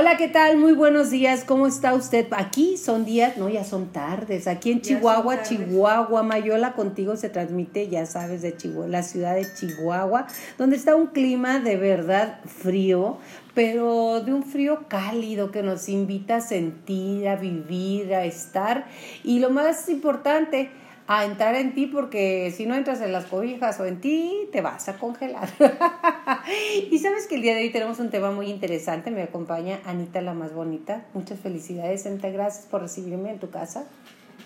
Hola, 0.00 0.16
¿qué 0.16 0.28
tal? 0.28 0.58
Muy 0.58 0.74
buenos 0.74 1.10
días. 1.10 1.42
¿Cómo 1.42 1.66
está 1.66 1.92
usted? 1.92 2.28
Aquí 2.30 2.76
son 2.76 3.04
días, 3.04 3.36
no, 3.36 3.48
ya 3.48 3.64
son 3.64 3.88
tardes. 3.88 4.46
Aquí 4.46 4.70
en 4.70 4.80
Chihuahua, 4.80 5.42
Chihuahua, 5.42 6.22
Mayola 6.22 6.74
contigo 6.74 7.16
se 7.16 7.30
transmite, 7.30 7.88
ya 7.88 8.06
sabes, 8.06 8.42
de 8.42 8.56
Chihuahua, 8.56 8.86
la 8.86 9.02
ciudad 9.02 9.34
de 9.34 9.44
Chihuahua, 9.52 10.28
donde 10.56 10.76
está 10.76 10.94
un 10.94 11.08
clima 11.08 11.58
de 11.58 11.76
verdad 11.76 12.38
frío, 12.44 13.18
pero 13.54 14.20
de 14.20 14.32
un 14.32 14.44
frío 14.44 14.84
cálido 14.86 15.50
que 15.50 15.64
nos 15.64 15.88
invita 15.88 16.36
a 16.36 16.40
sentir, 16.42 17.26
a 17.26 17.34
vivir, 17.34 18.14
a 18.14 18.24
estar. 18.24 18.86
Y 19.24 19.40
lo 19.40 19.50
más 19.50 19.88
importante, 19.88 20.70
a 21.08 21.24
entrar 21.24 21.54
en 21.54 21.74
ti 21.74 21.86
porque 21.86 22.52
si 22.54 22.66
no 22.66 22.74
entras 22.74 23.00
en 23.00 23.12
las 23.12 23.24
cobijas 23.24 23.80
o 23.80 23.86
en 23.86 23.98
ti, 23.98 24.46
te 24.52 24.60
vas 24.60 24.90
a 24.90 24.98
congelar. 24.98 25.48
y 26.90 26.98
sabes 26.98 27.26
que 27.26 27.36
el 27.36 27.42
día 27.42 27.54
de 27.54 27.62
hoy 27.62 27.70
tenemos 27.70 27.98
un 27.98 28.10
tema 28.10 28.30
muy 28.30 28.50
interesante. 28.50 29.10
Me 29.10 29.22
acompaña 29.22 29.80
Anita 29.86 30.20
la 30.20 30.34
más 30.34 30.52
bonita. 30.52 31.06
Muchas 31.14 31.40
felicidades, 31.40 32.04
Anita. 32.04 32.28
Gracias 32.28 32.66
por 32.66 32.82
recibirme 32.82 33.30
en 33.30 33.38
tu 33.38 33.48
casa. 33.48 33.86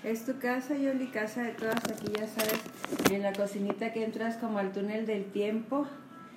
Es 0.04 0.24
tu 0.24 0.38
casa, 0.38 0.76
Yoli, 0.76 1.08
casa 1.08 1.42
de 1.42 1.52
todas 1.52 1.78
aquí, 1.84 2.12
ya 2.16 2.28
sabes, 2.28 2.60
en 3.10 3.22
la 3.22 3.32
cocinita 3.32 3.92
que 3.92 4.04
entras 4.04 4.36
como 4.36 4.58
al 4.58 4.72
túnel 4.72 5.04
del 5.04 5.24
tiempo. 5.32 5.88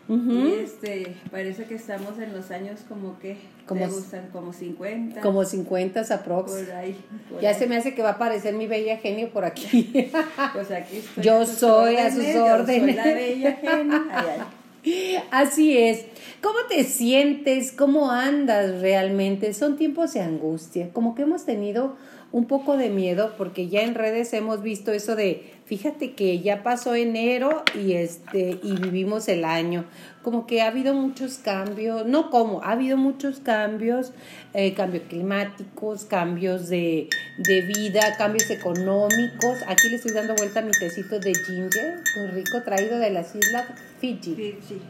Y 0.08 0.60
este, 0.64 1.16
parece 1.32 1.66
que 1.66 1.76
estamos 1.76 2.20
en 2.20 2.34
los 2.34 2.52
años 2.52 2.82
como 2.88 3.18
que 3.18 3.38
como, 3.66 3.88
gustan, 3.88 4.30
como 4.32 4.54
50. 4.54 5.22
Como 5.22 5.44
50 5.44 6.02
aprox. 6.02 6.52
Por 6.52 6.72
ahí. 6.72 6.96
ya 7.42 7.54
se 7.56 7.66
me 7.66 7.78
hace 7.78 7.96
que 7.96 8.04
va 8.04 8.10
a 8.10 8.14
aparecer 8.14 8.54
mi 8.54 8.68
bella 8.68 8.98
genio 8.98 9.30
por 9.30 9.46
aquí. 9.46 10.12
pues 10.54 10.70
aquí 10.70 10.98
estoy. 10.98 11.24
Yo 11.24 11.46
soy 11.46 11.96
a 11.96 12.12
sus 12.12 12.36
órdenes. 12.36 12.96
Soy 12.96 13.06
la 13.06 13.14
bella 13.16 13.54
genio. 13.54 14.04
Así 15.32 15.78
es. 15.78 16.06
¿Cómo 16.42 16.60
te 16.70 16.84
sientes? 16.84 17.72
¿Cómo 17.72 18.12
andas 18.12 18.82
realmente? 18.82 19.54
Son 19.56 19.78
tiempos 19.78 20.14
de 20.14 20.22
angustia. 20.22 20.90
Como 20.94 21.16
que 21.16 21.24
hemos 21.24 21.46
tenido 21.46 21.96
un 22.32 22.46
poco 22.46 22.78
de 22.78 22.90
miedo 22.90 23.34
porque 23.38 23.70
ya 23.70 23.82
en 23.82 23.96
redes 23.96 24.34
hemos 24.34 24.62
visto 24.62 24.92
eso 24.92 25.16
de, 25.16 25.55
fíjate 25.66 26.14
que 26.14 26.40
ya 26.40 26.64
pasó 26.64 26.96
enero 26.96 27.64
y 27.74 27.94
este 27.94 28.60
y 28.62 28.76
vivimos 28.78 29.28
el 29.28 29.46
año. 29.46 29.86
Como 30.22 30.48
que 30.48 30.62
ha 30.62 30.68
habido 30.68 30.94
muchos 30.94 31.38
cambios, 31.38 32.06
no 32.06 32.32
como, 32.32 32.64
ha 32.64 32.72
habido 32.72 32.98
muchos 32.98 33.40
cambios, 33.40 34.12
eh, 34.54 34.74
cambios 34.74 35.04
climáticos, 35.08 36.06
cambios 36.06 36.68
de, 36.68 37.10
de 37.38 37.62
vida, 37.62 38.16
cambios 38.18 38.50
económicos. 38.50 39.60
Aquí 39.68 39.90
le 39.90 39.98
estoy 39.98 40.14
dando 40.14 40.34
vuelta 40.36 40.62
a 40.62 40.64
mi 40.64 40.72
tecito 40.72 41.20
de 41.20 41.34
ginger, 41.36 42.02
muy 42.16 42.28
rico, 42.28 42.64
traído 42.64 42.98
de 42.98 43.12
las 43.12 43.36
islas 43.36 43.66
Fiji. 44.00 44.36
Fiji, 44.36 44.82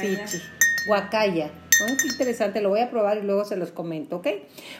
Fiji, 0.00 0.40
Qué 1.86 2.08
interesante, 2.08 2.60
lo 2.60 2.68
voy 2.68 2.80
a 2.80 2.90
probar 2.90 3.18
y 3.18 3.22
luego 3.22 3.44
se 3.44 3.56
los 3.56 3.70
comento, 3.70 4.16
¿ok? 4.16 4.28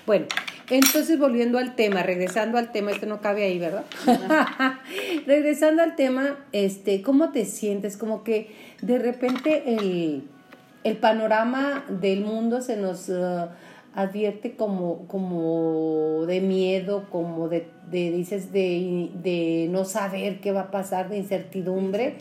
Bueno, 0.06 0.27
entonces, 0.70 1.19
volviendo 1.19 1.59
al 1.59 1.75
tema, 1.75 2.03
regresando 2.03 2.59
al 2.59 2.70
tema, 2.73 2.93
esto 2.93 3.06
no 3.06 3.20
cabe 3.20 3.45
ahí, 3.45 3.59
¿verdad? 3.59 3.84
regresando 5.27 5.83
al 5.83 5.97
tema, 5.97 6.39
este, 6.53 7.03
¿cómo 7.03 7.31
te 7.31 7.45
sientes? 7.45 7.97
Como 7.97 8.23
que 8.23 8.51
de 8.83 8.98
repente 8.98 9.65
el, 9.67 10.28
el 10.84 10.97
panorama 10.98 11.84
del 11.89 12.21
mundo 12.21 12.61
se 12.61 12.77
nos 12.77 13.09
uh, 13.09 13.48
advierte 13.95 14.55
como, 14.55 15.09
como 15.09 16.25
de 16.27 16.41
miedo, 16.41 17.06
como 17.11 17.48
de, 17.48 17.67
de 17.91 18.11
dices, 18.12 18.53
de, 18.53 19.11
de 19.15 19.69
no 19.71 19.84
saber 19.84 20.41
qué 20.41 20.53
va 20.53 20.62
a 20.62 20.71
pasar, 20.71 21.09
de 21.09 21.19
incertidumbre. 21.19 22.17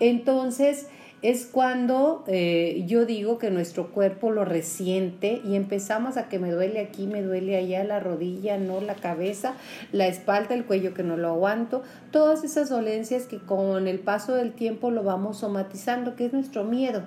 Entonces, 0.00 0.88
es 1.22 1.46
cuando 1.46 2.24
eh, 2.26 2.82
yo 2.86 3.06
digo 3.06 3.38
que 3.38 3.50
nuestro 3.50 3.92
cuerpo 3.92 4.32
lo 4.32 4.44
resiente 4.44 5.40
y 5.44 5.54
empezamos 5.54 6.16
a 6.16 6.28
que 6.28 6.40
me 6.40 6.50
duele 6.50 6.80
aquí, 6.80 7.06
me 7.06 7.22
duele 7.22 7.56
allá, 7.56 7.84
la 7.84 8.00
rodilla, 8.00 8.58
no 8.58 8.80
la 8.80 8.96
cabeza, 8.96 9.54
la 9.92 10.08
espalda, 10.08 10.54
el 10.54 10.64
cuello 10.64 10.94
que 10.94 11.04
no 11.04 11.16
lo 11.16 11.28
aguanto, 11.28 11.82
todas 12.10 12.42
esas 12.42 12.68
dolencias 12.68 13.26
que 13.26 13.38
con 13.38 13.86
el 13.86 14.00
paso 14.00 14.34
del 14.34 14.52
tiempo 14.52 14.90
lo 14.90 15.04
vamos 15.04 15.38
somatizando, 15.38 16.16
que 16.16 16.26
es 16.26 16.32
nuestro 16.32 16.64
miedo. 16.64 17.04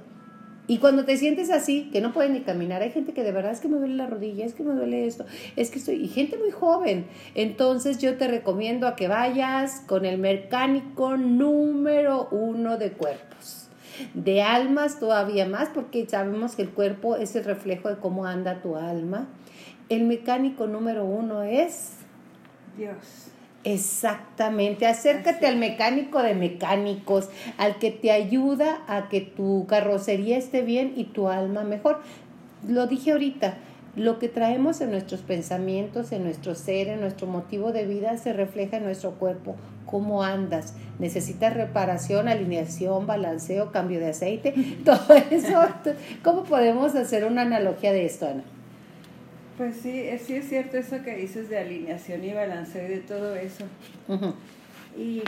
Y 0.68 0.80
cuando 0.80 1.06
te 1.06 1.18
sientes 1.18 1.52
así, 1.52 1.90
que 1.92 2.02
no 2.02 2.12
puedes 2.12 2.32
ni 2.32 2.40
caminar, 2.40 2.82
hay 2.82 2.92
gente 2.92 3.14
que 3.14 3.22
de 3.22 3.32
verdad 3.32 3.52
es 3.52 3.60
que 3.60 3.68
me 3.68 3.78
duele 3.78 3.96
la 3.96 4.08
rodilla, 4.08 4.46
es 4.46 4.56
que 4.56 4.64
me 4.64 4.74
duele 4.74 5.06
esto, 5.06 5.26
es 5.58 5.70
que 5.70 5.78
estoy, 5.78 5.96
y 5.96 6.08
gente 6.08 6.38
muy 6.38 6.52
joven. 6.52 7.06
Entonces 7.36 8.00
yo 8.00 8.18
te 8.18 8.28
recomiendo 8.28 8.88
a 8.88 8.96
que 8.96 9.10
vayas 9.10 9.82
con 9.86 10.06
el 10.06 10.18
mecánico 10.18 11.18
número 11.18 12.30
uno 12.32 12.78
de 12.78 12.94
cuerpos 12.94 13.65
de 14.14 14.42
almas 14.42 15.00
todavía 15.00 15.46
más, 15.48 15.70
porque 15.70 16.08
sabemos 16.08 16.56
que 16.56 16.64
el 16.64 16.70
cuerpo 16.70 17.16
es 17.16 17.36
el 17.36 17.44
reflejo 17.44 17.90
de 17.90 17.98
cómo 17.98 18.26
anda 18.26 18.62
tu 18.62 18.76
alma. 18.76 19.28
El 19.90 20.06
mecánico 20.06 20.68
número 20.68 21.06
uno 21.06 21.44
es 21.44 21.92
Dios. 22.78 23.30
Exactamente, 23.64 24.86
acércate 24.86 25.48
al 25.48 25.58
mecánico 25.58 26.22
de 26.22 26.36
mecánicos, 26.36 27.30
al 27.58 27.80
que 27.80 27.90
te 27.90 28.12
ayuda 28.12 28.84
a 28.88 29.10
que 29.10 29.22
tu 29.22 29.66
carrocería 29.68 30.38
esté 30.38 30.62
bien 30.62 30.94
y 30.96 31.06
tu 31.06 31.30
alma 31.30 31.64
mejor. 31.64 32.00
Lo 32.68 32.86
dije 32.86 33.12
ahorita, 33.12 33.58
lo 33.96 34.20
que 34.20 34.28
traemos 34.28 34.82
en 34.82 34.92
nuestros 34.92 35.22
pensamientos, 35.22 36.12
en 36.12 36.24
nuestro 36.24 36.54
ser, 36.54 36.90
en 36.90 37.02
nuestro 37.02 37.26
motivo 37.26 37.72
de 37.72 37.88
vida, 37.88 38.18
se 38.18 38.34
refleja 38.34 38.78
en 38.78 38.84
nuestro 38.84 39.12
cuerpo. 39.12 39.56
¿Cómo 39.86 40.24
andas? 40.24 40.74
¿Necesitas 41.00 41.54
reparación, 41.54 42.28
alineación, 42.28 43.06
balanceo, 43.06 43.72
cambio 43.72 44.00
de 44.00 44.10
aceite? 44.10 44.54
Todo 44.86 45.16
eso. 45.32 45.68
¿Cómo 46.24 46.44
podemos 46.44 46.96
hacer 46.96 47.26
una 47.26 47.44
analogía 47.44 47.92
de 47.94 48.06
esto, 48.06 48.28
Ana? 48.28 48.44
Pues 49.58 49.78
sí, 49.78 50.06
sí 50.26 50.36
es 50.36 50.50
cierto 50.50 50.78
eso 50.78 51.02
que 51.04 51.16
dices 51.16 51.50
de 51.50 51.58
alineación 51.58 52.24
y 52.24 52.34
balanceo 52.34 52.86
y 52.86 52.90
de 52.90 52.98
todo 52.98 53.36
eso. 53.36 53.64
Y 54.98 55.24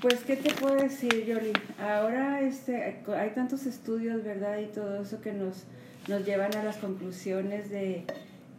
pues, 0.00 0.24
¿qué 0.24 0.36
te 0.36 0.54
puedo 0.54 0.76
decir, 0.76 1.26
Yoli? 1.26 1.52
Ahora 1.78 2.40
este, 2.40 2.96
hay 3.14 3.30
tantos 3.34 3.66
estudios, 3.66 4.24
¿verdad? 4.24 4.58
Y 4.58 4.66
todo 4.66 5.02
eso 5.02 5.20
que 5.20 5.34
nos 5.34 5.66
nos 6.08 6.24
llevan 6.24 6.54
a 6.54 6.62
las 6.62 6.76
conclusiones 6.76 7.70
de 7.70 8.04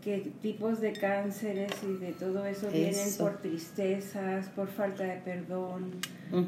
que 0.05 0.31
tipos 0.39 0.81
de 0.81 0.93
cánceres 0.93 1.71
y 1.83 1.97
de 1.97 2.11
todo 2.11 2.45
eso, 2.45 2.69
vienen 2.69 3.09
por 3.17 3.41
tristezas, 3.41 4.49
por 4.49 4.67
falta 4.67 5.03
de 5.03 5.17
perdón, 5.17 5.93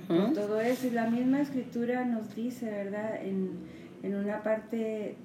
por 0.08 0.34
todo 0.34 0.62
eso. 0.62 0.86
Y 0.86 0.92
la 0.92 1.10
misma 1.10 1.42
escritura 1.42 2.06
nos 2.06 2.36
dice, 2.36 2.68
¿verdad? 2.68 3.20
En, 3.26 3.58
en 4.04 4.14
una 4.14 4.44
parte 4.44 5.16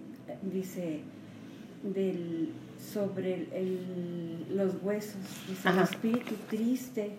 dice 0.50 1.00
del 1.82 2.48
sobre 2.80 3.48
el, 3.52 4.46
los 4.56 4.82
huesos, 4.82 5.20
dice 5.46 5.68
el 5.68 5.78
espíritu 5.80 6.34
triste 6.48 7.10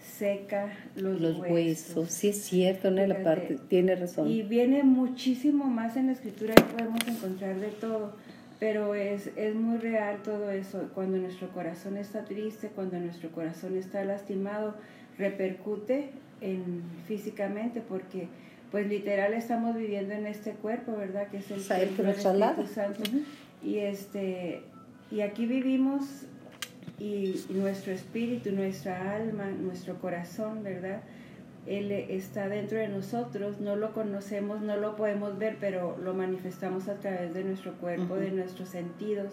seca 0.00 0.72
los, 0.94 1.20
los 1.20 1.38
huesos. 1.40 2.10
Sí 2.10 2.28
es 2.28 2.42
cierto, 2.44 2.92
¿no? 2.92 3.04
La 3.04 3.24
parte, 3.24 3.58
tiene 3.68 3.96
razón. 3.96 4.28
Y 4.28 4.42
viene 4.42 4.84
muchísimo 4.84 5.64
más 5.64 5.96
en 5.96 6.06
la 6.06 6.12
escritura 6.12 6.54
y 6.56 6.62
podemos 6.72 7.00
encontrar 7.08 7.58
de 7.58 7.68
todo, 7.68 8.14
pero 8.60 8.94
es, 8.94 9.30
es 9.36 9.54
muy 9.54 9.78
real 9.78 10.18
todo 10.22 10.50
eso. 10.50 10.90
Cuando 10.94 11.16
nuestro 11.16 11.48
corazón 11.48 11.96
está 11.96 12.24
triste, 12.26 12.68
cuando 12.68 12.98
nuestro 13.00 13.30
corazón 13.30 13.76
está 13.76 14.04
lastimado, 14.04 14.76
repercute 15.18 16.10
en 16.42 16.82
físicamente 17.08 17.80
porque 17.80 18.28
pues 18.70 18.86
literal 18.86 19.32
estamos 19.32 19.76
viviendo 19.76 20.14
en 20.14 20.26
este 20.26 20.52
cuerpo, 20.52 20.96
¿verdad? 20.96 21.28
Que 21.28 21.38
es 21.38 21.50
el, 21.50 21.58
Espíritu 21.60 22.20
Santo. 22.20 23.02
Y 23.64 23.78
este 23.78 24.62
y 25.10 25.22
aquí 25.22 25.46
vivimos 25.46 26.26
y 26.98 27.34
nuestro 27.48 27.92
espíritu, 27.92 28.52
nuestra 28.52 29.16
alma, 29.16 29.46
nuestro 29.46 29.98
corazón, 29.98 30.62
¿verdad? 30.62 31.00
Él 31.66 31.92
está 31.92 32.48
dentro 32.48 32.78
de 32.78 32.88
nosotros, 32.88 33.60
no 33.60 33.76
lo 33.76 33.92
conocemos, 33.92 34.60
no 34.62 34.76
lo 34.76 34.96
podemos 34.96 35.38
ver, 35.38 35.58
pero 35.60 35.96
lo 35.98 36.14
manifestamos 36.14 36.88
a 36.88 36.94
través 36.98 37.34
de 37.34 37.44
nuestro 37.44 37.74
cuerpo, 37.74 38.16
de 38.16 38.30
nuestros 38.30 38.70
sentidos. 38.70 39.32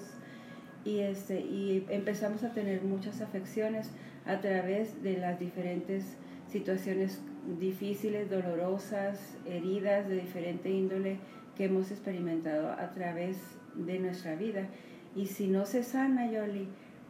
Y, 0.84 1.00
este, 1.00 1.40
y 1.40 1.86
empezamos 1.90 2.44
a 2.44 2.54
tener 2.54 2.82
muchas 2.84 3.22
afecciones 3.22 3.92
a 4.26 4.40
través 4.40 5.02
de 5.04 5.18
las 5.18 5.40
diferentes 5.40 6.18
situaciones 6.50 7.22
difíciles, 7.60 8.30
dolorosas, 8.30 9.38
heridas 9.46 10.08
de 10.08 10.16
diferente 10.16 10.70
índole 10.70 11.18
que 11.56 11.66
hemos 11.66 11.92
experimentado 11.92 12.72
a 12.72 12.92
través 12.94 13.38
de 13.76 14.00
nuestra 14.00 14.36
vida. 14.36 14.68
Y 15.16 15.28
si 15.28 15.48
no 15.48 15.66
se 15.66 15.84
sana, 15.84 16.30
Yoli, 16.32 16.68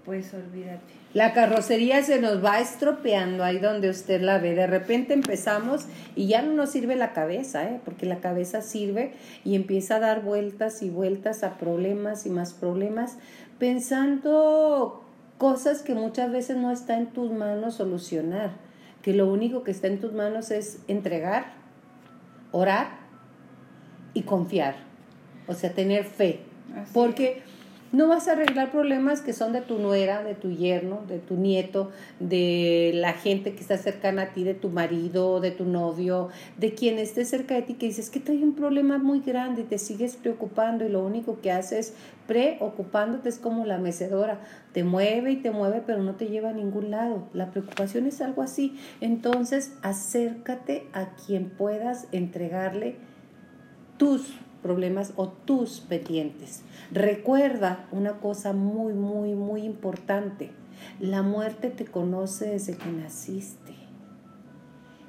pues 0.07 0.33
olvídate. 0.33 0.93
La 1.13 1.33
carrocería 1.33 2.01
se 2.01 2.21
nos 2.21 2.41
va 2.41 2.61
estropeando 2.61 3.43
ahí 3.43 3.59
donde 3.59 3.89
usted 3.89 4.21
la 4.21 4.37
ve. 4.37 4.55
De 4.55 4.65
repente 4.65 5.13
empezamos 5.13 5.85
y 6.15 6.27
ya 6.27 6.41
no 6.41 6.53
nos 6.53 6.69
sirve 6.71 6.95
la 6.95 7.11
cabeza, 7.11 7.65
¿eh? 7.65 7.81
porque 7.83 8.05
la 8.05 8.21
cabeza 8.21 8.61
sirve 8.61 9.11
y 9.43 9.55
empieza 9.55 9.97
a 9.97 9.99
dar 9.99 10.21
vueltas 10.21 10.81
y 10.81 10.89
vueltas 10.89 11.43
a 11.43 11.57
problemas 11.57 12.25
y 12.25 12.29
más 12.29 12.53
problemas, 12.53 13.17
pensando 13.59 15.03
cosas 15.37 15.81
que 15.81 15.93
muchas 15.93 16.31
veces 16.31 16.55
no 16.55 16.71
está 16.71 16.97
en 16.97 17.07
tus 17.07 17.29
manos 17.29 17.75
solucionar, 17.75 18.51
que 19.01 19.13
lo 19.13 19.29
único 19.29 19.65
que 19.65 19.71
está 19.71 19.87
en 19.87 19.99
tus 19.99 20.13
manos 20.13 20.51
es 20.51 20.79
entregar, 20.87 21.47
orar 22.53 22.99
y 24.13 24.21
confiar, 24.21 24.77
o 25.47 25.53
sea, 25.53 25.73
tener 25.73 26.05
fe 26.05 26.47
Así 26.75 26.91
Porque 26.93 27.41
no 27.91 28.07
vas 28.07 28.27
a 28.27 28.33
arreglar 28.33 28.71
problemas 28.71 29.21
que 29.21 29.33
son 29.33 29.53
de 29.53 29.61
tu 29.61 29.79
nuera, 29.79 30.23
de 30.23 30.35
tu 30.35 30.51
yerno, 30.51 31.01
de 31.07 31.19
tu 31.19 31.35
nieto, 31.35 31.91
de 32.19 32.91
la 32.95 33.13
gente 33.13 33.53
que 33.53 33.61
está 33.61 33.77
cercana 33.77 34.23
a 34.23 34.33
ti, 34.33 34.43
de 34.43 34.53
tu 34.53 34.69
marido, 34.69 35.39
de 35.39 35.51
tu 35.51 35.65
novio, 35.65 36.29
de 36.57 36.73
quien 36.73 36.99
esté 36.99 37.25
cerca 37.25 37.55
de 37.55 37.61
ti, 37.61 37.73
que 37.75 37.87
dices 37.87 38.09
que 38.09 38.19
trae 38.19 38.43
un 38.43 38.55
problema 38.55 38.97
muy 38.97 39.21
grande 39.21 39.61
y 39.61 39.65
te 39.65 39.77
sigues 39.77 40.15
preocupando 40.15 40.85
y 40.85 40.89
lo 40.89 41.03
único 41.05 41.39
que 41.41 41.51
haces 41.51 41.93
preocupándote 42.27 43.29
es 43.29 43.39
como 43.39 43.65
la 43.65 43.77
mecedora, 43.77 44.41
te 44.73 44.83
mueve 44.83 45.31
y 45.31 45.37
te 45.37 45.51
mueve 45.51 45.81
pero 45.85 46.03
no 46.03 46.15
te 46.15 46.27
lleva 46.27 46.49
a 46.49 46.53
ningún 46.53 46.91
lado. 46.91 47.27
La 47.33 47.51
preocupación 47.51 48.05
es 48.05 48.21
algo 48.21 48.41
así. 48.41 48.77
Entonces 49.01 49.73
acércate 49.81 50.87
a 50.93 51.15
quien 51.15 51.49
puedas 51.49 52.07
entregarle 52.11 52.95
tus 53.97 54.33
problemas 54.61 55.13
o 55.15 55.27
tus 55.29 55.79
pendientes. 55.81 56.63
Recuerda 56.91 57.87
una 57.91 58.19
cosa 58.19 58.53
muy, 58.53 58.93
muy, 58.93 59.35
muy 59.35 59.63
importante. 59.63 60.51
La 60.99 61.21
muerte 61.21 61.69
te 61.69 61.85
conoce 61.85 62.49
desde 62.49 62.75
que 62.75 62.91
naciste. 62.91 63.73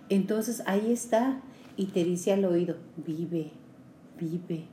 Entonces 0.09 0.62
ahí 0.67 0.93
está 0.93 1.41
y 1.77 1.87
te 1.87 2.05
dice 2.05 2.33
al 2.33 2.45
oído, 2.45 2.77
vive, 2.97 3.53
vive, 4.19 4.65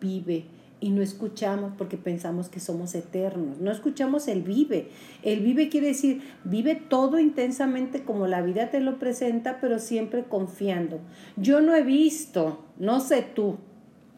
vive. 0.00 0.44
Y 0.80 0.90
no 0.90 1.02
escuchamos 1.02 1.72
porque 1.76 1.96
pensamos 1.96 2.48
que 2.48 2.60
somos 2.60 2.94
eternos. 2.94 3.58
No 3.58 3.72
escuchamos 3.72 4.28
el 4.28 4.42
vive. 4.42 4.90
El 5.24 5.40
vive 5.40 5.68
quiere 5.68 5.88
decir, 5.88 6.22
vive 6.44 6.76
todo 6.76 7.18
intensamente 7.18 8.04
como 8.04 8.28
la 8.28 8.42
vida 8.42 8.70
te 8.70 8.80
lo 8.80 8.98
presenta, 9.00 9.58
pero 9.60 9.80
siempre 9.80 10.24
confiando. 10.24 11.00
Yo 11.36 11.60
no 11.60 11.74
he 11.74 11.82
visto, 11.82 12.64
no 12.78 13.00
sé 13.00 13.22
tú, 13.22 13.58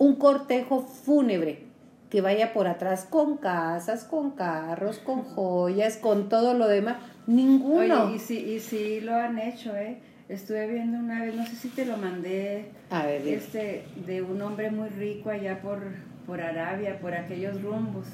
un 0.00 0.14
cortejo 0.16 0.80
fúnebre 0.80 1.66
que 2.08 2.22
vaya 2.22 2.52
por 2.54 2.66
atrás 2.66 3.06
con 3.08 3.36
casas, 3.36 4.02
con 4.04 4.30
carros, 4.32 4.98
con 4.98 5.22
joyas, 5.34 5.96
con 5.98 6.28
todo 6.30 6.54
lo 6.54 6.66
demás. 6.66 6.96
Ninguno. 7.26 8.06
Oye, 8.06 8.16
y 8.16 8.18
sí, 8.18 8.38
y 8.38 8.60
sí 8.60 9.00
lo 9.02 9.14
han 9.14 9.38
hecho, 9.38 9.76
¿eh? 9.76 9.98
Estuve 10.28 10.66
viendo 10.68 10.98
una 10.98 11.20
vez, 11.24 11.34
no 11.34 11.44
sé 11.46 11.54
si 11.56 11.68
te 11.68 11.84
lo 11.84 11.96
mandé, 11.96 12.70
A 12.88 13.04
ver, 13.04 13.22
dime. 13.24 13.36
este, 13.36 13.84
de 14.06 14.22
un 14.22 14.40
hombre 14.42 14.70
muy 14.70 14.88
rico 14.88 15.28
allá 15.30 15.60
por, 15.60 15.80
por 16.26 16.40
Arabia, 16.40 16.98
por 17.00 17.14
aquellos 17.14 17.60
rumbos. 17.62 18.06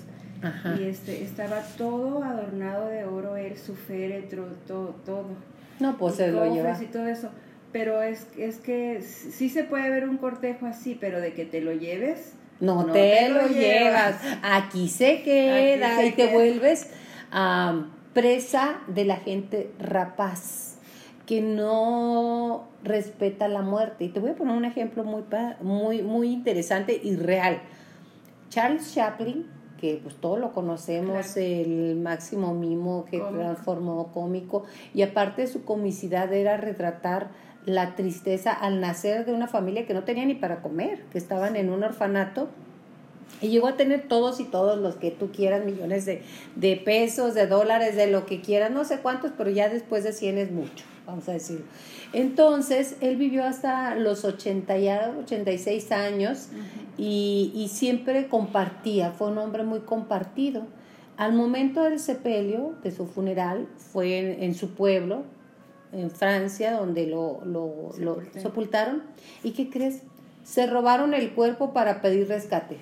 Ajá. 0.42 0.74
Y 0.80 0.84
este, 0.84 1.22
estaba 1.22 1.60
todo 1.78 2.24
adornado 2.24 2.88
de 2.88 3.04
oro, 3.04 3.36
él, 3.36 3.56
su 3.56 3.74
féretro, 3.74 4.44
todo, 4.66 4.96
todo. 5.06 5.26
No, 5.78 5.96
pues 5.98 6.14
Y 6.14 6.16
se 6.16 6.32
lo 6.32 6.52
lleva. 6.52 6.76
y 6.82 6.86
todo 6.86 7.06
eso. 7.06 7.30
Pero 7.72 8.00
es, 8.02 8.26
es 8.38 8.56
que 8.58 9.02
sí 9.02 9.48
se 9.50 9.64
puede 9.64 9.90
ver 9.90 10.08
un 10.08 10.16
cortejo 10.18 10.66
así, 10.66 10.96
pero 10.98 11.20
de 11.20 11.32
que 11.34 11.44
te 11.44 11.60
lo 11.60 11.72
lleves, 11.72 12.34
No, 12.60 12.84
No 12.86 12.92
te, 12.92 13.00
te 13.00 13.28
lo 13.28 13.48
llevas. 13.48 14.22
llevas. 14.22 14.38
Aquí 14.42 14.88
se 14.88 15.22
queda 15.22 15.94
Aquí 15.98 16.02
se 16.02 16.06
y 16.08 16.12
te 16.12 16.26
vuelves 16.32 16.90
am, 17.30 17.90
presa 18.14 18.78
de 18.86 19.04
la 19.04 19.16
gente 19.16 19.70
rapaz 19.78 20.78
que 21.26 21.40
no 21.42 22.68
respeta 22.84 23.48
la 23.48 23.60
muerte. 23.62 24.04
Y 24.04 24.08
te 24.10 24.20
voy 24.20 24.30
a 24.30 24.34
poner 24.36 24.56
un 24.56 24.64
ejemplo 24.64 25.02
muy, 25.04 25.24
muy, 25.60 26.02
muy 26.02 26.28
interesante 26.32 26.98
y 27.02 27.16
real. 27.16 27.60
Charles 28.48 28.94
Chaplin, 28.94 29.46
que 29.78 29.98
pues 30.02 30.14
todos 30.16 30.38
lo 30.38 30.52
conocemos, 30.52 31.26
Claro. 31.32 31.40
el 31.46 31.96
máximo 31.96 32.54
mimo 32.54 33.04
que 33.10 33.18
Cómico. 33.18 33.38
transformó 33.42 34.12
cómico, 34.12 34.64
y 34.94 35.02
aparte 35.02 35.42
de 35.42 35.48
su 35.48 35.64
comicidad 35.64 36.32
era 36.32 36.56
retratar 36.56 37.28
la 37.66 37.96
tristeza 37.96 38.52
al 38.52 38.80
nacer 38.80 39.26
de 39.26 39.32
una 39.32 39.48
familia 39.48 39.86
que 39.86 39.92
no 39.92 40.04
tenía 40.04 40.24
ni 40.24 40.34
para 40.34 40.62
comer, 40.62 41.02
que 41.10 41.18
estaban 41.18 41.56
en 41.56 41.70
un 41.70 41.82
orfanato. 41.82 42.48
Y 43.42 43.48
llegó 43.48 43.66
a 43.66 43.76
tener 43.76 44.06
todos 44.08 44.40
y 44.40 44.44
todos 44.44 44.78
los 44.78 44.94
que 44.94 45.10
tú 45.10 45.30
quieras, 45.32 45.64
millones 45.64 46.06
de, 46.06 46.22
de 46.54 46.76
pesos, 46.76 47.34
de 47.34 47.46
dólares, 47.48 47.96
de 47.96 48.06
lo 48.06 48.24
que 48.24 48.40
quieras, 48.40 48.70
no 48.70 48.84
sé 48.84 49.00
cuántos, 49.00 49.32
pero 49.36 49.50
ya 49.50 49.68
después 49.68 50.04
de 50.04 50.12
100 50.12 50.38
es 50.38 50.50
mucho, 50.52 50.84
vamos 51.06 51.28
a 51.28 51.32
decirlo. 51.32 51.66
Entonces, 52.12 52.96
él 53.00 53.16
vivió 53.16 53.44
hasta 53.44 53.96
los 53.96 54.24
80 54.24 54.78
ya, 54.78 55.12
86 55.20 55.92
años 55.92 56.48
y, 56.96 57.52
y 57.54 57.68
siempre 57.68 58.28
compartía, 58.28 59.10
fue 59.10 59.28
un 59.28 59.38
hombre 59.38 59.64
muy 59.64 59.80
compartido. 59.80 60.62
Al 61.16 61.32
momento 61.32 61.82
del 61.82 61.98
sepelio, 61.98 62.74
de 62.82 62.92
su 62.92 63.06
funeral, 63.06 63.66
fue 63.76 64.18
en, 64.18 64.42
en 64.44 64.54
su 64.54 64.70
pueblo, 64.70 65.24
en 65.96 66.10
Francia, 66.10 66.72
donde 66.72 67.06
lo, 67.06 67.40
lo, 67.44 67.90
lo 67.98 68.20
Sepultaron. 68.34 69.02
¿Y 69.42 69.52
qué 69.52 69.70
crees? 69.70 70.02
Se 70.44 70.66
robaron 70.66 71.14
el 71.14 71.32
cuerpo 71.32 71.72
para 71.72 72.00
pedir 72.02 72.28
rescate. 72.28 72.78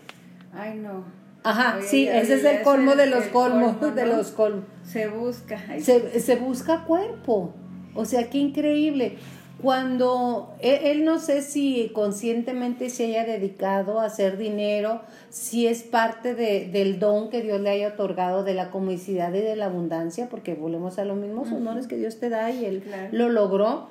ay 0.52 0.78
no. 0.78 1.04
Ajá, 1.42 1.76
Oye, 1.78 1.86
sí, 1.86 2.08
ese 2.08 2.36
es 2.36 2.44
el 2.44 2.62
colmo 2.62 2.96
de 2.96 3.06
los 3.06 3.24
colmos, 3.26 3.76
colmo, 3.76 3.94
de 3.96 4.06
los 4.06 4.30
colmos. 4.30 4.64
Se 4.82 5.08
busca. 5.08 5.60
Se, 5.78 6.18
se 6.20 6.36
busca 6.36 6.84
cuerpo. 6.84 7.54
O 7.94 8.04
sea, 8.06 8.28
qué 8.30 8.38
increíble. 8.38 9.18
Cuando 9.64 10.54
él, 10.60 10.78
él 10.84 11.04
no 11.06 11.18
sé 11.18 11.40
si 11.40 11.90
conscientemente 11.94 12.90
se 12.90 13.06
haya 13.06 13.24
dedicado 13.24 13.98
a 13.98 14.04
hacer 14.04 14.36
dinero, 14.36 15.00
si 15.30 15.66
es 15.66 15.82
parte 15.82 16.34
de, 16.34 16.68
del 16.70 16.98
don 16.98 17.30
que 17.30 17.40
Dios 17.40 17.58
le 17.62 17.70
haya 17.70 17.88
otorgado 17.88 18.44
de 18.44 18.52
la 18.52 18.70
comicidad 18.70 19.32
y 19.32 19.40
de 19.40 19.56
la 19.56 19.64
abundancia, 19.64 20.28
porque 20.28 20.54
volvemos 20.54 20.98
a 20.98 21.06
los 21.06 21.16
mismos 21.16 21.50
honores 21.50 21.86
que 21.86 21.96
Dios 21.96 22.20
te 22.20 22.28
da 22.28 22.50
y 22.50 22.66
él 22.66 22.82
Claro. 22.82 23.08
lo 23.12 23.28
logró. 23.30 23.86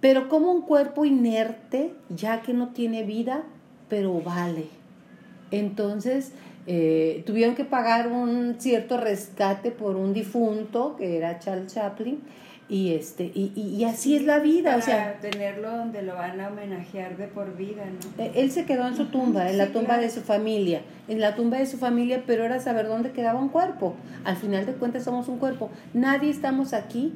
Pero 0.00 0.30
como 0.30 0.50
un 0.50 0.62
cuerpo 0.62 1.04
inerte, 1.04 1.92
ya 2.08 2.40
que 2.40 2.54
no 2.54 2.70
tiene 2.70 3.02
vida, 3.02 3.42
pero 3.90 4.18
vale. 4.22 4.64
Entonces, 5.50 6.32
eh, 6.66 7.22
tuvieron 7.26 7.54
que 7.54 7.64
pagar 7.64 8.08
un 8.08 8.56
cierto 8.58 8.96
rescate 8.96 9.70
por 9.70 9.96
un 9.96 10.14
difunto, 10.14 10.96
que 10.96 11.18
era 11.18 11.38
Charles 11.38 11.74
Chaplin, 11.74 12.20
y, 12.68 12.94
este, 12.94 13.24
y, 13.34 13.52
y- 13.54 13.76
y 13.76 13.84
así 13.84 14.16
es 14.16 14.22
la 14.24 14.38
vida. 14.38 14.76
O 14.76 14.80
sea, 14.80 14.96
Para 15.20 15.30
tenerlo 15.30 15.70
donde 15.76 16.02
lo 16.02 16.14
van 16.14 16.40
a 16.40 16.48
homenajear 16.48 17.16
de 17.18 17.26
por 17.28 17.56
vida, 17.56 17.84
¿no? 17.84 18.22
eh, 18.24 18.32
él 18.36 18.50
se 18.50 18.64
quedó 18.64 18.86
en 18.88 18.96
su 18.96 19.06
tumba, 19.06 19.50
en 19.50 19.58
la 19.58 19.66
tumba 19.66 19.86
claro. 19.88 20.02
de 20.02 20.10
su 20.10 20.22
familia, 20.22 20.80
en 21.08 21.20
la 21.20 21.34
tumba 21.34 21.58
de 21.58 21.66
su 21.66 21.76
familia, 21.76 22.22
pero 22.26 22.44
era 22.44 22.60
saber 22.60 22.86
dónde 22.88 23.12
quedaba 23.12 23.38
un 23.38 23.50
cuerpo. 23.50 23.94
Al 24.24 24.36
final 24.36 24.64
de 24.64 24.72
cuentas 24.72 25.04
somos 25.04 25.28
un 25.28 25.38
cuerpo. 25.38 25.70
Nadie 25.92 26.30
estamos 26.30 26.72
aquí 26.72 27.12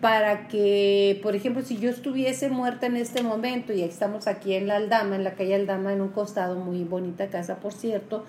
para 0.00 0.48
que, 0.48 1.20
por 1.22 1.36
ejemplo, 1.36 1.62
si 1.62 1.76
yo 1.76 1.90
estuviese 1.90 2.48
muerta 2.48 2.86
en 2.86 2.96
este 2.96 3.22
momento 3.22 3.74
y 3.74 3.82
estamos 3.82 4.26
aquí 4.28 4.54
en 4.54 4.66
la 4.66 4.76
Aldama, 4.76 5.14
en 5.16 5.24
la 5.24 5.34
calle 5.34 5.54
Aldama, 5.54 5.92
en 5.92 6.00
un 6.00 6.08
costado, 6.08 6.56
muy 6.58 6.84
bonita 6.84 7.26
casa, 7.28 7.56
por 7.56 7.74
cierto, 7.74 8.24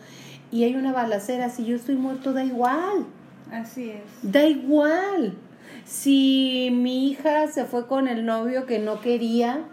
y 0.51 0.65
hay 0.65 0.75
una 0.75 0.91
balacera, 0.91 1.49
si 1.49 1.63
yo 1.63 1.77
estoy 1.77 1.95
muerto, 1.95 2.33
da 2.33 2.43
igual. 2.43 3.05
Así 3.49 3.91
es. 3.91 4.01
Da 4.21 4.43
igual. 4.45 5.35
Si 5.85 6.69
mi 6.71 7.09
hija 7.09 7.47
se 7.47 7.65
fue 7.65 7.87
con 7.87 8.07
el 8.07 8.25
novio 8.25 8.65
que 8.65 8.79
no 8.79 9.01
quería 9.01 9.65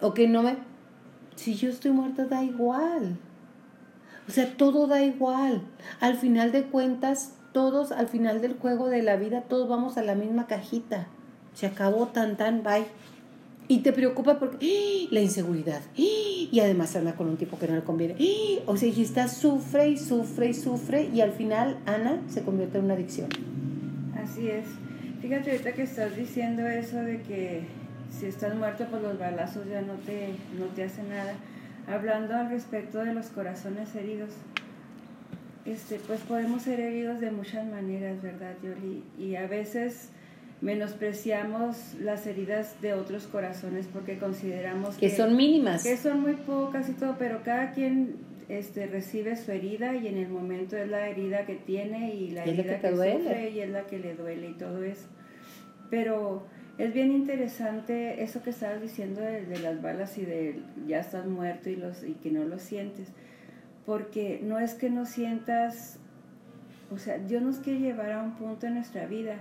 o 0.00 0.14
que 0.14 0.28
no 0.28 0.42
me... 0.42 0.56
Si 1.36 1.54
yo 1.54 1.70
estoy 1.70 1.92
muerta, 1.92 2.26
da 2.26 2.42
igual. 2.44 3.18
O 4.28 4.32
sea, 4.32 4.56
todo 4.56 4.86
da 4.86 5.02
igual. 5.02 5.62
Al 6.00 6.16
final 6.16 6.52
de 6.52 6.64
cuentas, 6.64 7.34
todos, 7.52 7.92
al 7.92 8.08
final 8.08 8.40
del 8.40 8.54
juego 8.54 8.88
de 8.88 9.02
la 9.02 9.16
vida, 9.16 9.42
todos 9.42 9.68
vamos 9.68 9.96
a 9.96 10.02
la 10.02 10.14
misma 10.14 10.46
cajita. 10.46 11.08
Se 11.54 11.66
acabó 11.66 12.06
tan 12.06 12.36
tan, 12.36 12.62
bye. 12.62 12.86
Y 13.66 13.78
te 13.78 13.92
preocupa 13.92 14.38
porque 14.38 14.66
¡ah! 14.66 15.08
la 15.10 15.20
inseguridad. 15.20 15.80
¡ah! 15.80 16.48
Y 16.52 16.60
además 16.60 16.94
anda 16.96 17.14
con 17.14 17.28
un 17.28 17.36
tipo 17.36 17.58
que 17.58 17.68
no 17.68 17.74
le 17.74 17.82
conviene. 17.82 18.16
¡ah! 18.18 18.62
O 18.66 18.76
sea, 18.76 18.88
y 18.88 19.02
está 19.02 19.28
sufre 19.28 19.88
y 19.88 19.96
sufre 19.96 20.48
y 20.48 20.54
sufre 20.54 21.08
y 21.12 21.20
al 21.20 21.32
final 21.32 21.78
Ana 21.86 22.20
se 22.28 22.42
convierte 22.42 22.78
en 22.78 22.84
una 22.84 22.94
adicción. 22.94 23.28
Así 24.16 24.48
es. 24.48 24.66
Fíjate 25.20 25.50
ahorita 25.50 25.72
que 25.72 25.82
estás 25.82 26.16
diciendo 26.16 26.66
eso 26.66 26.96
de 26.98 27.20
que 27.22 27.62
si 28.18 28.26
estás 28.26 28.54
muerto, 28.54 28.86
pues 28.90 29.02
los 29.02 29.18
balazos 29.18 29.66
ya 29.68 29.82
no 29.82 29.94
te, 29.94 30.30
no 30.58 30.66
te 30.74 30.84
hacen 30.84 31.08
nada. 31.10 31.34
Hablando 31.88 32.34
al 32.34 32.50
respecto 32.50 32.98
de 33.04 33.12
los 33.14 33.26
corazones 33.26 33.94
heridos, 33.94 34.30
este, 35.64 35.96
pues 36.06 36.20
podemos 36.20 36.62
ser 36.62 36.80
heridos 36.80 37.20
de 37.20 37.30
muchas 37.30 37.66
maneras, 37.66 38.22
¿verdad, 38.22 38.54
Yoli? 38.62 39.04
Y 39.18 39.36
a 39.36 39.46
veces 39.46 40.08
menospreciamos 40.60 41.94
las 42.00 42.26
heridas 42.26 42.80
de 42.80 42.94
otros 42.94 43.26
corazones 43.26 43.86
porque 43.92 44.18
consideramos 44.18 44.96
Que 44.96 45.10
son 45.10 45.36
mínimas. 45.36 45.82
que 45.82 45.96
son 45.96 46.20
muy 46.20 46.34
pocas 46.34 46.88
y 46.88 46.92
todo, 46.92 47.16
pero 47.18 47.42
cada 47.42 47.72
quien 47.72 48.16
este, 48.50 48.86
recibe 48.86 49.36
su 49.36 49.52
herida 49.52 49.94
y 49.94 50.08
en 50.08 50.16
el 50.16 50.28
momento 50.28 50.76
es 50.76 50.88
la 50.88 51.08
herida 51.08 51.46
que 51.46 51.54
tiene 51.54 52.14
y 52.14 52.30
la 52.30 52.44
Y 52.46 52.50
herida 52.50 52.80
que 52.80 52.90
sufre 52.90 53.50
y 53.50 53.60
es 53.60 53.70
la 53.70 53.86
que 53.86 53.98
le 53.98 54.14
duele 54.14 54.50
y 54.50 54.54
todo 54.54 54.82
eso. 54.82 55.06
Pero 55.88 56.46
es 56.76 56.92
bien 56.92 57.12
interesante 57.12 58.22
eso 58.22 58.42
que 58.42 58.50
estabas 58.50 58.82
diciendo 58.82 59.20
de, 59.20 59.46
de 59.46 59.58
las 59.60 59.80
balas 59.80 60.18
y 60.18 60.24
de 60.24 60.60
ya 60.86 60.98
estás 60.98 61.26
muerto 61.26 61.70
y, 61.70 61.76
los, 61.76 62.02
y 62.02 62.14
que 62.14 62.32
no 62.32 62.44
lo 62.44 62.58
sientes, 62.58 63.08
porque 63.86 64.40
no 64.42 64.58
es 64.58 64.74
que 64.74 64.90
no 64.90 65.06
sientas, 65.06 65.98
o 66.90 66.98
sea, 66.98 67.18
Dios 67.18 67.42
nos 67.42 67.58
quiere 67.58 67.78
llevar 67.78 68.12
a 68.12 68.22
un 68.22 68.32
punto 68.32 68.66
en 68.66 68.74
nuestra 68.74 69.06
vida 69.06 69.36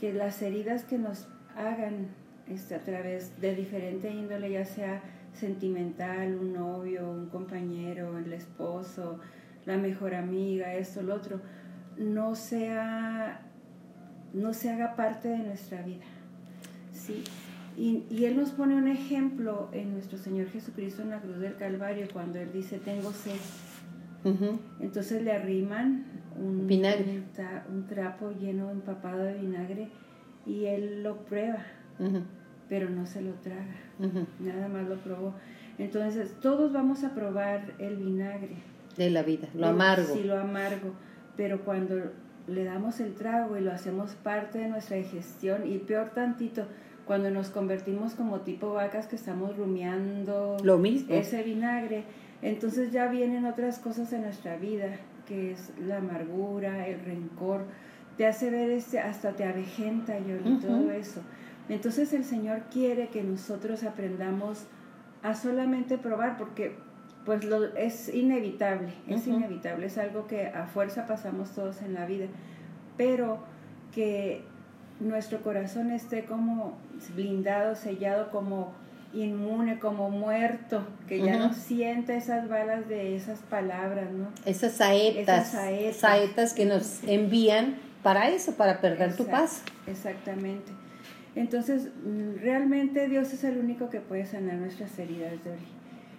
que 0.00 0.12
las 0.12 0.40
heridas 0.40 0.84
que 0.84 0.96
nos 0.96 1.28
hagan 1.54 2.08
este, 2.48 2.74
a 2.74 2.80
través 2.80 3.40
de 3.42 3.54
diferente 3.54 4.10
índole, 4.10 4.50
ya 4.50 4.64
sea 4.64 5.02
sentimental, 5.38 6.34
un 6.34 6.52
novio, 6.52 7.10
un 7.10 7.26
compañero, 7.26 8.18
el 8.18 8.32
esposo, 8.32 9.20
la 9.66 9.76
mejor 9.76 10.14
amiga, 10.14 10.74
esto, 10.74 11.02
lo 11.02 11.14
otro, 11.14 11.40
no 11.96 12.34
sea, 12.34 13.42
no 14.32 14.52
se 14.52 14.70
haga 14.70 14.96
parte 14.96 15.28
de 15.28 15.38
nuestra 15.38 15.82
vida. 15.82 16.04
¿sí? 16.92 17.24
Y, 17.76 18.04
y, 18.10 18.24
Él 18.24 18.36
nos 18.36 18.50
pone 18.50 18.74
un 18.74 18.88
ejemplo 18.88 19.68
en 19.72 19.92
nuestro 19.92 20.18
Señor 20.18 20.48
Jesucristo 20.48 21.02
en 21.02 21.10
la 21.10 21.20
cruz 21.20 21.38
del 21.38 21.56
Calvario 21.56 22.08
cuando 22.12 22.40
Él 22.40 22.50
dice, 22.52 22.78
tengo 22.78 23.12
sed. 23.12 23.38
Entonces 24.80 25.22
le 25.22 25.32
arriman 25.32 26.04
un, 26.36 26.66
vinagre. 26.66 27.22
Un, 27.70 27.86
trapo 27.86 28.32
lleno, 28.32 28.70
empapado 28.70 29.22
de 29.22 29.34
vinagre 29.34 29.88
y 30.46 30.64
Él 30.64 31.02
lo 31.02 31.24
prueba, 31.24 31.64
pero 32.68 32.90
no 32.90 33.06
se 33.06 33.22
lo 33.22 33.32
traga, 33.34 33.76
nada 34.40 34.68
más 34.68 34.88
lo 34.88 34.96
probó. 34.96 35.34
Entonces 35.78 36.34
todos 36.40 36.72
vamos 36.72 37.04
a 37.04 37.14
probar 37.14 37.74
el 37.78 37.96
vinagre. 37.96 38.56
De 38.96 39.10
la 39.10 39.22
vida, 39.22 39.48
lo 39.54 39.68
amargo. 39.68 40.14
Sí, 40.14 40.24
lo 40.24 40.38
amargo, 40.38 40.92
pero 41.36 41.64
cuando 41.64 41.96
le 42.48 42.64
damos 42.64 43.00
el 43.00 43.14
trago 43.14 43.56
y 43.56 43.60
lo 43.60 43.72
hacemos 43.72 44.14
parte 44.14 44.58
de 44.58 44.68
nuestra 44.68 44.96
digestión 44.96 45.70
y 45.70 45.78
peor 45.78 46.10
tantito, 46.10 46.66
cuando 47.06 47.30
nos 47.30 47.50
convertimos 47.50 48.14
como 48.14 48.40
tipo 48.40 48.74
vacas 48.74 49.06
que 49.06 49.16
estamos 49.16 49.56
rumiando 49.56 50.56
lo 50.62 50.78
mismo. 50.78 51.14
ese 51.14 51.42
vinagre, 51.42 52.04
entonces 52.42 52.92
ya 52.92 53.06
vienen 53.08 53.46
otras 53.46 53.78
cosas 53.78 54.12
en 54.12 54.22
nuestra 54.22 54.56
vida, 54.56 54.96
que 55.26 55.52
es 55.52 55.72
la 55.86 55.98
amargura, 55.98 56.86
el 56.86 57.00
rencor, 57.00 57.64
te 58.16 58.26
hace 58.26 58.50
ver 58.50 58.70
este, 58.70 58.98
hasta 58.98 59.32
te 59.32 59.44
avejenta 59.44 60.18
yo 60.18 60.36
y 60.44 60.58
todo 60.58 60.90
eso. 60.90 61.22
Entonces 61.68 62.12
el 62.12 62.24
Señor 62.24 62.62
quiere 62.72 63.08
que 63.08 63.22
nosotros 63.22 63.84
aprendamos 63.84 64.64
a 65.22 65.34
solamente 65.34 65.98
probar, 65.98 66.36
porque 66.38 66.76
pues 67.24 67.44
lo, 67.44 67.64
es 67.76 68.08
inevitable, 68.08 68.88
es 69.06 69.26
inevitable, 69.26 69.86
es 69.86 69.98
algo 69.98 70.26
que 70.26 70.46
a 70.46 70.66
fuerza 70.66 71.06
pasamos 71.06 71.50
todos 71.50 71.82
en 71.82 71.92
la 71.92 72.06
vida, 72.06 72.26
pero 72.96 73.40
que 73.92 74.44
nuestro 75.00 75.42
corazón 75.42 75.90
esté 75.90 76.24
como 76.24 76.78
blindado, 77.14 77.74
sellado, 77.74 78.30
como 78.30 78.72
inmune, 79.12 79.78
como 79.78 80.10
muerto, 80.10 80.86
que 81.06 81.20
ya 81.20 81.38
no 81.38 81.52
sienta 81.52 82.14
esas 82.14 82.48
balas 82.48 82.88
de 82.88 83.16
esas 83.16 83.40
palabras, 83.40 84.10
¿no? 84.10 84.28
Esas 84.44 84.72
saetas, 84.72 85.54
esas 85.54 85.96
saetas, 85.96 86.52
que 86.52 86.66
nos 86.66 87.02
envían 87.04 87.76
para 88.02 88.28
eso, 88.28 88.54
para 88.54 88.80
perder 88.80 89.16
tu 89.16 89.26
paz. 89.26 89.62
Exactamente. 89.86 90.72
Entonces, 91.38 91.92
mm, 92.04 92.40
realmente 92.40 93.08
Dios 93.08 93.32
es 93.32 93.44
el 93.44 93.58
único 93.58 93.90
que 93.90 94.00
puede 94.00 94.26
sanar 94.26 94.56
nuestras 94.56 94.98
heridas 94.98 95.32
de 95.44 95.52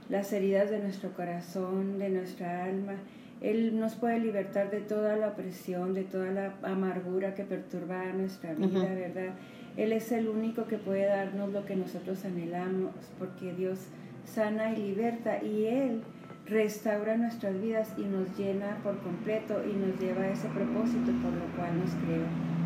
las 0.07 0.31
heridas 0.31 0.69
de 0.69 0.79
nuestro 0.79 1.11
corazón, 1.11 1.99
de 1.99 2.09
nuestra 2.09 2.63
alma. 2.63 2.93
Él 3.41 3.77
nos 3.77 3.95
puede 3.95 4.17
libertar 4.19 4.71
de 4.71 4.79
toda 4.79 5.17
la 5.17 5.27
opresión, 5.27 5.93
de 5.93 6.05
toda 6.05 6.31
la 6.31 6.53
amargura 6.63 7.35
que 7.35 7.43
perturba 7.43 8.05
nuestra 8.13 8.53
vida, 8.53 8.93
¿verdad? 8.93 9.33
Él 9.75 9.91
es 9.91 10.13
el 10.13 10.29
único 10.29 10.67
que 10.67 10.77
puede 10.77 11.05
darnos 11.05 11.51
lo 11.51 11.65
que 11.65 11.75
nosotros 11.75 12.23
anhelamos, 12.23 12.93
porque 13.19 13.53
Dios 13.53 13.87
sana 14.23 14.71
y 14.71 14.77
liberta 14.77 15.43
y 15.43 15.65
Él 15.65 16.01
restaura 16.45 17.17
nuestras 17.17 17.61
vidas 17.61 17.93
y 17.97 18.03
nos 18.03 18.37
llena 18.37 18.77
por 18.83 18.97
completo 18.99 19.61
y 19.65 19.73
nos 19.73 19.99
lleva 19.99 20.23
a 20.23 20.29
ese 20.29 20.47
propósito 20.47 21.11
por 21.21 21.33
lo 21.33 21.45
cual 21.57 21.77
nos 21.77 21.91
creó. 22.05 22.58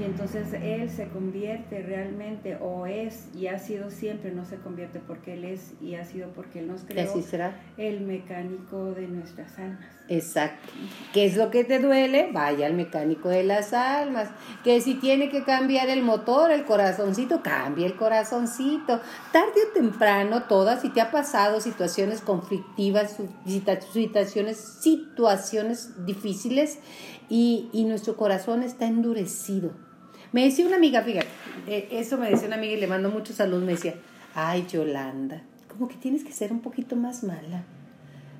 Y 0.00 0.04
entonces 0.04 0.46
Él 0.54 0.88
se 0.88 1.08
convierte 1.08 1.82
realmente, 1.82 2.56
o 2.58 2.86
es 2.86 3.28
y 3.34 3.48
ha 3.48 3.58
sido 3.58 3.90
siempre, 3.90 4.32
no 4.32 4.46
se 4.46 4.56
convierte 4.56 4.98
porque 4.98 5.34
Él 5.34 5.44
es 5.44 5.74
y 5.82 5.94
ha 5.94 6.06
sido 6.06 6.30
porque 6.30 6.60
Él 6.60 6.68
nos 6.68 6.84
creó, 6.84 7.10
así 7.10 7.22
será. 7.22 7.60
el 7.76 8.00
mecánico 8.00 8.92
de 8.92 9.06
nuestras 9.08 9.58
almas. 9.58 9.84
Exacto. 10.08 10.72
¿Qué 11.12 11.26
es 11.26 11.36
lo 11.36 11.50
que 11.50 11.64
te 11.64 11.80
duele? 11.80 12.30
Vaya 12.32 12.66
al 12.66 12.72
mecánico 12.72 13.28
de 13.28 13.44
las 13.44 13.74
almas. 13.74 14.30
Que 14.64 14.80
si 14.80 14.94
tiene 14.94 15.28
que 15.28 15.44
cambiar 15.44 15.90
el 15.90 16.02
motor, 16.02 16.50
el 16.50 16.64
corazoncito, 16.64 17.42
cambie 17.42 17.84
el 17.84 17.96
corazoncito. 17.96 19.00
Tarde 19.32 19.52
o 19.68 19.72
temprano, 19.74 20.44
todas, 20.44 20.80
si 20.80 20.88
te 20.88 21.02
ha 21.02 21.10
pasado 21.10 21.60
situaciones 21.60 22.22
conflictivas, 22.22 23.18
situaciones, 23.44 24.56
situaciones 24.56 26.06
difíciles 26.06 26.78
y, 27.28 27.68
y 27.72 27.84
nuestro 27.84 28.16
corazón 28.16 28.62
está 28.62 28.86
endurecido 28.86 29.89
me 30.32 30.44
decía 30.44 30.66
una 30.66 30.76
amiga, 30.76 31.02
fíjate, 31.02 31.28
eso 31.90 32.16
me 32.18 32.30
decía 32.30 32.46
una 32.46 32.56
amiga 32.56 32.74
y 32.74 32.80
le 32.80 32.86
mando 32.86 33.10
mucho 33.10 33.32
salud, 33.32 33.62
me 33.62 33.72
decía, 33.72 33.94
ay 34.34 34.66
Yolanda, 34.70 35.42
como 35.68 35.88
que 35.88 35.96
tienes 35.96 36.24
que 36.24 36.32
ser 36.32 36.52
un 36.52 36.60
poquito 36.60 36.96
más 36.96 37.22
mala. 37.24 37.64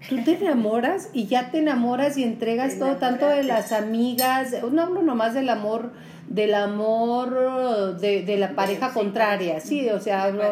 Tú 0.08 0.16
te 0.24 0.32
enamoras 0.32 1.10
y 1.12 1.26
ya 1.26 1.50
te 1.50 1.58
enamoras 1.58 2.16
y 2.16 2.24
entregas 2.24 2.78
todo, 2.78 2.96
tanto 2.96 3.28
de 3.28 3.42
las 3.42 3.72
amigas, 3.72 4.54
no 4.72 4.82
hablo 4.82 5.02
nomás 5.02 5.34
del 5.34 5.50
amor, 5.50 5.92
del 6.26 6.54
amor 6.54 7.98
de, 7.98 8.22
de 8.22 8.36
la 8.38 8.54
pareja 8.54 8.94
contraria, 8.94 9.60
sí, 9.60 9.90
o 9.90 10.00
sea, 10.00 10.22
hablo, 10.22 10.42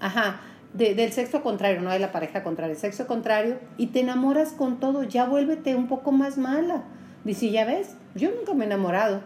ajá, 0.00 0.40
de, 0.72 0.94
del 0.94 1.12
sexo 1.12 1.42
contrario, 1.42 1.82
no 1.82 1.90
de 1.90 1.98
la 1.98 2.10
pareja 2.10 2.42
contraria, 2.42 2.72
el 2.72 2.80
sexo 2.80 3.06
contrario, 3.06 3.58
y 3.76 3.88
te 3.88 4.00
enamoras 4.00 4.52
con 4.52 4.80
todo, 4.80 5.02
ya 5.02 5.26
vuélvete 5.26 5.74
un 5.74 5.86
poco 5.86 6.10
más 6.10 6.38
mala. 6.38 6.84
Dice, 7.24 7.50
ya 7.50 7.64
ves, 7.64 7.96
yo 8.14 8.30
nunca 8.30 8.54
me 8.54 8.64
he 8.64 8.66
enamorado 8.66 9.22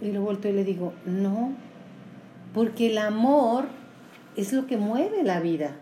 y 0.00 0.12
lo 0.12 0.22
vuelto 0.22 0.48
y 0.48 0.52
le 0.52 0.64
digo, 0.64 0.92
no, 1.04 1.52
porque 2.54 2.90
el 2.90 2.98
amor 2.98 3.66
es 4.36 4.52
lo 4.52 4.66
que 4.66 4.76
mueve 4.76 5.22
la 5.22 5.40
vida. 5.40 5.76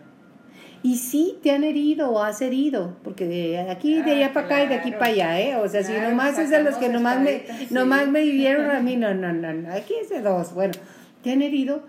Y 0.81 0.97
sí 0.97 1.37
te 1.43 1.51
han 1.51 1.65
herido 1.65 2.09
o 2.09 2.23
has 2.23 2.41
herido, 2.41 2.95
porque 3.03 3.27
de 3.27 3.59
aquí, 3.59 4.01
de 4.01 4.11
allá 4.11 4.27
ah, 4.27 4.33
para 4.33 4.45
acá 4.45 4.63
y 4.63 4.67
de 4.67 4.75
aquí 4.75 4.91
para 4.91 5.07
allá, 5.07 5.41
¿eh? 5.41 5.55
O 5.57 5.67
sea, 5.67 5.83
si 5.83 5.91
nomás 5.91 6.39
es 6.39 6.49
de 6.49 6.63
los 6.63 6.75
que 6.75 6.87
nomás 6.87 7.19
me, 7.19 7.43
nomás 7.69 8.07
me 8.07 8.23
vivieron 8.23 8.71
a 8.71 8.79
mí, 8.79 8.95
no, 8.95 9.13
no, 9.13 9.33
no, 9.33 9.53
no, 9.53 9.73
aquí 9.73 9.93
es 10.01 10.09
de 10.09 10.21
dos. 10.21 10.53
Bueno, 10.53 10.73
te 11.21 11.33
han 11.33 11.41
herido, 11.41 11.83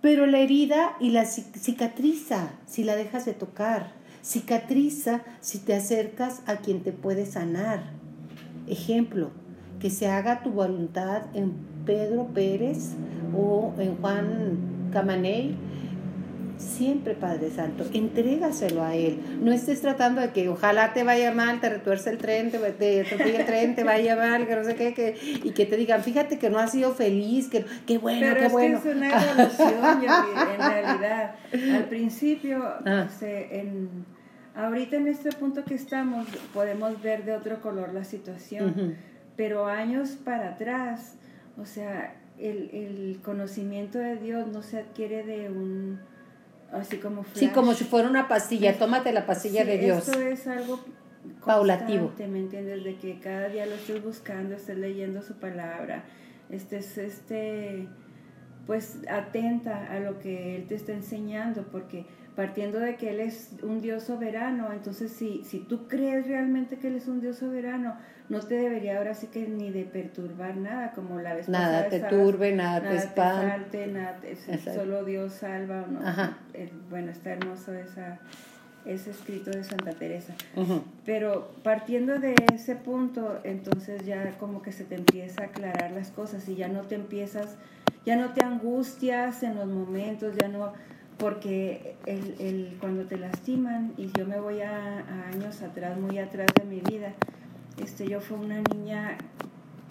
pero 0.00 0.26
la 0.26 0.38
herida 0.38 0.96
y 0.98 1.10
la 1.10 1.26
cicatriza 1.26 2.50
si 2.66 2.82
la 2.82 2.96
dejas 2.96 3.24
de 3.24 3.34
tocar. 3.34 3.92
Cicatriza 4.24 5.22
si 5.40 5.58
te 5.58 5.74
acercas 5.74 6.42
a 6.46 6.56
quien 6.56 6.82
te 6.82 6.90
puede 6.90 7.26
sanar. 7.26 7.84
Ejemplo, 8.66 9.30
que 9.78 9.90
se 9.90 10.08
haga 10.08 10.42
tu 10.42 10.50
voluntad 10.50 11.22
en 11.34 11.52
Pedro 11.84 12.28
Pérez 12.34 12.92
o 13.36 13.74
en 13.78 13.96
Juan 13.96 14.90
Camaney. 14.92 15.56
Siempre, 16.56 17.14
Padre 17.14 17.50
Santo, 17.50 17.84
entrégaselo 17.92 18.84
a 18.84 18.94
Él. 18.94 19.20
No 19.40 19.52
estés 19.52 19.80
tratando 19.80 20.20
de 20.20 20.30
que 20.30 20.48
ojalá 20.48 20.92
te 20.92 21.02
vaya 21.02 21.32
mal, 21.32 21.60
te 21.60 21.68
retuerce 21.68 22.10
el 22.10 22.18
tren, 22.18 22.52
te, 22.52 22.58
te 22.58 23.00
el 23.00 23.44
tren, 23.44 23.74
te 23.74 23.82
vaya 23.82 24.14
mal, 24.14 24.46
que 24.46 24.54
no 24.54 24.62
sé 24.62 24.76
qué, 24.76 24.94
que, 24.94 25.18
y 25.20 25.50
que 25.50 25.66
te 25.66 25.76
digan, 25.76 26.02
fíjate 26.02 26.38
que 26.38 26.50
no 26.50 26.58
has 26.58 26.70
sido 26.70 26.94
feliz, 26.94 27.48
que 27.48 27.64
qué 27.86 27.98
bueno, 27.98 28.20
Pero 28.20 28.40
qué 28.40 28.46
es 28.46 28.52
bueno. 28.52 28.82
Que 28.82 28.88
es 28.88 28.96
una 28.96 29.08
evolución, 29.08 30.02
en 30.52 30.58
realidad. 30.58 31.34
Al 31.74 31.84
principio, 31.86 32.62
ah. 32.86 33.08
en, 33.20 33.88
ahorita 34.54 34.96
en 34.96 35.08
este 35.08 35.32
punto 35.32 35.64
que 35.64 35.74
estamos, 35.74 36.28
podemos 36.54 37.02
ver 37.02 37.24
de 37.24 37.34
otro 37.34 37.60
color 37.60 37.92
la 37.92 38.04
situación 38.04 38.96
pero 39.36 39.66
años 39.66 40.10
para 40.24 40.50
atrás, 40.50 41.16
o 41.58 41.66
sea, 41.66 42.14
el, 42.38 42.70
el 42.72 43.20
conocimiento 43.22 43.98
de 43.98 44.16
Dios 44.16 44.48
no 44.48 44.62
se 44.62 44.80
adquiere 44.80 45.22
de 45.24 45.50
un, 45.50 46.00
así 46.72 46.98
como 46.98 47.22
flash. 47.22 47.38
Sí, 47.38 47.48
como 47.48 47.74
si 47.74 47.84
fuera 47.84 48.08
una 48.08 48.28
pastilla, 48.28 48.76
tómate 48.78 49.12
la 49.12 49.26
pastilla 49.26 49.64
de 49.64 49.78
Dios. 49.78 50.08
Esto 50.08 50.20
es 50.20 50.46
algo 50.46 50.80
paulativo. 51.44 52.12
¿me 52.18 52.38
entiendes? 52.38 52.84
De 52.84 52.96
que 52.96 53.18
cada 53.20 53.48
día 53.48 53.66
lo 53.66 53.74
estés 53.74 54.02
buscando, 54.02 54.56
estés 54.56 54.78
leyendo 54.78 55.22
su 55.22 55.34
palabra, 55.34 56.04
estés, 56.50 56.98
este, 56.98 57.88
pues 58.66 58.98
atenta 59.08 59.92
a 59.92 60.00
lo 60.00 60.18
que 60.18 60.56
Él 60.56 60.66
te 60.66 60.74
está 60.74 60.92
enseñando, 60.92 61.64
porque 61.70 62.06
partiendo 62.36 62.80
de 62.80 62.96
que 62.96 63.10
Él 63.10 63.20
es 63.20 63.50
un 63.62 63.80
Dios 63.80 64.04
soberano, 64.04 64.72
entonces 64.72 65.12
si, 65.12 65.44
si 65.44 65.60
tú 65.60 65.86
crees 65.86 66.26
realmente 66.26 66.78
que 66.78 66.88
Él 66.88 66.96
es 66.96 67.06
un 67.06 67.20
Dios 67.20 67.36
soberano, 67.36 67.96
no 68.28 68.40
te 68.40 68.54
debería 68.54 68.98
ahora 68.98 69.14
sí 69.14 69.26
que 69.26 69.46
ni 69.46 69.70
de 69.70 69.84
perturbar 69.84 70.56
nada, 70.56 70.92
como 70.92 71.20
la 71.20 71.34
vez 71.34 71.48
nada 71.48 71.88
te 71.88 72.00
turbe, 72.00 72.52
nada, 72.52 72.88
te 72.88 72.96
espante. 72.96 73.86
Nada 73.86 74.18
solo 74.74 75.04
Dios 75.04 75.34
salva. 75.34 75.84
¿no? 75.88 76.00
Eh, 76.54 76.72
bueno, 76.88 77.10
está 77.10 77.32
hermoso 77.32 77.74
esa, 77.74 78.18
ese 78.86 79.10
escrito 79.10 79.50
de 79.50 79.62
Santa 79.62 79.92
Teresa. 79.92 80.34
Pero 81.04 81.52
partiendo 81.62 82.18
de 82.18 82.34
ese 82.54 82.76
punto, 82.76 83.40
entonces 83.44 84.06
ya 84.06 84.30
como 84.38 84.62
que 84.62 84.72
se 84.72 84.84
te 84.84 84.94
empieza 84.94 85.42
a 85.42 85.46
aclarar 85.46 85.92
las 85.92 86.10
cosas 86.10 86.48
y 86.48 86.54
ya 86.54 86.68
no 86.68 86.82
te 86.82 86.94
empiezas, 86.94 87.56
ya 88.06 88.16
no 88.16 88.30
te 88.30 88.42
angustias 88.42 89.42
en 89.42 89.56
los 89.56 89.66
momentos, 89.66 90.34
ya 90.40 90.48
no 90.48 90.72
porque 91.18 91.96
el, 92.06 92.34
el, 92.38 92.76
cuando 92.80 93.04
te 93.04 93.16
lastiman, 93.16 93.94
y 93.96 94.10
yo 94.16 94.26
me 94.26 94.38
voy 94.38 94.60
a, 94.62 95.00
a 95.00 95.28
años 95.32 95.62
atrás, 95.62 95.98
muy 95.98 96.18
atrás 96.18 96.48
de 96.58 96.64
mi 96.64 96.80
vida, 96.80 97.12
este, 97.82 98.08
yo 98.08 98.20
fui 98.20 98.38
una 98.38 98.60
niña 98.72 99.16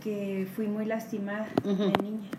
que 0.03 0.47
fui 0.55 0.67
muy 0.67 0.85
lastimada 0.85 1.47
de 1.63 2.03
niña. 2.03 2.29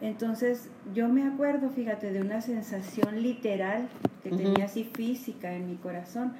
Entonces 0.00 0.70
yo 0.94 1.08
me 1.08 1.24
acuerdo, 1.24 1.68
fíjate, 1.70 2.12
de 2.12 2.20
una 2.20 2.40
sensación 2.40 3.22
literal 3.22 3.88
que 4.22 4.30
tenía 4.30 4.64
así 4.64 4.84
física 4.84 5.52
en 5.52 5.66
mi 5.66 5.76
corazón, 5.76 6.32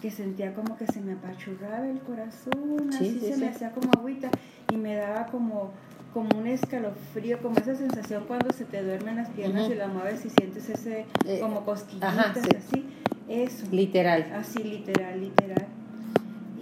que 0.00 0.10
sentía 0.10 0.54
como 0.54 0.76
que 0.76 0.86
se 0.86 1.00
me 1.00 1.12
apachurraba 1.12 1.88
el 1.88 2.00
corazón, 2.00 2.90
así 2.92 3.20
se 3.20 3.36
me 3.36 3.48
hacía 3.48 3.70
como 3.70 3.90
agüita 3.96 4.30
y 4.72 4.76
me 4.76 4.96
daba 4.96 5.26
como 5.26 5.72
como 6.14 6.38
un 6.38 6.46
escalofrío, 6.46 7.42
como 7.42 7.58
esa 7.58 7.74
sensación 7.74 8.24
cuando 8.26 8.52
se 8.52 8.64
te 8.64 8.82
duermen 8.82 9.16
las 9.16 9.28
piernas 9.30 9.68
y 9.68 9.74
la 9.74 9.88
mueves 9.88 10.24
y 10.24 10.30
sientes 10.30 10.70
ese 10.70 11.06
eh, 11.26 11.40
como 11.40 11.64
cosquillitas 11.64 12.36
así, 12.36 12.86
eso. 13.28 13.66
Literal. 13.72 14.32
Así 14.32 14.62
literal, 14.62 15.20
literal. 15.20 15.66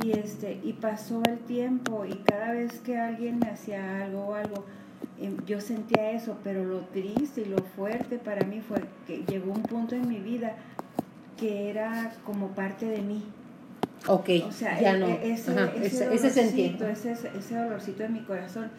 Y 0.03 0.13
este 0.13 0.59
y 0.65 0.73
pasó 0.73 1.23
el 1.29 1.39
tiempo 1.41 2.07
y 2.07 2.15
cada 2.25 2.53
vez 2.53 2.81
que 2.81 2.97
alguien 2.97 3.39
me 3.39 3.51
hacía 3.51 4.05
algo 4.05 4.29
o 4.29 4.35
algo 4.35 4.65
em, 5.21 5.37
yo 5.45 5.61
sentía 5.61 6.13
eso, 6.13 6.39
pero 6.43 6.65
lo 6.65 6.81
triste 6.87 7.43
y 7.43 7.45
lo 7.45 7.59
fuerte 7.59 8.19
para 8.19 8.47
mí 8.47 8.63
fue 8.67 8.81
que 9.07 9.23
llegó 9.29 9.53
un 9.53 9.63
punto 9.63 9.95
en 9.95 10.09
mi 10.09 10.19
vida 10.19 10.57
que 11.37 11.69
era 11.69 12.15
como 12.25 12.49
parte 12.49 12.87
de 12.87 13.03
mí. 13.03 13.23
Ok, 14.09 14.31
o 14.49 14.51
sea, 14.51 14.81
ya 14.81 14.97
e, 14.97 14.99
no. 14.99 15.07
E, 15.07 15.33
ese, 15.33 15.53
ese, 15.83 16.15
ese, 16.15 16.77
ese, 16.91 17.31
ese 17.39 17.55
dolorcito 17.55 18.03
en 18.03 18.15
mi 18.15 18.21
corazón 18.21 18.71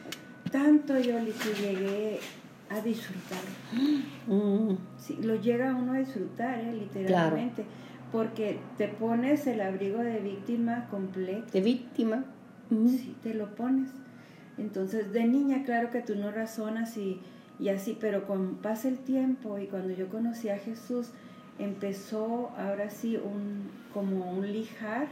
tanto 0.53 0.99
yo 0.99 1.15
que 1.17 1.61
llegué 1.61 2.19
a 2.69 2.79
disfrutar. 2.79 3.41
Mm. 4.27 4.77
Sí, 4.99 5.17
lo 5.21 5.35
llega 5.35 5.75
uno 5.75 5.93
a 5.93 5.97
disfrutar, 5.97 6.59
¿eh? 6.59 6.71
literalmente. 6.73 7.65
Porque 8.11 8.59
te 8.77 8.87
pones 8.87 9.47
el 9.47 9.61
abrigo 9.61 9.97
de 9.97 10.19
víctima 10.19 10.87
completo. 10.91 11.51
De 11.51 11.61
víctima. 11.61 12.23
Sí, 12.69 13.15
te 13.23 13.33
lo 13.33 13.55
pones. 13.55 13.89
Entonces, 14.59 15.11
de 15.11 15.25
niña, 15.25 15.63
claro 15.63 15.89
que 15.89 16.01
tú 16.01 16.15
no 16.15 16.31
razonas 16.31 16.97
y, 16.97 17.19
y 17.59 17.69
así, 17.69 17.97
pero 17.99 18.27
con 18.27 18.57
pasa 18.57 18.87
el 18.87 18.99
tiempo 18.99 19.57
y 19.57 19.65
cuando 19.65 19.91
yo 19.91 20.07
conocí 20.09 20.49
a 20.49 20.59
Jesús, 20.59 21.09
empezó 21.57 22.51
ahora 22.57 22.91
sí 22.91 23.17
un, 23.17 23.71
como 23.91 24.31
un 24.31 24.51
lijar 24.51 25.07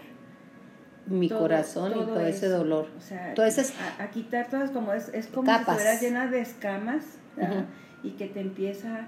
mi 1.08 1.29
corazón 1.29 1.91
y 1.91 2.05
todo 2.05 2.22
ese 2.22 2.48
dolor. 2.48 2.88
O 2.98 3.01
sea, 3.01 3.34
a, 4.00 4.12
quitar 4.12 4.50
todas 4.50 4.72
como 4.72 4.93
es, 4.93 5.10
es 5.13 5.27
como 5.27 5.51
si 5.51 5.60
estuvieras 5.60 6.01
llena 6.01 6.27
de 6.27 6.41
escamas 6.41 7.03
y 8.03 8.12
que 8.12 8.27
te 8.27 8.41
empieza 8.41 9.08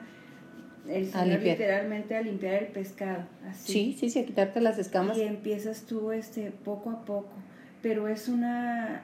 el 0.87 1.09
Señor 1.09 1.41
literalmente 1.41 2.15
a 2.15 2.21
limpiar 2.21 2.55
el 2.55 2.67
pescado. 2.67 3.23
Así. 3.49 3.73
Sí, 3.73 3.97
sí, 3.99 4.09
sí, 4.09 4.19
a 4.19 4.25
quitarte 4.25 4.59
las 4.61 4.77
escamas. 4.77 5.17
Y 5.17 5.21
empiezas 5.21 5.83
tú 5.83 6.11
este 6.11 6.51
poco 6.51 6.89
a 6.89 7.05
poco, 7.05 7.33
pero 7.81 8.07
es 8.07 8.27
una, 8.27 9.01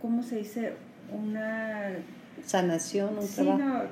¿cómo 0.00 0.22
se 0.22 0.38
dice? 0.38 0.74
Una 1.12 1.90
sanación, 2.44 3.18
un 3.18 3.26
sí, 3.26 3.42
No, 3.42 3.82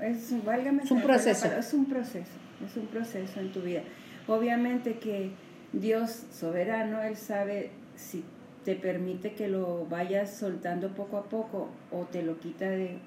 es, 0.00 0.44
válgame 0.44 0.82
es 0.84 0.90
un 0.90 1.02
proceso. 1.02 1.46
es 1.46 1.74
un 1.74 1.86
proceso, 1.86 2.32
es 2.64 2.76
un 2.76 2.86
proceso 2.86 3.40
en 3.40 3.52
tu 3.52 3.60
vida. 3.60 3.82
Obviamente 4.26 4.98
que 4.98 5.32
Dios 5.80 6.22
soberano, 6.32 7.02
Él 7.02 7.16
sabe 7.16 7.70
si 7.96 8.24
te 8.64 8.74
permite 8.74 9.32
que 9.34 9.48
lo 9.48 9.86
vayas 9.86 10.30
soltando 10.30 10.88
poco 10.94 11.18
a 11.18 11.24
poco 11.24 11.68
o 11.90 12.04
te 12.04 12.22
lo 12.22 12.38
quita 12.38 12.68
de, 12.68 12.98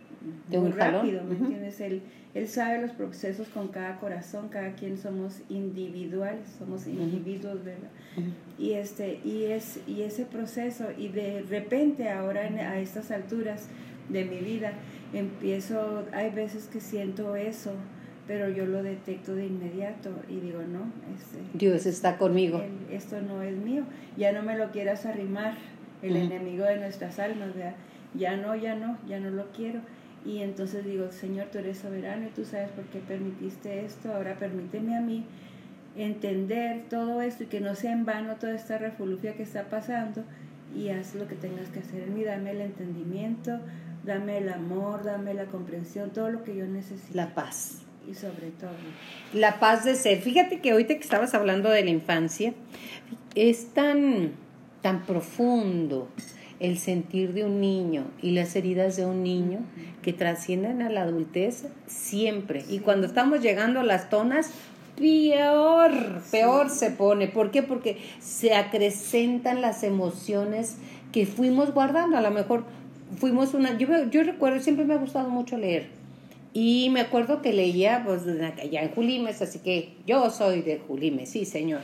muy 0.50 0.72
rápido, 0.72 1.24
¿me 1.24 1.36
entiendes? 1.36 1.80
Él, 1.82 2.02
él 2.34 2.48
sabe 2.48 2.82
los 2.82 2.92
procesos 2.92 3.48
con 3.50 3.70
cada 3.70 4.00
corazón, 4.00 4.50
cada 4.50 4.74
quien 4.74 4.98
somos 4.98 5.42
individuales, 5.50 6.48
somos 6.60 6.86
individuos, 6.88 7.64
¿verdad? 7.64 7.90
Y 8.58 8.74
este 8.74 9.20
y 9.24 9.46
es 9.46 9.80
y 9.88 10.02
ese 10.02 10.26
proceso 10.26 10.86
y 10.96 11.10
de 11.10 11.44
repente 11.50 12.10
ahora 12.10 12.42
a 12.42 12.80
estas 12.80 13.12
alturas 13.12 13.68
de 14.10 14.26
mi 14.26 14.38
vida 14.38 14.74
empiezo 15.14 16.06
hay 16.14 16.30
veces 16.32 16.68
que 16.68 16.80
siento 16.80 17.36
eso 17.36 17.72
pero 18.28 18.50
yo 18.50 18.66
lo 18.66 18.84
detecto 18.84 19.34
de 19.34 19.48
inmediato 19.48 20.12
y 20.28 20.40
digo, 20.40 20.60
no, 20.62 20.92
este, 21.16 21.40
Dios 21.54 21.86
está 21.86 22.18
conmigo. 22.18 22.62
esto 22.92 23.22
no 23.22 23.42
es 23.42 23.56
mío, 23.56 23.84
ya 24.18 24.34
no 24.34 24.44
me 24.44 24.58
lo 24.58 24.72
quieras 24.72 25.06
arrimar, 25.06 25.56
el 26.02 26.16
enemigo 26.16 26.64
de 26.66 26.78
nuestras 26.78 27.18
almas, 27.18 27.50
ya 28.14 28.38
no, 28.38 28.56
ya 28.56 28.76
no, 28.76 28.98
ya 29.08 29.20
no 29.20 29.32
lo 29.32 29.52
quiero. 29.52 29.80
Y 30.26 30.42
entonces 30.42 30.86
digo, 30.86 31.12
Señor, 31.12 31.48
tú 31.52 31.58
eres 31.58 31.80
soberano 31.80 32.28
y 32.28 32.30
tú 32.30 32.44
sabes 32.44 32.70
por 32.70 32.84
qué 32.86 33.00
permitiste 33.00 33.86
esto, 33.86 34.14
ahora 34.14 34.36
permíteme 34.38 34.96
a 34.96 35.02
mí 35.02 35.26
entender 35.96 36.84
todo 36.90 37.22
esto 37.22 37.46
y 37.46 37.48
que 37.48 37.62
no 37.62 37.74
sea 37.74 37.94
en 37.94 38.06
vano 38.06 38.36
toda 38.36 38.54
esta 38.54 38.78
refulufia 38.78 39.34
que 39.34 39.44
está 39.44 39.64
pasando 39.64 40.24
y 40.76 40.90
haz 40.90 41.16
lo 41.16 41.28
que 41.28 41.36
tengas 41.36 41.70
que 41.70 41.80
hacer 41.80 42.04
en 42.04 42.14
mí, 42.14 42.24
dame 42.24 42.52
el 42.52 42.62
entendimiento, 42.62 43.60
dame 44.06 44.38
el 44.38 44.50
amor, 44.50 45.04
dame 45.04 45.34
la 45.34 45.46
comprensión, 45.46 46.12
todo 46.12 46.30
lo 46.30 46.44
que 46.44 46.56
yo 46.56 46.68
necesito. 46.68 47.16
La 47.16 47.34
paz 47.34 47.87
y 48.10 48.14
sobre 48.16 48.52
todo. 48.52 48.72
La 49.34 49.60
paz 49.60 49.84
de 49.84 49.96
ser. 49.96 50.22
Fíjate 50.22 50.60
que 50.60 50.72
ahorita 50.72 50.96
que 50.96 51.02
estabas 51.02 51.34
hablando 51.34 51.70
de 51.70 51.84
la 51.84 51.90
infancia, 51.90 52.54
es 53.36 53.74
tan, 53.74 54.32
tan 54.82 55.06
profundo 55.06 56.08
el 56.60 56.80
sentir 56.80 57.34
de 57.34 57.44
un 57.44 57.62
niño 57.62 58.06
y 58.22 58.32
las 58.32 58.56
heridas 58.56 58.96
de 58.96 59.06
un 59.06 59.22
niño 59.22 59.60
que 60.02 60.14
trascienden 60.14 60.82
a 60.82 60.90
la 60.90 61.04
adultez 61.04 61.66
siempre. 61.86 62.66
Y 62.68 62.80
cuando 62.80 63.06
estamos 63.06 63.42
llegando 63.42 63.82
a 63.82 63.84
las 63.84 64.10
tonas, 64.10 64.52
peor, 64.98 66.24
peor 66.32 66.70
se 66.70 66.90
pone. 66.90 67.28
¿Por 67.28 67.52
qué? 67.52 67.62
Porque 67.62 67.98
se 68.20 68.56
acrecentan 68.56 69.62
las 69.62 69.84
emociones 69.84 70.78
que 71.12 71.28
fuimos 71.28 71.74
guardando. 71.74 72.18
A 72.18 72.22
lo 72.22 72.32
mejor 72.32 72.64
fuimos 73.20 73.54
una... 73.54 73.78
Yo, 73.78 73.88
yo 74.10 74.24
recuerdo, 74.24 74.60
siempre 74.60 74.86
me 74.86 74.96
ha 74.96 74.98
gustado 74.98 75.30
mucho 75.30 75.58
leer 75.58 75.97
y 76.60 76.90
me 76.90 77.02
acuerdo 77.02 77.44
que 77.44 77.54
leía 77.54 78.02
pues 78.04 78.24
allá 78.26 78.82
en 78.82 78.90
Julimes, 78.90 79.44
así 79.44 79.60
que 79.60 79.94
yo 80.08 80.32
soy 80.32 80.64
de 80.64 80.80
Julimes, 80.80 81.30
sí 81.30 81.46
señor. 81.46 81.82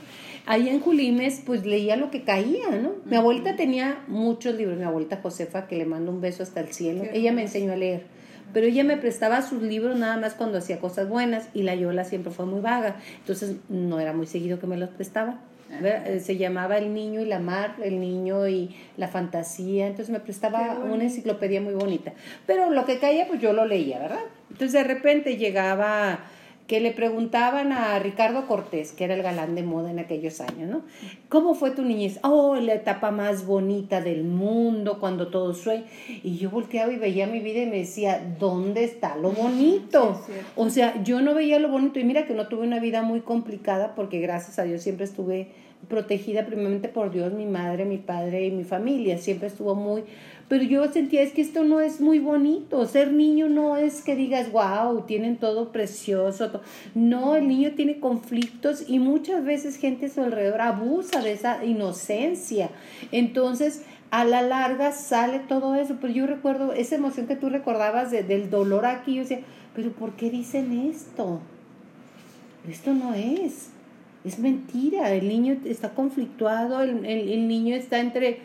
Allá 0.48 0.72
en 0.72 0.80
Julimes 0.80 1.44
pues 1.46 1.64
leía 1.64 1.96
lo 1.96 2.10
que 2.10 2.24
caía, 2.24 2.72
¿no? 2.82 2.94
Mi 3.06 3.16
abuelita 3.16 3.56
tenía 3.56 4.04
muchos 4.08 4.56
libros, 4.56 4.80
mi 4.80 4.84
abuelita 4.84 5.20
Josefa, 5.22 5.68
que 5.68 5.78
le 5.78 5.86
mando 5.86 6.12
un 6.12 6.22
beso 6.22 6.42
hasta 6.42 6.60
el 6.60 6.74
cielo, 6.74 7.04
ella 7.14 7.32
me 7.32 7.44
enseñó 7.44 7.72
a 7.72 7.76
leer, 7.76 8.06
pero 8.52 8.66
ella 8.66 8.84
me 8.84 8.98
prestaba 8.98 9.44
sus 9.44 9.62
libros 9.62 9.96
nada 9.96 10.18
más 10.18 10.34
cuando 10.34 10.58
hacía 10.58 10.80
cosas 10.80 11.08
buenas 11.08 11.50
y 11.54 11.62
la 11.62 11.76
Yola 11.76 12.04
siempre 12.04 12.34
fue 12.34 12.48
muy 12.48 12.62
vaga, 12.62 12.96
entonces 13.20 13.58
no 13.70 14.00
era 14.00 14.12
muy 14.12 14.26
seguido 14.26 14.60
que 14.60 14.66
me 14.66 14.78
los 14.78 14.90
prestaba. 14.90 15.40
Eh, 15.84 16.20
se 16.20 16.38
llamaba 16.38 16.78
El 16.78 16.94
niño 16.94 17.22
y 17.22 17.26
la 17.26 17.40
mar, 17.40 17.76
El 17.84 18.00
niño 18.00 18.48
y 18.48 18.76
la 18.98 19.08
fantasía, 19.08 19.88
entonces 19.88 20.12
me 20.12 20.20
prestaba 20.20 20.80
una 20.80 21.04
enciclopedia 21.04 21.62
muy 21.62 21.74
bonita. 21.74 22.14
Pero 22.46 22.70
lo 22.70 22.86
que 22.86 23.00
caía, 23.00 23.28
pues 23.28 23.42
yo 23.42 23.54
lo 23.54 23.66
leía, 23.66 24.00
¿verdad? 24.00 24.24
Entonces 24.50 24.74
de 24.74 24.84
repente 24.84 25.38
llegaba 25.38 26.20
que 26.68 26.80
le 26.80 26.92
preguntaban 26.92 27.74
a 27.74 28.00
Ricardo 28.00 28.48
Cortés, 28.48 28.94
que 28.94 29.04
era 29.04 29.16
el 29.16 29.22
galán 29.22 29.54
de 29.56 29.64
moda 29.64 29.92
en 29.92 30.00
aquellos 30.00 30.40
años, 30.40 30.70
¿no? 30.70 30.82
¿Cómo 31.28 31.56
fue 31.56 31.72
tu 31.72 31.84
niñez? 31.84 32.20
Oh, 32.24 32.56
la 32.56 32.74
etapa 32.74 33.12
más 33.12 33.46
bonita 33.46 34.00
del 34.00 34.24
mundo, 34.24 35.00
cuando 35.00 35.28
todo 35.28 35.54
fue. 35.54 35.84
Y 36.24 36.38
yo 36.38 36.50
volteaba 36.50 36.94
y 36.94 36.98
veía 36.98 37.28
mi 37.28 37.42
vida 37.42 37.64
y 37.64 37.66
me 37.66 37.80
decía, 37.80 38.22
¿dónde 38.40 38.86
está 38.86 39.18
lo 39.18 39.32
bonito? 39.32 40.22
o 40.56 40.70
sea, 40.70 41.04
yo 41.04 41.22
no 41.22 41.34
veía 41.34 41.60
lo 41.60 41.68
bonito. 41.68 42.00
Y 42.00 42.06
mira 42.06 42.26
que 42.26 42.34
no 42.34 42.48
tuve 42.48 42.66
una 42.66 42.80
vida 42.80 43.02
muy 43.02 43.22
complicada, 43.22 43.94
porque 43.94 44.20
gracias 44.22 44.58
a 44.58 44.64
Dios 44.64 44.82
siempre 44.82 45.06
estuve 45.06 45.52
protegida 45.90 46.46
primeramente 46.46 46.90
por 46.90 47.12
Dios, 47.12 47.34
mi 47.34 47.46
madre, 47.46 47.86
mi 47.86 47.98
padre 47.98 48.46
y 48.46 48.52
mi 48.52 48.64
familia. 48.64 49.18
Siempre 49.18 49.48
estuvo 49.48 49.76
muy 49.76 50.04
pero 50.54 50.66
yo 50.66 50.92
sentía 50.92 51.22
es 51.22 51.32
que 51.32 51.42
esto 51.42 51.64
no 51.64 51.80
es 51.80 52.00
muy 52.02 52.20
bonito, 52.20 52.86
ser 52.86 53.12
niño 53.12 53.50
no 53.50 53.76
es 53.76 54.04
que 54.04 54.16
digas, 54.16 54.52
wow, 54.52 55.02
tienen 55.02 55.38
todo 55.38 55.72
precioso, 55.72 56.62
no, 56.94 57.36
el 57.36 57.48
niño 57.48 57.72
tiene 57.76 58.00
conflictos 58.00 58.88
y 58.88 59.00
muchas 59.00 59.44
veces 59.44 59.78
gente 59.78 60.06
a 60.06 60.10
su 60.10 60.22
alrededor 60.22 60.62
abusa 60.62 61.22
de 61.22 61.32
esa 61.32 61.66
inocencia, 61.66 62.70
entonces 63.12 63.84
a 64.12 64.26
la 64.26 64.44
larga 64.44 64.92
sale 64.92 65.40
todo 65.40 65.74
eso, 65.74 65.98
pero 66.00 66.14
yo 66.14 66.28
recuerdo 66.28 66.74
esa 66.74 66.98
emoción 66.98 67.26
que 67.26 67.36
tú 67.36 67.50
recordabas 67.50 68.12
del 68.12 68.52
dolor 68.52 68.86
aquí, 68.86 69.16
yo 69.16 69.22
decía, 69.22 69.40
pero 69.74 69.92
¿por 69.92 70.12
qué 70.12 70.30
dicen 70.30 70.88
esto? 70.88 71.40
Esto 72.70 72.94
no 72.94 73.16
es, 73.16 73.70
es 74.26 74.40
mentira, 74.40 75.12
el 75.12 75.28
niño 75.28 75.58
está 75.66 75.90
conflictuado, 75.90 76.82
el, 76.82 77.06
el 77.06 77.48
niño 77.48 77.76
está 77.76 78.00
entre 78.00 78.42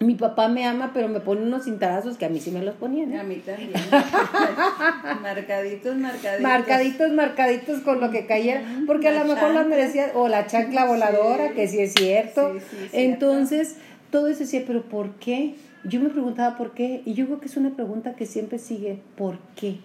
mi 0.00 0.14
papá 0.14 0.48
me 0.48 0.66
ama, 0.66 0.90
pero 0.92 1.08
me 1.08 1.20
pone 1.20 1.42
unos 1.42 1.64
cintarazos 1.64 2.16
que 2.18 2.26
a 2.26 2.28
mí 2.28 2.38
sí 2.38 2.50
me 2.50 2.62
los 2.62 2.74
ponían. 2.74 3.12
¿eh? 3.12 3.20
A 3.20 3.24
mí 3.24 3.36
también. 3.36 3.70
marcaditos, 5.22 5.96
marcaditos. 5.96 6.42
Marcaditos, 6.42 7.12
marcaditos 7.12 7.80
con 7.80 8.00
lo 8.00 8.10
que 8.10 8.26
cayera. 8.26 8.62
Porque 8.86 9.08
a 9.08 9.24
lo 9.24 9.32
mejor 9.32 9.54
las 9.54 9.66
merecía, 9.66 10.12
o 10.14 10.28
la 10.28 10.46
chancla 10.46 10.84
voladora, 10.84 11.52
que 11.52 11.66
sí 11.68 11.80
es 11.80 11.94
cierto. 11.94 12.56
Entonces, 12.92 13.76
todo 14.10 14.28
eso 14.28 14.40
decía, 14.40 14.64
pero 14.66 14.82
¿por 14.82 15.14
qué? 15.14 15.54
Yo 15.84 16.00
me 16.00 16.10
preguntaba 16.10 16.56
por 16.56 16.72
qué. 16.72 17.02
Y 17.06 17.14
yo 17.14 17.26
creo 17.26 17.40
que 17.40 17.46
es 17.46 17.56
una 17.56 17.70
pregunta 17.70 18.14
que 18.14 18.26
siempre 18.26 18.58
sigue, 18.58 18.98
¿por 19.16 19.38
qué? 19.54 19.78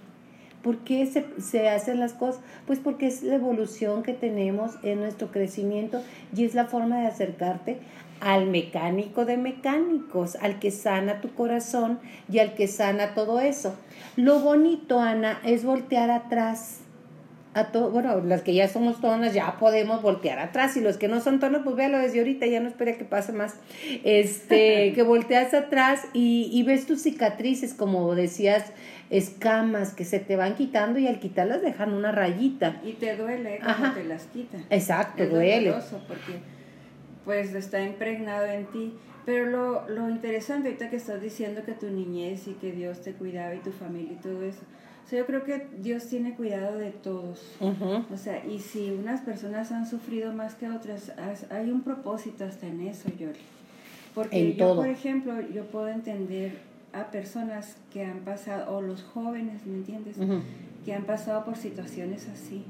¿Por 0.64 0.80
qué 0.80 1.06
se, 1.08 1.26
se, 1.42 1.70
hacen 1.70 2.00
las 2.00 2.14
cosas? 2.14 2.42
Pues 2.68 2.80
porque 2.80 3.08
es 3.08 3.24
la 3.24 3.36
evolución 3.36 4.04
que 4.04 4.14
tenemos 4.14 4.72
en 4.84 5.00
nuestro 5.00 5.32
crecimiento 5.32 6.02
y 6.36 6.46
es 6.46 6.54
la 6.54 6.66
forma 6.66 7.00
de 7.00 7.08
acercarte 7.08 7.80
al 8.22 8.46
mecánico 8.46 9.26
de 9.26 9.36
mecánicos, 9.36 10.36
al 10.36 10.60
que 10.60 10.72
sana 10.72 11.22
tu 11.22 11.34
corazón 11.34 12.00
y 12.32 12.40
al 12.40 12.54
que 12.54 12.68
sana 12.68 13.16
todo 13.16 13.40
eso. 13.42 13.76
Lo 14.16 14.40
bonito, 14.40 15.00
Ana, 15.00 15.42
es 15.44 15.66
voltear 15.66 16.12
atrás. 16.12 16.78
A 17.54 17.66
todo, 17.66 17.90
bueno, 17.92 18.22
las 18.22 18.44
que 18.44 18.54
ya 18.54 18.70
somos 18.70 19.02
tonas 19.02 19.34
ya 19.34 19.58
podemos 19.60 20.02
voltear 20.02 20.40
atrás 20.40 20.78
y 20.78 20.80
los 20.80 20.96
que 20.96 21.10
no 21.10 21.20
son 21.20 21.42
tonas, 21.42 21.64
pues 21.66 21.76
véalo 21.76 21.98
desde 21.98 22.20
ahorita, 22.20 22.46
ya 22.46 22.62
no 22.62 22.70
espere 22.70 22.96
que 22.96 23.04
pase 23.04 23.34
más. 23.34 23.56
Este, 24.06 24.94
que 24.96 25.04
volteas 25.04 25.54
atrás 25.54 26.06
y, 26.14 26.50
y 26.54 26.64
ves 26.64 26.86
tus 26.86 27.02
cicatrices, 27.02 27.74
como 27.74 28.16
decías, 28.16 28.72
escamas 29.12 29.94
que 29.94 30.06
se 30.06 30.20
te 30.20 30.38
van 30.38 30.56
quitando 30.56 30.98
y 30.98 31.06
al 31.06 31.20
quitarlas 31.20 31.62
dejan 31.62 31.94
una 31.94 32.12
rayita. 32.12 32.82
Y 32.84 32.94
te 32.94 33.18
duele 33.18 33.60
cuando 33.62 33.94
te 33.94 34.06
las 34.06 34.24
quitan. 34.24 34.66
Exacto, 34.70 35.24
es 35.24 35.30
duele. 35.30 35.74
porque 36.08 36.40
pues 37.26 37.54
está 37.54 37.84
impregnado 37.84 38.46
en 38.46 38.66
ti. 38.68 38.94
Pero 39.26 39.46
lo, 39.46 39.88
lo 39.88 40.10
interesante 40.10 40.70
ahorita 40.70 40.90
que 40.90 40.96
estás 40.96 41.22
diciendo 41.22 41.62
que 41.64 41.74
tu 41.74 41.88
niñez 41.88 42.48
y 42.48 42.54
que 42.54 42.72
Dios 42.72 43.02
te 43.02 43.14
cuidaba 43.14 43.54
y 43.54 43.60
tu 43.60 43.72
familia 43.72 44.14
y 44.14 44.16
todo 44.16 44.42
eso. 44.44 44.62
O 45.06 45.08
sea, 45.08 45.20
yo 45.20 45.26
creo 45.26 45.44
que 45.44 45.68
Dios 45.78 46.08
tiene 46.08 46.34
cuidado 46.34 46.78
de 46.78 46.92
todos. 46.92 47.58
O 47.60 48.18
sea, 48.18 48.44
y 48.46 48.60
si 48.60 48.90
unas 48.92 49.22
personas 49.22 49.72
han 49.72 49.86
sufrido 49.86 50.34
más 50.34 50.56
que 50.56 50.70
otras, 50.70 51.12
hay 51.50 51.70
un 51.70 51.82
propósito 51.82 52.46
hasta 52.46 52.66
en 52.66 52.82
eso, 52.88 53.10
Yoli. 53.10 53.36
Porque 54.16 54.56
yo, 54.56 54.76
por 54.76 54.88
ejemplo, 54.88 55.34
yo 55.54 55.66
puedo 55.66 55.90
entender 55.90 56.71
a 56.94 57.12
personas 57.12 57.78
que 57.92 58.04
han 58.04 58.20
pasado, 58.20 58.76
o 58.76 58.82
los 58.82 59.04
jóvenes, 59.04 59.66
¿me 59.66 59.76
entiendes? 59.76 60.18
Que 60.86 60.94
han 60.94 61.06
pasado 61.06 61.46
por 61.46 61.58
situaciones 61.58 62.28
así 62.28 62.66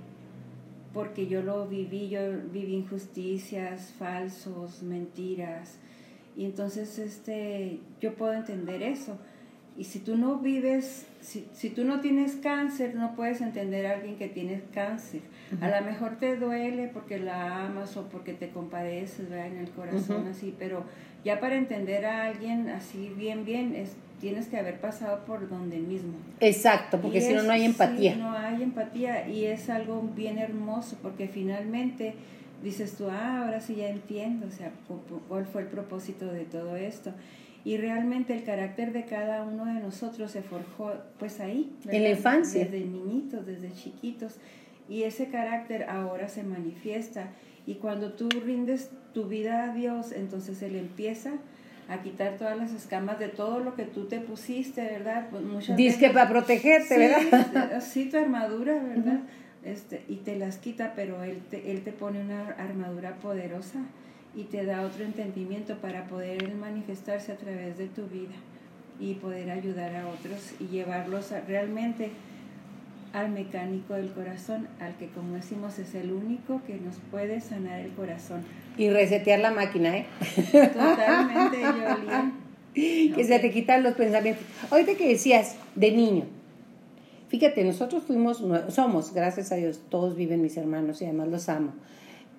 porque 0.94 1.28
yo 1.28 1.42
lo 1.42 1.68
viví, 1.68 2.10
yo 2.10 2.20
viví 2.52 2.76
injusticias, 2.76 3.94
falsos, 3.98 4.84
mentiras. 4.84 5.78
Y 6.36 6.46
entonces 6.46 7.00
este, 7.00 7.80
yo 8.00 8.16
puedo 8.16 8.34
entender 8.34 8.82
eso. 8.82 9.18
Y 9.78 9.86
si 9.86 10.00
tú 10.00 10.18
no 10.18 10.40
vives, 10.40 11.08
si, 11.22 11.48
si 11.54 11.70
tú 11.70 11.86
no 11.86 12.02
tienes 12.02 12.36
cáncer, 12.36 12.94
no 12.96 13.16
puedes 13.16 13.40
entender 13.40 13.86
a 13.86 13.94
alguien 13.94 14.18
que 14.18 14.28
tiene 14.28 14.62
cáncer. 14.74 15.22
A 15.62 15.70
lo 15.70 15.86
mejor 15.86 16.18
te 16.18 16.36
duele 16.36 16.90
porque 16.90 17.20
la 17.20 17.66
amas 17.66 17.96
o 17.96 18.10
porque 18.10 18.34
te 18.34 18.50
compadeces 18.50 19.30
¿verdad? 19.30 19.48
en 19.48 19.58
el 19.58 19.70
corazón 19.70 20.28
así, 20.28 20.54
pero 20.58 20.84
ya 21.24 21.40
para 21.40 21.56
entender 21.56 22.06
a 22.06 22.26
alguien 22.26 22.70
así 22.70 23.14
bien, 23.16 23.46
bien, 23.46 23.74
es, 23.76 23.96
tienes 24.22 24.48
que 24.48 24.58
haber 24.58 24.80
pasado 24.80 25.26
por 25.26 25.50
donde 25.50 25.80
mismo. 25.80 26.14
Exacto, 26.40 27.02
porque 27.02 27.20
si 27.20 27.34
no, 27.34 27.44
no 27.44 27.52
hay 27.52 27.66
empatía. 27.66 28.16
no 28.16 28.32
hay 28.32 28.62
empatía 28.62 29.28
y 29.28 29.46
es 29.46 29.70
algo 29.70 30.02
bien 30.16 30.38
hermoso 30.38 30.96
porque 31.02 31.28
finalmente 31.28 32.14
dices 32.64 32.96
tú, 32.96 33.08
ah, 33.10 33.44
ahora 33.44 33.60
sí 33.60 33.76
ya 33.76 33.90
entiendo, 33.90 34.46
o 34.48 34.52
sea, 34.52 34.72
cuál 35.28 35.48
fue 35.48 35.64
el 35.64 35.68
propósito 35.68 36.32
de 36.32 36.46
todo 36.46 36.76
esto. 36.76 37.14
Y 37.64 37.78
realmente 37.78 38.34
el 38.34 38.44
carácter 38.44 38.94
de 38.94 39.06
cada 39.06 39.44
uno 39.44 39.66
de 39.66 39.80
nosotros 39.82 40.32
se 40.32 40.42
forjó 40.42 40.94
pues 41.20 41.40
ahí. 41.40 41.72
En 41.90 42.04
la 42.04 42.10
infancia. 42.10 42.64
Desde 42.64 42.86
niñitos, 42.86 43.46
desde 43.46 43.72
chiquitos. 43.74 44.38
Y 44.90 45.04
ese 45.04 45.28
carácter 45.28 45.84
ahora 45.84 46.28
se 46.28 46.44
manifiesta. 46.44 47.30
Y 47.68 47.76
cuando 47.76 48.14
tú 48.14 48.30
rindes 48.30 48.90
tu 49.14 49.26
vida 49.26 49.66
a 49.66 49.76
Dios, 49.76 50.12
entonces 50.12 50.62
Él 50.64 50.76
empieza 50.76 51.34
a 51.92 52.02
quitar 52.02 52.38
todas 52.38 52.58
las 52.58 52.72
escamas 52.72 53.20
de 53.20 53.28
todo 53.28 53.60
lo 53.60 53.76
que 53.76 53.84
tú 53.84 54.06
te 54.06 54.20
pusiste, 54.20 54.82
¿verdad? 54.82 55.28
Pues 55.30 55.76
Dice 55.76 56.00
que 56.00 56.10
para 56.10 56.30
protegerte, 56.30 56.98
¿verdad? 56.98 57.82
Sí, 57.82 58.10
tu 58.10 58.18
armadura, 58.18 58.74
¿verdad? 58.82 59.20
este, 59.64 60.04
y 60.08 60.18
te 60.18 60.38
las 60.38 60.58
quita, 60.58 60.94
pero 60.96 61.24
él 61.24 61.42
te, 61.50 61.72
él 61.72 61.84
te 61.84 61.92
pone 61.92 62.22
una 62.22 62.52
armadura 62.58 63.16
poderosa 63.16 63.80
y 64.36 64.44
te 64.46 64.66
da 64.66 64.82
otro 64.82 65.04
entendimiento 65.04 65.78
para 65.78 66.06
poder 66.06 66.56
manifestarse 66.56 67.32
a 67.32 67.38
través 67.38 67.78
de 67.78 67.88
tu 67.88 68.08
vida 68.08 68.36
y 69.00 69.16
poder 69.16 69.52
ayudar 69.52 69.96
a 69.96 70.08
otros 70.08 70.54
y 70.60 70.68
llevarlos 70.68 71.32
a, 71.32 71.42
realmente 71.42 72.12
al 73.14 73.30
mecánico 73.30 73.94
del 73.94 74.12
corazón, 74.12 74.68
al 74.80 74.96
que 74.98 75.08
como 75.10 75.36
decimos 75.36 75.78
es 75.80 75.94
el 75.96 76.12
único 76.12 76.62
que 76.66 76.76
nos 76.76 76.96
puede 77.12 77.42
sanar 77.42 77.80
el 77.80 77.92
corazón. 77.92 78.44
Y 78.78 78.90
resetear 78.90 79.40
la 79.40 79.52
máquina, 79.52 79.98
¿eh? 79.98 80.06
Totalmente, 80.52 81.58
Que 82.74 83.24
se 83.26 83.38
te 83.40 83.52
quitan 83.52 83.84
los 83.84 83.96
pensamientos. 83.96 84.46
Ahorita 84.70 84.96
que 84.96 85.10
decías, 85.10 85.58
de 85.76 85.92
niño, 85.92 86.24
fíjate, 87.28 87.66
nosotros 87.66 88.04
fuimos, 88.04 88.42
somos, 88.70 89.14
gracias 89.14 89.52
a 89.52 89.56
Dios, 89.56 89.82
todos 89.90 90.16
viven 90.16 90.42
mis 90.42 90.56
hermanos 90.56 91.02
y 91.02 91.06
además 91.06 91.28
los 91.28 91.50
amo. 91.50 91.74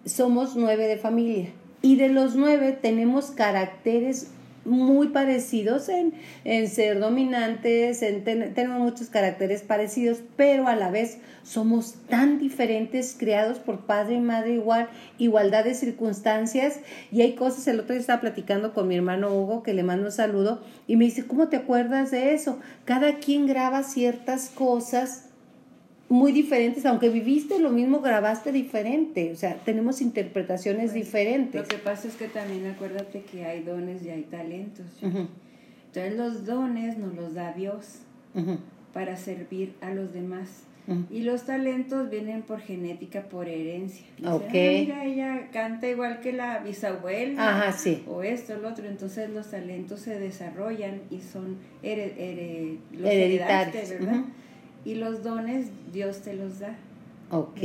Somos 0.06 0.56
nueve 0.56 0.86
de 0.86 0.96
familia. 0.96 1.50
Y 1.82 1.96
de 1.96 2.08
los 2.08 2.34
nueve 2.34 2.72
tenemos 2.80 3.30
caracteres 3.30 4.30
muy 4.64 5.08
parecidos 5.08 5.88
en, 5.88 6.14
en 6.44 6.68
ser 6.68 7.00
dominantes, 7.00 8.02
en 8.02 8.22
tenemos 8.24 8.78
muchos 8.78 9.08
caracteres 9.08 9.62
parecidos, 9.62 10.20
pero 10.36 10.68
a 10.68 10.76
la 10.76 10.90
vez 10.90 11.18
somos 11.42 11.94
tan 12.08 12.38
diferentes, 12.38 13.16
creados 13.18 13.58
por 13.58 13.86
padre 13.86 14.14
y 14.14 14.20
madre 14.20 14.54
igual, 14.54 14.88
igualdad 15.18 15.64
de 15.64 15.74
circunstancias, 15.74 16.78
y 17.10 17.22
hay 17.22 17.34
cosas, 17.34 17.66
el 17.66 17.80
otro 17.80 17.94
día 17.94 18.00
estaba 18.00 18.20
platicando 18.20 18.72
con 18.72 18.88
mi 18.88 18.94
hermano 18.94 19.34
Hugo, 19.34 19.62
que 19.62 19.74
le 19.74 19.82
mando 19.82 20.06
un 20.06 20.12
saludo, 20.12 20.62
y 20.86 20.96
me 20.96 21.04
dice, 21.04 21.26
¿cómo 21.26 21.48
te 21.48 21.56
acuerdas 21.56 22.10
de 22.10 22.34
eso? 22.34 22.58
Cada 22.84 23.18
quien 23.18 23.46
graba 23.46 23.82
ciertas 23.82 24.48
cosas 24.50 25.31
muy 26.12 26.30
diferentes, 26.32 26.84
aunque 26.84 27.08
viviste 27.08 27.58
lo 27.58 27.70
mismo, 27.70 28.00
grabaste 28.00 28.52
diferente, 28.52 29.32
o 29.32 29.36
sea, 29.36 29.56
tenemos 29.64 30.02
interpretaciones 30.02 30.92
diferentes. 30.92 31.62
Lo 31.62 31.66
que 31.66 31.78
pasa 31.78 32.06
es 32.06 32.16
que 32.16 32.28
también 32.28 32.66
acuérdate 32.66 33.22
que 33.22 33.46
hay 33.46 33.62
dones 33.62 34.02
y 34.04 34.10
hay 34.10 34.24
talentos. 34.24 34.84
Entonces 35.00 36.14
los 36.14 36.44
dones 36.44 36.98
nos 36.98 37.14
los 37.14 37.32
da 37.32 37.54
Dios 37.54 38.00
para 38.92 39.16
servir 39.16 39.72
a 39.80 39.90
los 39.94 40.12
demás. 40.12 40.64
Y 41.10 41.22
los 41.22 41.46
talentos 41.46 42.10
vienen 42.10 42.42
por 42.42 42.60
genética, 42.60 43.22
por 43.22 43.48
herencia. 43.48 44.04
Ah, 44.22 44.38
mira, 44.52 45.06
ella 45.06 45.48
canta 45.50 45.88
igual 45.88 46.20
que 46.20 46.32
la 46.34 46.58
bisabuela. 46.58 47.48
Ajá, 47.48 47.72
sí. 47.72 48.02
O 48.06 48.22
esto, 48.22 48.58
lo 48.58 48.68
otro. 48.68 48.86
Entonces 48.86 49.30
los 49.30 49.50
talentos 49.50 50.00
se 50.00 50.18
desarrollan 50.18 51.00
y 51.10 51.20
son 51.22 51.56
los 51.82 53.10
hereditarios, 53.10 53.88
¿verdad? 53.88 54.24
Y 54.84 54.94
los 54.94 55.22
dones 55.22 55.68
Dios 55.92 56.18
te 56.18 56.34
los 56.34 56.60
da. 56.60 56.76
Ok. 57.30 57.58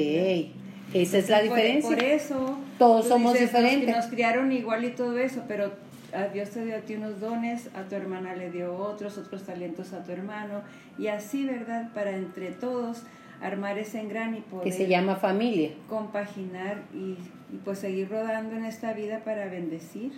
Esa 0.94 1.18
es 1.18 1.30
la 1.30 1.42
diferencia. 1.42 1.90
Por, 1.90 2.04
eso 2.04 2.58
todos 2.78 3.08
somos 3.08 3.38
diferentes. 3.38 3.96
Nos, 3.96 4.06
criaron 4.08 4.52
igual 4.52 4.86
y 4.86 4.92
todo 4.92 5.18
eso, 5.18 5.44
pero 5.48 5.74
a 6.14 6.28
Dios 6.30 6.52
te 6.52 6.64
dio 6.64 6.78
a 6.78 6.80
ti 6.80 6.96
unos 6.96 7.20
dones, 7.20 7.70
a 7.76 7.84
tu 7.84 7.96
hermana 7.96 8.36
le 8.36 8.50
dio 8.50 8.76
otros, 8.78 9.18
otros 9.18 9.44
talentos 9.44 9.94
a 9.94 10.04
tu 10.04 10.12
hermano, 10.12 10.62
y 10.98 11.08
así, 11.08 11.46
¿verdad? 11.46 11.90
Para 11.94 12.12
entre 12.12 12.52
todos 12.52 13.04
armar 13.42 13.78
ese 13.78 14.00
engran 14.00 14.36
y 14.36 14.42
poder... 14.42 14.64
Que 14.66 14.72
se 14.72 14.88
llama 14.88 15.16
familia. 15.16 15.72
Compaginar 15.88 16.84
y, 16.94 17.18
y, 17.54 17.58
pues 17.64 17.80
seguir 17.80 18.10
rodando 18.10 18.56
en 18.56 18.66
esta 18.66 18.94
vida 18.94 19.22
para 19.24 19.48
bendecir. 19.48 20.12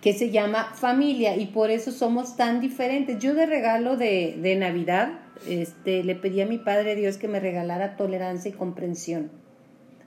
Que 0.00 0.12
se 0.12 0.30
llama 0.30 0.72
familia 0.74 1.36
y 1.36 1.46
por 1.46 1.70
eso 1.70 1.92
somos 1.92 2.36
tan 2.36 2.60
diferentes. 2.60 3.18
Yo 3.18 3.34
de 3.34 3.46
regalo 3.46 3.96
de, 3.96 4.38
de 4.40 4.56
Navidad 4.56 5.20
este, 5.48 6.04
le 6.04 6.14
pedí 6.14 6.40
a 6.40 6.46
mi 6.46 6.58
Padre 6.58 6.94
Dios 6.94 7.16
que 7.16 7.28
me 7.28 7.40
regalara 7.40 7.96
tolerancia 7.96 8.50
y 8.50 8.54
comprensión 8.54 9.30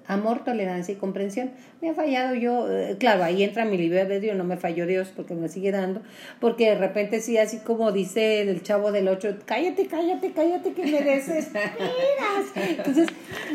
amor, 0.10 0.44
tolerancia 0.44 0.94
y 0.94 0.98
comprensión. 0.98 1.52
Me 1.82 1.92
ha 1.92 1.94
fallado 1.94 2.34
yo, 2.34 2.70
eh, 2.70 2.98
claro, 3.00 3.24
ahí 3.24 3.44
entra 3.44 3.64
mi 3.64 3.78
de 3.78 4.20
Dios, 4.20 4.36
no 4.36 4.44
me 4.44 4.58
falló 4.58 4.88
Dios 4.88 5.14
porque 5.16 5.36
me 5.36 5.48
sigue 5.50 5.72
dando, 5.72 6.02
porque 6.42 6.72
de 6.72 6.76
repente 6.76 7.22
sí, 7.22 7.38
así 7.38 7.60
como 7.60 7.92
dice 7.92 8.42
el 8.42 8.62
chavo 8.64 8.92
del 8.92 9.08
8, 9.08 9.38
cállate, 9.46 9.86
cállate, 9.86 10.32
cállate 10.32 10.74
que 10.74 10.84
mereces. 10.84 11.50
Entonces, 12.56 13.08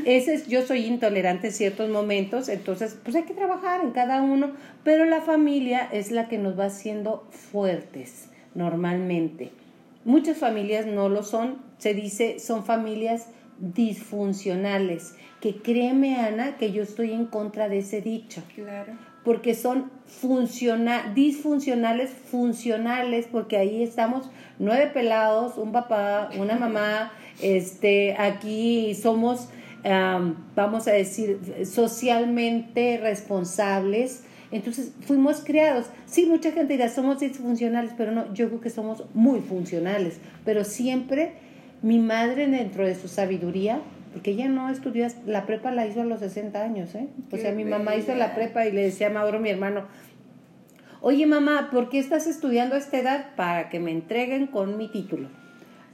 ese 0.06 0.34
es, 0.34 0.46
yo 0.46 0.62
soy 0.62 0.86
intolerante 0.86 1.48
en 1.48 1.52
ciertos 1.52 1.90
momentos, 1.90 2.48
entonces, 2.48 2.96
pues 3.02 3.16
hay 3.16 3.24
que 3.24 3.34
trabajar 3.34 3.80
en 3.82 3.90
cada 3.90 4.22
uno, 4.22 4.52
pero 4.84 5.04
la 5.04 5.20
familia 5.20 5.88
es 5.92 6.12
la 6.12 6.28
que 6.28 6.38
nos 6.38 6.58
va 6.58 6.66
haciendo 6.66 7.26
fuertes 7.30 8.28
normalmente. 8.54 9.50
Muchas 10.04 10.38
familias 10.38 10.86
no 10.86 11.08
lo 11.08 11.24
son, 11.24 11.58
se 11.78 11.94
dice, 11.94 12.38
son 12.38 12.64
familias 12.64 13.26
disfuncionales 13.58 15.14
que 15.44 15.56
créeme, 15.56 16.16
Ana, 16.16 16.56
que 16.56 16.72
yo 16.72 16.82
estoy 16.82 17.12
en 17.12 17.26
contra 17.26 17.68
de 17.68 17.80
ese 17.80 18.00
dicho. 18.00 18.42
Claro. 18.54 18.94
Porque 19.24 19.54
son 19.54 19.90
funciona 20.06 21.12
disfuncionales, 21.14 22.08
funcionales, 22.08 23.28
porque 23.30 23.58
ahí 23.58 23.82
estamos 23.82 24.30
nueve 24.58 24.86
pelados, 24.86 25.58
un 25.58 25.70
papá, 25.70 26.30
una 26.40 26.56
mamá, 26.56 27.12
este, 27.42 28.16
aquí 28.18 28.94
somos, 28.94 29.50
vamos 30.56 30.88
a 30.88 30.92
decir, 30.92 31.38
socialmente 31.70 32.96
responsables. 33.02 34.24
Entonces 34.50 34.92
fuimos 35.02 35.42
creados. 35.44 35.90
Sí, 36.06 36.24
mucha 36.24 36.52
gente 36.52 36.72
dirá, 36.72 36.88
somos 36.88 37.20
disfuncionales, 37.20 37.92
pero 37.98 38.12
no, 38.12 38.32
yo 38.32 38.48
creo 38.48 38.62
que 38.62 38.70
somos 38.70 39.04
muy 39.12 39.40
funcionales, 39.40 40.20
pero 40.46 40.64
siempre 40.64 41.34
Mi 41.82 41.98
madre 41.98 42.46
dentro 42.46 42.86
de 42.86 42.94
su 42.94 43.08
sabiduría, 43.08 43.82
porque 44.14 44.30
ella 44.30 44.48
no 44.48 44.70
estudió, 44.70 45.06
la 45.26 45.44
prepa 45.44 45.72
la 45.72 45.86
hizo 45.86 46.00
a 46.00 46.04
los 46.04 46.20
60 46.20 46.62
años, 46.62 46.94
¿eh? 46.94 47.08
O 47.26 47.30
Qué 47.30 47.38
sea, 47.42 47.52
mi 47.52 47.64
mamá 47.64 47.96
hizo 47.96 48.14
la 48.14 48.34
prepa 48.34 48.64
y 48.64 48.72
le 48.72 48.82
decía 48.84 49.08
a 49.08 49.10
Mauro, 49.10 49.40
mi 49.40 49.50
hermano, 49.50 49.84
oye 51.00 51.26
mamá, 51.26 51.68
¿por 51.70 51.88
qué 51.90 51.98
estás 51.98 52.26
estudiando 52.26 52.76
a 52.76 52.78
esta 52.78 52.98
edad? 52.98 53.26
Para 53.36 53.68
que 53.68 53.80
me 53.80 53.90
entreguen 53.90 54.46
con 54.46 54.78
mi 54.78 54.88
título. 54.88 55.28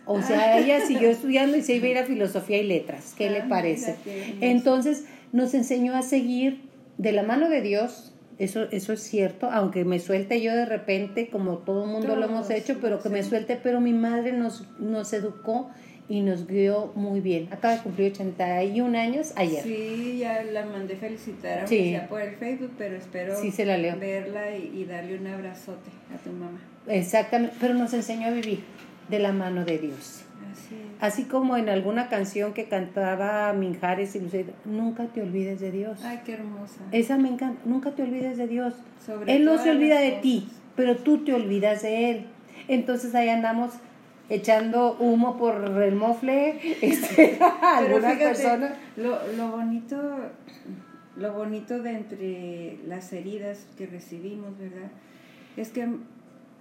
O 0.06 0.22
sea, 0.22 0.58
ella 0.58 0.80
siguió 0.80 1.08
estudiando 1.08 1.56
y 1.56 1.62
se 1.62 1.74
iba 1.76 1.86
a 1.86 1.90
ir 1.90 1.98
a 1.98 2.04
filosofía 2.04 2.58
y 2.58 2.66
letras. 2.66 3.14
¿Qué 3.16 3.26
Ah, 3.28 3.30
le 3.30 3.34
mira, 3.36 3.48
parece? 3.48 3.96
Entonces, 4.40 5.04
nos 5.32 5.54
enseñó 5.54 5.94
a 5.96 6.02
seguir 6.02 6.62
de 6.98 7.12
la 7.12 7.22
mano 7.22 7.48
de 7.48 7.60
Dios. 7.62 8.12
Eso, 8.38 8.68
eso 8.70 8.92
es 8.92 9.02
cierto, 9.02 9.50
aunque 9.50 9.84
me 9.84 9.98
suelte 9.98 10.40
yo 10.40 10.54
de 10.54 10.64
repente, 10.64 11.28
como 11.28 11.58
todo 11.58 11.84
el 11.84 11.90
mundo 11.90 12.16
lo 12.16 12.24
hemos 12.24 12.48
hecho, 12.50 12.78
pero 12.80 13.00
que 13.00 13.08
me 13.10 13.22
suelte, 13.22 13.58
pero 13.62 13.80
mi 13.82 13.92
madre 13.92 14.32
nos, 14.32 14.66
nos 14.78 15.12
educó 15.12 15.70
y 16.10 16.20
nos 16.22 16.46
guió 16.46 16.92
muy 16.96 17.20
bien. 17.20 17.48
Acaba 17.52 17.76
de 17.76 17.82
cumplir 17.82 18.10
81 18.12 18.98
años 18.98 19.32
ayer. 19.36 19.62
Sí, 19.62 20.18
ya 20.18 20.42
la 20.42 20.66
mandé 20.66 20.96
felicitar, 20.96 21.66
Sí. 21.68 21.76
aunque 21.76 21.90
sea 21.98 22.08
por 22.08 22.20
el 22.20 22.34
Facebook, 22.34 22.72
pero 22.76 22.96
espero 22.96 23.40
Sí, 23.40 23.50
se 23.52 23.64
la 23.64 23.78
leo. 23.78 23.96
verla 23.98 24.56
y, 24.56 24.72
y 24.76 24.84
darle 24.86 25.16
un 25.18 25.26
abrazote 25.28 25.88
a 26.12 26.18
tu 26.18 26.30
mamá. 26.32 26.58
Exactamente, 26.88 27.54
pero 27.60 27.74
nos 27.74 27.94
enseñó 27.94 28.26
a 28.26 28.30
vivir 28.30 28.60
de 29.08 29.18
la 29.20 29.32
mano 29.32 29.64
de 29.64 29.78
Dios. 29.78 30.24
Así 30.52 30.74
es. 30.74 30.80
Así 31.02 31.24
como 31.24 31.56
en 31.56 31.68
alguna 31.68 32.08
canción 32.08 32.54
que 32.54 32.64
cantaba 32.64 33.52
Minjares 33.52 34.16
y 34.16 34.20
Lucero, 34.20 34.52
nunca 34.64 35.04
te 35.06 35.22
olvides 35.22 35.60
de 35.60 35.70
Dios. 35.70 36.00
Ay, 36.02 36.20
qué 36.26 36.32
hermosa. 36.32 36.80
Esa 36.90 37.18
me 37.18 37.28
encanta, 37.28 37.60
nunca 37.64 37.92
te 37.92 38.02
olvides 38.02 38.36
de 38.36 38.48
Dios. 38.48 38.74
Sobre 39.06 39.36
Él 39.36 39.44
no 39.44 39.62
se 39.62 39.70
olvida 39.70 40.00
de 40.00 40.10
ti, 40.22 40.48
pero 40.74 40.96
tú 40.96 41.24
te 41.24 41.32
olvidas 41.34 41.82
de 41.82 42.10
Él. 42.10 42.26
Entonces 42.66 43.14
ahí 43.14 43.28
andamos 43.28 43.74
echando 44.30 44.96
humo 44.98 45.36
por 45.36 45.56
el 45.82 45.94
mofle 45.94 46.58
este, 46.80 47.38
a 47.40 47.78
algunas 47.78 48.14
fíjate, 48.14 48.24
personas. 48.24 48.72
Lo, 48.96 49.18
lo 49.36 49.48
bonito, 49.50 49.96
lo 51.16 51.32
bonito 51.34 51.82
de 51.82 51.90
entre 51.90 52.78
las 52.86 53.12
heridas 53.12 53.66
que 53.76 53.86
recibimos, 53.86 54.56
¿verdad? 54.58 54.90
Es 55.56 55.70
que 55.70 55.86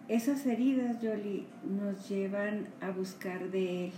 esas 0.09 0.45
heridas, 0.47 0.99
Yoli, 1.01 1.45
nos 1.63 2.09
llevan 2.09 2.67
a 2.81 2.89
buscar 2.91 3.49
de 3.51 3.85
Él. 3.85 3.91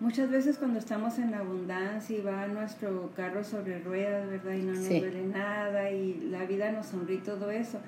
Muchas 0.00 0.30
veces 0.30 0.58
cuando 0.58 0.78
estamos 0.78 1.18
en 1.18 1.34
abundancia 1.34 2.16
y 2.16 2.20
va 2.20 2.46
nuestro 2.46 3.10
carro 3.16 3.42
sobre 3.42 3.78
ruedas, 3.80 4.28
¿verdad? 4.28 4.52
Y 4.52 4.62
no 4.62 4.72
nos 4.74 4.84
Sí. 4.84 5.00
duele 5.00 5.22
nada 5.26 5.90
y 5.90 6.28
la 6.30 6.44
vida 6.44 6.70
nos 6.72 6.86
sonríe 6.86 7.18
todo 7.18 7.50
eso. 7.50 7.78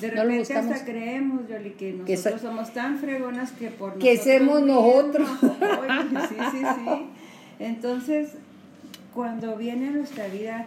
De 0.00 0.08
No 0.08 0.22
repente 0.22 0.38
buscamos. 0.40 0.72
hasta 0.72 0.84
creemos, 0.84 1.48
Yoli, 1.48 1.70
que 1.70 1.92
Que 2.04 2.14
nosotros 2.16 2.40
so- 2.40 2.48
somos 2.48 2.72
tan 2.72 2.98
fregonas 2.98 3.52
que 3.52 3.68
por 3.68 3.98
Que 3.98 4.16
somos 4.16 4.62
nosotros. 4.62 5.28
Oye, 5.42 6.20
sí, 6.28 6.34
sí, 6.52 6.58
sí. 6.58 7.06
Entonces, 7.58 8.34
cuando 9.14 9.56
viene 9.56 9.90
nuestra 9.90 10.28
vida 10.28 10.66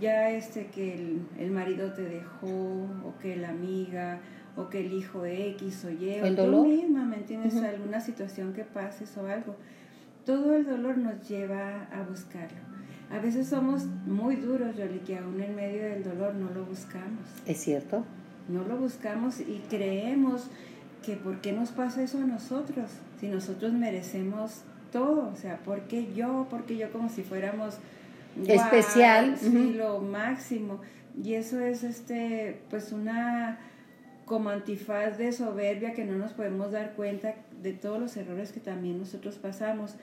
ya 0.00 0.30
este 0.30 0.66
que 0.66 0.94
el, 0.94 1.20
el 1.38 1.50
marido 1.50 1.92
te 1.92 2.02
dejó 2.02 2.46
o 2.48 3.14
que 3.20 3.36
la 3.36 3.50
amiga 3.50 4.20
o 4.56 4.68
que 4.68 4.80
el 4.80 4.92
hijo 4.92 5.24
X 5.26 5.84
o 5.84 5.90
Y 5.90 6.20
o 6.22 6.34
tú 6.36 6.64
misma, 6.66 7.04
¿me 7.04 7.16
entiendes? 7.16 7.56
Alguna 7.56 8.00
situación 8.00 8.52
que 8.52 8.64
pases 8.64 9.16
o 9.16 9.26
algo. 9.26 9.56
Todo 10.24 10.54
el 10.54 10.64
dolor 10.66 10.96
nos 10.98 11.28
lleva 11.28 11.84
a 11.92 12.02
buscarlo. 12.08 12.58
A 13.10 13.18
veces 13.18 13.48
somos 13.48 13.84
muy 14.06 14.36
duros, 14.36 14.76
Yoli, 14.76 15.00
que 15.00 15.18
aún 15.18 15.40
en 15.40 15.56
medio 15.56 15.82
del 15.82 16.04
dolor 16.04 16.34
no 16.34 16.48
lo 16.54 16.64
buscamos. 16.64 17.26
Es 17.46 17.58
cierto. 17.58 18.04
No 18.52 18.64
lo 18.64 18.76
buscamos 18.76 19.40
y 19.40 19.62
creemos 19.68 20.48
que 21.04 21.16
por 21.16 21.40
qué 21.40 21.52
nos 21.52 21.70
pasa 21.70 22.02
eso 22.02 22.18
a 22.18 22.26
nosotros, 22.26 22.90
si 23.18 23.28
nosotros 23.28 23.72
merecemos 23.72 24.62
todo, 24.92 25.30
o 25.32 25.36
sea, 25.36 25.58
¿por 25.58 25.82
qué 25.82 26.12
yo? 26.14 26.46
Porque 26.50 26.76
yo 26.76 26.90
como 26.92 27.08
si 27.08 27.22
fuéramos 27.22 27.78
guau, 28.36 28.56
Especial, 28.56 29.36
sí, 29.38 29.72
lo 29.74 30.00
máximo. 30.00 30.80
Y 31.22 31.34
eso 31.34 31.60
es 31.60 31.84
este 31.84 32.60
pues 32.70 32.92
una 32.92 33.58
como 34.24 34.50
antifaz 34.50 35.18
de 35.18 35.32
soberbia 35.32 35.92
que 35.92 36.04
no 36.04 36.16
nos 36.16 36.32
podemos 36.32 36.70
dar 36.70 36.92
cuenta 36.92 37.34
de 37.62 37.72
todos 37.72 37.98
los 37.98 38.16
errores 38.16 38.52
que 38.52 38.60
también 38.60 38.98
nosotros 38.98 39.36
pasamos. 39.36 39.96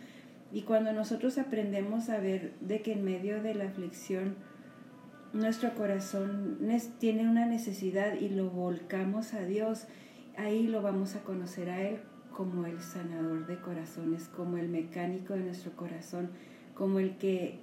Y 0.51 0.63
cuando 0.63 0.93
nosotros 0.93 1.37
aprendemos 1.37 2.09
a 2.09 2.19
ver 2.19 2.53
de 2.61 2.81
que 2.81 2.93
en 2.93 3.03
medio 3.03 3.41
de 3.41 3.55
la 3.55 3.65
aflicción 3.65 4.35
nuestro 5.33 5.73
corazón 5.75 6.57
tiene 6.99 7.27
una 7.29 7.45
necesidad 7.45 8.13
y 8.19 8.29
lo 8.29 8.49
volcamos 8.49 9.33
a 9.33 9.41
Dios, 9.45 9.85
ahí 10.37 10.67
lo 10.67 10.81
vamos 10.81 11.15
a 11.15 11.19
conocer 11.21 11.69
a 11.69 11.81
Él 11.81 11.97
como 12.31 12.65
el 12.65 12.79
sanador 12.81 13.47
de 13.47 13.57
corazones, 13.57 14.27
como 14.35 14.57
el 14.57 14.69
mecánico 14.69 15.33
de 15.33 15.41
nuestro 15.41 15.71
corazón, 15.71 16.29
como 16.75 16.99
el 16.99 17.17
que 17.17 17.59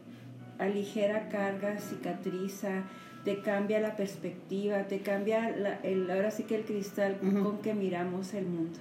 aligera 0.58 1.28
cargas, 1.28 1.84
cicatriza, 1.90 2.82
te 3.24 3.40
cambia 3.40 3.80
la 3.80 3.96
perspectiva, 3.96 4.84
te 4.84 5.00
cambia 5.00 5.50
la- 5.56 5.80
el, 5.80 6.10
ahora 6.10 6.30
sí 6.30 6.42
que 6.42 6.56
el 6.56 6.64
cristal 6.64 7.16
con 7.18 7.58
que 7.58 7.74
miramos 7.74 8.34
el 8.34 8.46
mundo. 8.46 8.78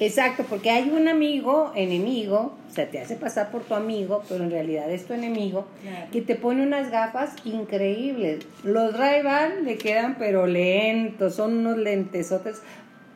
Exacto, 0.00 0.44
porque 0.48 0.70
hay 0.70 0.90
un 0.90 1.08
amigo, 1.08 1.72
enemigo, 1.74 2.54
o 2.68 2.72
sea, 2.72 2.88
te 2.88 3.00
hace 3.00 3.16
pasar 3.16 3.50
por 3.50 3.62
tu 3.62 3.74
amigo, 3.74 4.22
pero 4.28 4.44
en 4.44 4.50
realidad 4.50 4.88
es 4.90 5.06
tu 5.06 5.14
enemigo, 5.14 5.66
Claro. 5.82 6.06
que 6.12 6.22
te 6.22 6.36
pone 6.36 6.62
unas 6.62 6.90
gafas 6.90 7.34
increíbles. 7.44 8.46
Los 8.62 8.96
ray 8.96 9.22
le 9.64 9.76
quedan 9.76 10.16
pero 10.18 10.46
lentos, 10.46 11.34
son 11.34 11.58
unos 11.58 11.78
lentesotes 11.78 12.62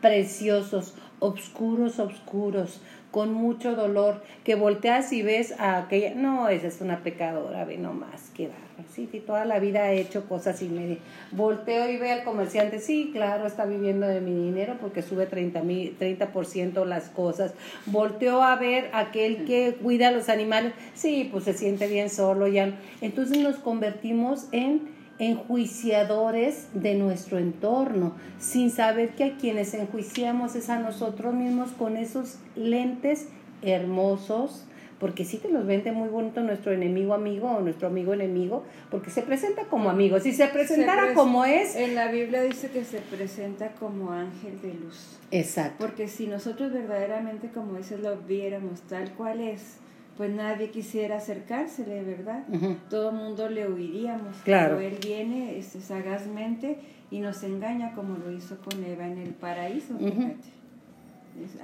preciosos, 0.01 0.95
oscuros, 1.21 2.01
oscuros, 2.01 2.81
con 3.13 3.33
mucho 3.33 3.77
dolor, 3.77 4.23
que 4.43 4.57
volteas 4.57 5.13
y 5.13 5.23
ves 5.23 5.55
a 5.61 5.79
aquella, 5.79 6.15
no, 6.15 6.49
esa 6.49 6.67
es 6.67 6.81
una 6.81 7.05
pecadora, 7.05 7.65
ve 7.65 7.79
nomás, 7.79 8.31
qué 8.35 8.49
barba. 8.49 8.62
Sí, 8.95 9.09
sí, 9.11 9.21
toda 9.21 9.45
la 9.45 9.59
vida 9.59 9.85
ha 9.85 9.93
hecho 9.93 10.29
cosas 10.29 10.61
y 10.63 10.69
me 10.69 10.99
volteo 11.31 11.89
y 11.91 11.97
ve 11.99 12.11
al 12.11 12.25
comerciante, 12.25 12.79
sí, 12.79 13.11
claro, 13.13 13.47
está 13.47 13.65
viviendo 13.65 14.07
de 14.07 14.21
mi 14.21 14.33
dinero 14.35 14.77
porque 14.81 15.03
sube 15.03 15.27
30, 15.27 15.63
mil- 15.63 15.97
30% 15.99 16.85
las 16.85 17.09
cosas. 17.09 17.55
Volteo 17.87 18.43
a 18.43 18.57
ver 18.57 18.91
a 18.93 19.01
aquel 19.01 19.45
que 19.45 19.77
cuida 19.83 20.09
a 20.09 20.11
los 20.11 20.29
animales, 20.29 20.73
sí, 20.95 21.29
pues 21.31 21.45
se 21.45 21.55
siente 21.55 21.87
bien 21.87 22.11
solo 22.11 22.49
ya. 22.49 22.75
Entonces 23.01 23.39
nos 23.39 23.57
convertimos 23.57 24.47
en 24.53 24.83
enjuiciadores 25.19 26.69
de 26.75 26.95
nuestro 26.95 27.39
entorno, 27.39 28.15
sin 28.39 28.71
saber 28.71 29.11
que 29.11 29.25
a 29.25 29.37
quienes 29.37 29.75
enjuiciamos 29.75 30.57
es 30.57 30.69
a 30.71 30.79
nosotros 30.79 31.35
mismos 31.35 31.71
con 31.73 31.97
esos 31.97 32.39
lentes 32.57 33.29
hermosos, 33.63 34.65
porque 35.03 35.25
sí 35.25 35.39
te 35.39 35.49
los 35.51 35.67
vende 35.67 35.91
muy 35.91 36.09
bonito 36.09 36.41
nuestro 36.43 36.71
enemigo 36.73 37.13
amigo 37.13 37.51
o 37.51 37.61
nuestro 37.61 37.89
amigo 37.89 38.15
enemigo, 38.15 38.63
porque 38.89 39.11
se 39.11 39.23
presenta 39.23 39.65
como 39.65 39.91
amigo. 39.91 40.21
Si 40.21 40.33
se 40.33 40.47
presentara 40.47 41.09
pres- 41.09 41.15
como 41.15 41.45
es, 41.45 41.75
En 41.75 41.97
la 41.97 42.07
Biblia 42.11 42.41
dice 42.43 42.71
que 42.71 42.85
se 42.85 42.99
presenta 43.01 43.73
como 43.73 44.13
ángel 44.13 44.63
de 44.63 44.75
luz. 44.75 45.19
exacto. 45.33 45.85
Porque 45.85 46.07
si 46.07 46.29
nosotros 46.29 46.73
verdaderamente, 46.73 47.49
como 47.49 47.77
dices, 47.79 47.99
lo 48.01 48.17
viéramos 48.17 48.81
tal 48.83 49.11
cual 49.15 49.41
es, 49.41 49.79
pues 50.17 50.31
nadie 50.31 50.71
quisiera 50.71 51.17
acercársele, 51.17 52.05
¿verdad? 52.05 52.45
Todo 52.89 53.11
el 53.11 53.17
mundo 53.17 53.49
le 53.49 53.67
huiríamos. 53.69 54.37
Claro. 54.45 54.77
Pero 54.77 54.89
él 54.89 54.99
viene 55.03 55.59
este, 55.59 55.81
sagazmente 55.81 56.79
y 57.11 57.19
nos 57.19 57.43
engaña 57.43 57.93
como 57.95 58.17
lo 58.19 58.31
hizo 58.31 58.57
con 58.59 58.85
Eva 58.85 59.07
en 59.09 59.19
el 59.19 59.31
paraíso, 59.31 59.99
fíjate. 59.99 60.62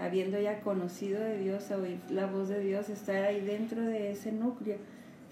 Habiendo 0.01 0.41
ya 0.41 0.61
conocido 0.61 1.21
de 1.21 1.39
Dios, 1.39 1.71
oír 1.71 1.99
la 2.11 2.27
voz 2.27 2.49
de 2.49 2.61
Dios, 2.61 2.89
estar 2.89 3.23
ahí 3.23 3.41
dentro 3.41 3.83
de 3.83 4.13
ese 4.13 4.33
núcleo, 4.33 4.77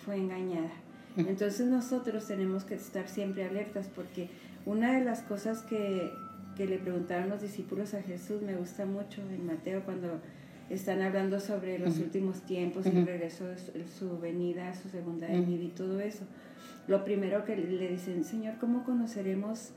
fue 0.05 0.17
engañada. 0.17 0.71
Entonces 1.17 1.67
nosotros 1.67 2.27
tenemos 2.27 2.65
que 2.65 2.75
estar 2.75 3.09
siempre 3.09 3.45
alertas 3.45 3.89
porque 3.95 4.29
una 4.67 4.93
de 4.99 5.03
las 5.03 5.23
cosas 5.23 5.63
que, 5.63 6.11
que 6.57 6.67
le 6.67 6.77
preguntaron 6.79 7.31
los 7.31 7.41
discípulos 7.41 7.95
a 7.95 8.03
Jesús 8.03 8.43
me 8.43 8.55
gusta 8.55 8.85
mucho 8.85 9.23
en 9.23 9.47
Mateo 9.47 9.83
cuando 9.85 10.21
están 10.69 11.01
hablando 11.01 11.41
sobre 11.41 11.79
los 11.79 11.99
últimos 11.99 12.43
tiempos, 12.43 12.85
Ujú. 12.87 12.99
el 12.99 13.07
regreso 13.07 13.47
de 13.47 13.57
su, 13.87 14.19
venida, 14.19 14.75
su 14.75 14.91
segunda 14.91 15.27
venida 15.29 15.63
y 15.65 15.69
todo 15.69 16.01
eso. 16.01 16.25
Lo 16.89 17.05
primero 17.05 17.45
que 17.45 17.57
le 17.57 17.89
dicen, 17.89 18.23
Señor, 18.23 18.59
¿cómo 18.61 18.85
conoceremos 18.85 19.71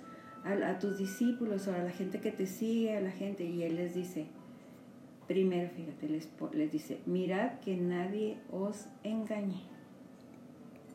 a, 0.44 0.52
a 0.70 0.80
tus 0.80 0.98
discípulos 0.98 1.68
o 1.68 1.74
a 1.74 1.78
la 1.78 1.92
gente 1.92 2.20
que 2.20 2.32
te 2.32 2.46
sigue, 2.48 2.98
a 2.98 3.02
la 3.02 3.12
gente? 3.12 3.46
Y 3.46 3.64
él 3.64 3.78
les 3.78 3.94
dice, 3.94 4.26
primero, 5.30 5.70
fíjate, 5.70 6.10
les, 6.10 6.28
les 6.54 6.72
dice, 6.72 6.98
mirad 7.06 7.60
que 7.64 7.78
nadie 7.78 8.38
os 8.52 8.88
engañe. 9.04 9.62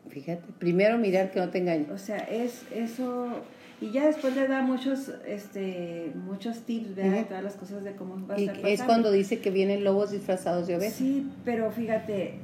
Fíjate, 0.09 0.43
primero 0.59 0.99
mirar 0.99 1.31
que 1.31 1.39
no 1.41 1.49
te 1.49 1.59
engañe. 1.59 1.87
O 1.91 1.97
sea, 1.97 2.19
es 2.19 2.65
eso 2.73 3.43
y 3.81 3.91
ya 3.91 4.07
después 4.07 4.35
le 4.35 4.47
da 4.49 4.61
muchos 4.61 5.11
este 5.27 6.13
muchos 6.15 6.63
tips, 6.63 6.95
¿verdad? 6.95 7.27
Todas 7.27 7.45
las 7.45 7.55
cosas 7.55 7.85
de 7.85 7.93
cómo 7.93 8.27
va 8.27 8.35
a 8.35 8.41
Y 8.41 8.47
estar 8.47 8.67
es 8.67 8.83
cuando 8.83 9.11
dice 9.13 9.41
que 9.41 9.51
vienen 9.51 9.85
lobos 9.85 10.11
disfrazados 10.11 10.67
de 10.67 10.77
ovejas. 10.77 10.95
Sí, 10.95 11.31
pero 11.45 11.71
fíjate, 11.71 12.35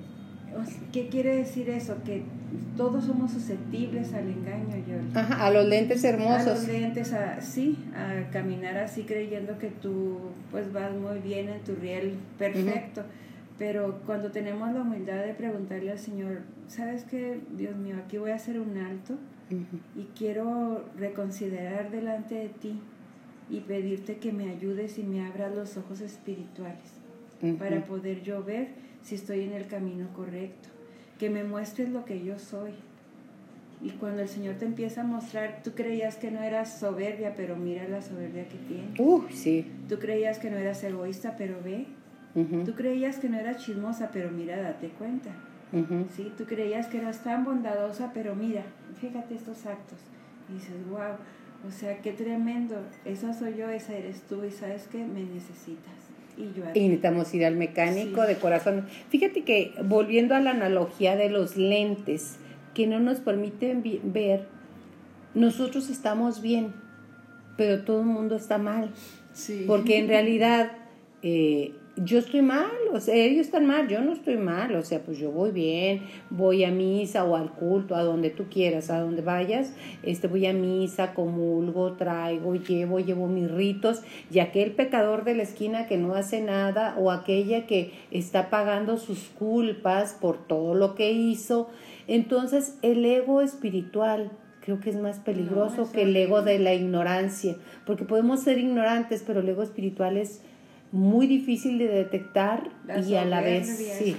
¿qué 0.92 1.08
quiere 1.08 1.36
decir 1.36 1.68
eso? 1.70 1.96
Que 2.04 2.22
todos 2.76 3.04
somos 3.04 3.30
susceptibles 3.32 4.12
al 4.14 4.28
engaño, 4.28 4.76
yo. 4.88 4.96
Ajá, 5.18 5.46
a 5.46 5.50
los 5.50 5.66
lentes 5.66 6.04
A 6.04 6.12
los 6.12 6.20
hermosos. 6.20 6.68
lentes, 6.68 7.12
a, 7.12 7.40
sí, 7.40 7.78
a 7.94 8.30
caminar 8.30 8.76
así 8.78 9.02
creyendo 9.04 9.58
que 9.58 9.68
tú 9.68 10.18
pues 10.50 10.72
vas 10.72 10.92
muy 10.92 11.18
bien 11.20 11.48
en 11.48 11.60
tu 11.62 11.74
riel 11.74 12.14
perfecto. 12.38 13.02
Pero 13.58 14.00
cuando 14.06 14.30
tenemos 14.30 14.72
la 14.72 14.80
humildad 14.80 15.24
de 15.24 15.34
preguntarle 15.34 15.90
al 15.92 15.98
Señor, 15.98 16.40
¿sabes 16.66 17.04
qué? 17.04 17.40
Dios 17.56 17.76
mío, 17.76 17.96
aquí 18.02 18.16
voy 18.16 18.30
a 18.30 18.36
hacer 18.36 18.58
un 18.58 18.78
alto 18.78 19.14
y 19.96 20.04
quiero 20.16 20.84
reconsiderar 20.96 21.90
delante 21.90 22.36
de 22.36 22.48
ti 22.48 22.80
y 23.50 23.60
pedirte 23.60 24.16
que 24.18 24.32
me 24.32 24.48
ayudes 24.48 24.96
y 24.98 25.02
me 25.02 25.26
abras 25.26 25.54
los 25.54 25.76
ojos 25.76 26.00
espirituales 26.00 26.78
para 27.58 27.84
poder 27.84 28.22
yo 28.22 28.44
ver 28.44 28.68
si 29.02 29.16
estoy 29.16 29.40
en 29.44 29.52
el 29.52 29.66
camino 29.66 30.08
correcto, 30.14 30.68
que 31.20 31.28
me 31.28 31.44
muestres 31.44 31.90
lo 31.90 32.06
que 32.06 32.24
yo 32.24 32.38
soy. 32.38 32.70
Y 33.82 33.90
cuando 33.90 34.22
el 34.22 34.28
Señor 34.28 34.54
te 34.54 34.64
empieza 34.64 35.02
a 35.02 35.04
mostrar, 35.04 35.60
tú 35.62 35.72
creías 35.72 36.16
que 36.16 36.30
no 36.30 36.42
eras 36.42 36.80
soberbia, 36.80 37.34
pero 37.36 37.56
mira 37.56 37.86
la 37.88 38.00
soberbia 38.00 38.48
que 38.48 38.56
tienes. 38.56 38.98
Uh, 38.98 39.24
sí. 39.30 39.70
Tú 39.86 39.98
creías 39.98 40.38
que 40.38 40.50
no 40.50 40.56
eras 40.56 40.82
egoísta, 40.82 41.34
pero 41.36 41.56
ve. 41.62 41.86
Tú 42.64 42.74
creías 42.74 43.18
que 43.18 43.28
no 43.28 43.38
eras 43.38 43.58
chismosa, 43.58 44.10
pero 44.12 44.30
mira, 44.30 44.62
date 44.62 44.88
cuenta. 44.88 45.30
¿Sí? 46.16 46.32
Tú 46.38 46.44
creías 46.44 46.86
que 46.86 46.98
eras 46.98 47.22
tan 47.22 47.44
bondadosa, 47.44 48.12
pero 48.14 48.34
mira, 48.34 48.64
fíjate 48.98 49.34
estos 49.34 49.66
actos. 49.66 49.98
Y 50.48 50.54
dices, 50.54 50.74
wow, 50.88 51.16
o 51.68 51.70
sea, 51.70 52.00
qué 52.00 52.12
tremendo. 52.12 52.76
Esa 53.04 53.34
soy 53.34 53.56
yo, 53.56 53.68
esa 53.68 53.94
eres 53.94 54.22
tú, 54.22 54.42
y 54.44 54.50
sabes 54.50 54.88
que 54.88 55.04
me 55.04 55.22
necesitas. 55.24 55.99
Y 56.36 56.56
yo 56.56 56.64
y 56.74 56.80
necesitamos 56.88 57.34
ir 57.34 57.44
al 57.44 57.56
mecánico 57.56 58.22
de 58.22 58.36
corazón. 58.36 58.86
Fíjate 59.08 59.42
que 59.42 59.74
volviendo 59.84 60.34
a 60.34 60.40
la 60.40 60.50
analogía 60.50 61.16
de 61.16 61.30
los 61.30 61.56
lentes, 61.56 62.36
que 62.74 62.86
no 62.86 63.00
nos 63.00 63.18
permiten 63.20 63.82
ver, 64.04 64.46
nosotros 65.34 65.90
estamos 65.90 66.40
bien, 66.40 66.72
pero 67.56 67.82
todo 67.82 68.00
el 68.00 68.06
mundo 68.06 68.36
está 68.36 68.58
mal. 68.58 68.90
Sí. 69.32 69.64
Porque 69.66 69.98
en 69.98 70.08
realidad 70.08 70.72
eh, 71.22 71.72
yo 72.02 72.18
estoy 72.18 72.40
mal, 72.40 72.70
o 72.92 72.98
sea, 72.98 73.14
ellos 73.14 73.44
están 73.46 73.66
mal, 73.66 73.86
yo 73.86 74.00
no 74.00 74.14
estoy 74.14 74.38
mal, 74.38 74.74
o 74.74 74.82
sea, 74.82 75.00
pues 75.00 75.18
yo 75.18 75.30
voy 75.30 75.50
bien, 75.50 76.02
voy 76.30 76.64
a 76.64 76.70
misa 76.70 77.24
o 77.24 77.36
al 77.36 77.50
culto, 77.52 77.94
a 77.94 78.02
donde 78.02 78.30
tú 78.30 78.44
quieras, 78.48 78.88
a 78.88 79.00
donde 79.00 79.20
vayas, 79.20 79.74
este, 80.02 80.26
voy 80.26 80.46
a 80.46 80.54
misa, 80.54 81.12
comulgo, 81.12 81.92
traigo, 81.92 82.54
llevo, 82.54 83.00
llevo 83.00 83.26
mis 83.26 83.50
ritos, 83.50 84.00
y 84.30 84.38
aquel 84.38 84.72
pecador 84.72 85.24
de 85.24 85.34
la 85.34 85.42
esquina 85.42 85.86
que 85.86 85.98
no 85.98 86.14
hace 86.14 86.40
nada, 86.40 86.94
o 86.98 87.10
aquella 87.10 87.66
que 87.66 87.92
está 88.10 88.48
pagando 88.48 88.96
sus 88.96 89.28
culpas 89.38 90.16
por 90.18 90.46
todo 90.46 90.74
lo 90.74 90.94
que 90.94 91.12
hizo, 91.12 91.68
entonces 92.08 92.78
el 92.80 93.04
ego 93.04 93.42
espiritual 93.42 94.30
creo 94.62 94.80
que 94.80 94.90
es 94.90 94.96
más 94.96 95.18
peligroso 95.18 95.90
que 95.92 96.02
el 96.02 96.16
ego 96.16 96.42
de 96.42 96.58
la 96.58 96.72
ignorancia, 96.72 97.56
porque 97.84 98.04
podemos 98.04 98.40
ser 98.40 98.58
ignorantes, 98.58 99.22
pero 99.26 99.40
el 99.40 99.48
ego 99.48 99.62
espiritual 99.62 100.16
es 100.16 100.42
muy 100.92 101.26
difícil 101.26 101.78
de 101.78 101.86
detectar 101.86 102.68
y 103.06 103.14
a 103.14 103.24
la 103.24 103.40
vez 103.40 103.68
sí, 103.98 104.16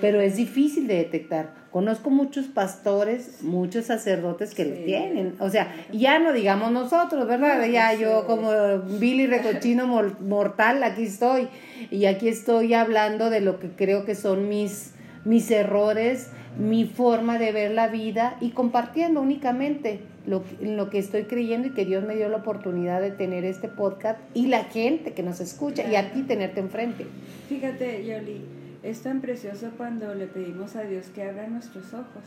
pero 0.00 0.20
es 0.20 0.36
difícil 0.36 0.86
de 0.86 0.96
detectar. 0.96 1.54
Conozco 1.70 2.10
muchos 2.10 2.46
pastores, 2.46 3.42
muchos 3.42 3.86
sacerdotes 3.86 4.54
que 4.54 4.64
lo 4.64 4.74
tienen, 4.84 5.34
o 5.40 5.50
sea, 5.50 5.74
ya 5.92 6.18
no 6.18 6.32
digamos 6.32 6.72
nosotros, 6.72 7.26
¿verdad? 7.26 7.66
Ya 7.68 7.94
yo 7.94 8.26
como 8.26 8.50
Billy 8.98 9.26
Recochino 9.26 9.86
mortal, 10.20 10.82
aquí 10.82 11.04
estoy. 11.04 11.48
Y 11.90 12.06
aquí 12.06 12.28
estoy 12.28 12.74
hablando 12.74 13.30
de 13.30 13.40
lo 13.40 13.58
que 13.58 13.68
creo 13.70 14.04
que 14.04 14.14
son 14.14 14.48
mis 14.48 14.94
mis 15.24 15.50
errores, 15.50 16.30
mi 16.58 16.84
forma 16.84 17.38
de 17.38 17.52
ver 17.52 17.72
la 17.72 17.88
vida 17.88 18.36
y 18.40 18.50
compartiendo 18.50 19.20
únicamente 19.20 20.00
lo, 20.26 20.42
lo 20.60 20.90
que 20.90 20.98
estoy 20.98 21.24
creyendo 21.24 21.68
y 21.68 21.70
que 21.72 21.84
Dios 21.84 22.04
me 22.04 22.16
dio 22.16 22.28
la 22.28 22.38
oportunidad 22.38 23.00
de 23.00 23.10
tener 23.10 23.44
este 23.44 23.68
podcast 23.68 24.18
y 24.34 24.46
la 24.46 24.64
gente 24.64 25.12
que 25.12 25.22
nos 25.22 25.40
escucha 25.40 25.88
y 25.90 25.96
a 25.96 26.12
ti 26.12 26.22
tenerte 26.22 26.60
enfrente. 26.60 27.06
Fíjate, 27.48 28.04
Yoli, 28.04 28.42
es 28.82 29.02
tan 29.02 29.20
precioso 29.20 29.70
cuando 29.76 30.14
le 30.14 30.26
pedimos 30.26 30.76
a 30.76 30.82
Dios 30.82 31.06
que 31.14 31.22
abra 31.22 31.48
nuestros 31.48 31.92
ojos, 31.94 32.22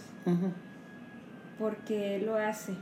porque 1.59 2.15
Él 2.15 2.25
lo 2.25 2.35
hace, 2.35 2.73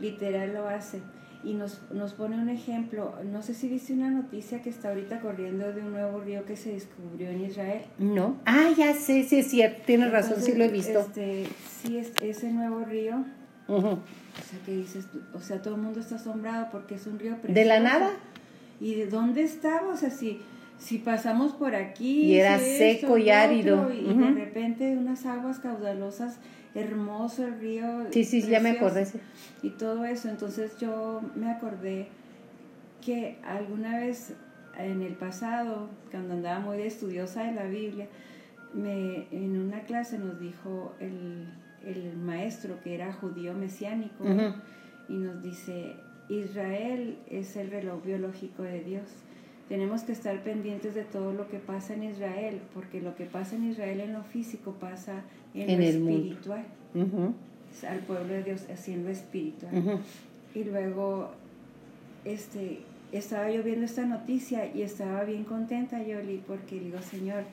literal 0.00 0.54
lo 0.54 0.68
hace. 0.68 1.00
Y 1.44 1.54
nos, 1.54 1.80
nos 1.92 2.14
pone 2.14 2.36
un 2.36 2.48
ejemplo, 2.48 3.14
no 3.30 3.40
sé 3.40 3.54
si 3.54 3.68
viste 3.68 3.92
una 3.92 4.10
noticia 4.10 4.62
que 4.62 4.70
está 4.70 4.88
ahorita 4.88 5.20
corriendo 5.20 5.72
de 5.72 5.82
un 5.82 5.92
nuevo 5.92 6.20
río 6.20 6.44
que 6.44 6.56
se 6.56 6.72
descubrió 6.72 7.30
en 7.30 7.44
Israel. 7.44 7.82
No. 7.98 8.36
Ah, 8.46 8.70
ya 8.76 8.94
sé, 8.94 9.22
sí 9.22 9.38
es 9.38 9.48
cierto, 9.48 9.82
tienes 9.86 10.10
razón, 10.10 10.42
sí 10.42 10.54
lo 10.54 10.64
he 10.64 10.68
visto. 10.68 10.98
Este, 10.98 11.46
sí, 11.68 11.98
es, 11.98 12.12
ese 12.20 12.50
nuevo 12.50 12.84
río 12.84 13.24
o 13.68 13.98
sea, 14.48 14.58
que 14.64 14.76
dices, 14.76 15.06
o 15.34 15.40
sea, 15.40 15.60
todo 15.62 15.74
el 15.74 15.80
mundo 15.80 16.00
está 16.00 16.16
asombrado 16.16 16.68
porque 16.70 16.94
es 16.94 17.06
un 17.06 17.18
río 17.18 17.32
precioso. 17.32 17.54
¿De 17.54 17.64
la 17.64 17.80
nada? 17.80 18.10
¿Y 18.80 18.94
de 18.94 19.06
dónde 19.06 19.42
estaba? 19.42 19.88
O 19.88 19.96
sea, 19.96 20.10
si, 20.10 20.40
si 20.78 20.98
pasamos 20.98 21.52
por 21.52 21.74
aquí... 21.74 22.22
Y 22.22 22.36
era 22.36 22.58
seco 22.58 23.18
y 23.18 23.30
árido. 23.30 23.92
y, 23.92 24.02
de 24.02 24.30
repente 24.32 24.96
unas 24.96 25.26
aguas 25.26 25.58
caudalosas, 25.58 26.38
hermoso 26.74 27.44
el 27.46 27.58
río. 27.58 28.06
Sí, 28.10 28.24
sí, 28.24 28.42
ya 28.42 28.60
me 28.60 28.70
acordé. 28.70 29.06
Y 29.62 29.70
todo 29.70 30.04
eso. 30.04 30.28
Entonces 30.28 30.78
yo 30.78 31.22
me 31.34 31.50
acordé 31.50 32.08
que 33.04 33.38
alguna 33.44 33.98
vez 33.98 34.34
en 34.78 35.02
el 35.02 35.14
pasado, 35.14 35.88
cuando 36.10 36.34
andaba 36.34 36.60
muy 36.60 36.82
estudiosa 36.82 37.44
de 37.44 37.52
la 37.52 37.64
Biblia, 37.64 38.06
me, 38.74 39.26
en 39.30 39.58
una 39.58 39.80
clase 39.84 40.18
nos 40.18 40.38
dijo 40.38 40.94
el 41.00 41.48
el 41.86 42.16
maestro 42.16 42.80
que 42.82 42.94
era 42.94 43.12
judío 43.12 43.54
mesiánico 43.54 44.24
y 45.08 45.14
nos 45.14 45.42
dice, 45.42 45.94
Israel 46.28 47.18
es 47.30 47.56
el 47.56 47.70
reloj 47.70 48.04
biológico 48.04 48.62
de 48.62 48.82
Dios. 48.82 49.04
Tenemos 49.68 50.02
que 50.02 50.12
estar 50.12 50.42
pendientes 50.42 50.94
de 50.94 51.04
todo 51.04 51.32
lo 51.32 51.48
que 51.48 51.58
pasa 51.58 51.94
en 51.94 52.04
Israel, 52.04 52.60
porque 52.74 53.00
lo 53.00 53.16
que 53.16 53.24
pasa 53.24 53.56
en 53.56 53.70
Israel 53.70 54.00
en 54.00 54.12
lo 54.12 54.22
físico 54.22 54.72
pasa 54.72 55.22
en, 55.54 55.78
lo 55.78 55.84
espiritual. 55.84 56.64
Al 57.88 57.98
pueblo 58.00 58.32
de 58.32 58.42
Dios 58.42 58.66
haciendo 58.70 59.10
espiritual. 59.10 60.00
Y 60.54 60.64
luego, 60.64 61.30
este, 62.24 62.80
estaba 63.12 63.50
yo 63.50 63.62
viendo 63.62 63.84
esta 63.84 64.06
noticia 64.06 64.72
y 64.74 64.82
estaba 64.82 65.24
bien 65.24 65.44
contenta, 65.44 66.02
Yoli, 66.02 66.42
porque 66.46 66.80
digo, 66.80 67.00
Señor, 67.02 67.44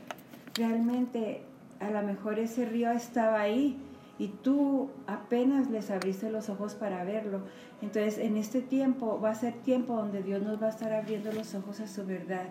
realmente 0.56 1.42
a 1.80 1.90
lo 1.90 2.02
mejor 2.04 2.40
ese 2.40 2.66
río 2.66 2.92
estaba 2.92 3.42
ahí, 3.42 3.78
y 4.20 4.28
tú 4.28 4.90
apenas 5.08 5.70
les 5.72 5.90
abriste 5.90 6.30
los 6.30 6.50
ojos 6.50 6.76
para 6.76 7.04
verlo. 7.04 7.42
Entonces, 7.82 8.20
en 8.20 8.38
este 8.38 8.62
tiempo 8.62 9.20
va 9.20 9.32
a 9.32 9.36
ser 9.36 9.54
tiempo 9.54 9.96
donde 9.96 10.22
Dios 10.22 10.42
nos 10.44 10.62
va 10.62 10.68
a 10.68 10.70
estar 10.70 10.94
abriendo 10.94 11.32
los 11.32 11.56
ojos 11.56 11.80
a 11.80 11.88
su 11.88 12.06
verdad. 12.06 12.46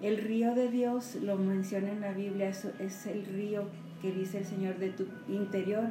El 0.00 0.18
río 0.18 0.54
de 0.54 0.70
Dios, 0.70 1.16
lo 1.16 1.36
menciona 1.36 1.90
en 1.90 2.00
la 2.00 2.12
Biblia, 2.12 2.48
es, 2.48 3.06
el 3.06 3.26
río 3.26 3.64
que 4.00 4.12
dice 4.12 4.38
el 4.38 4.44
Señor, 4.44 4.78
de 4.78 4.90
tu 4.90 5.06
interior 5.28 5.84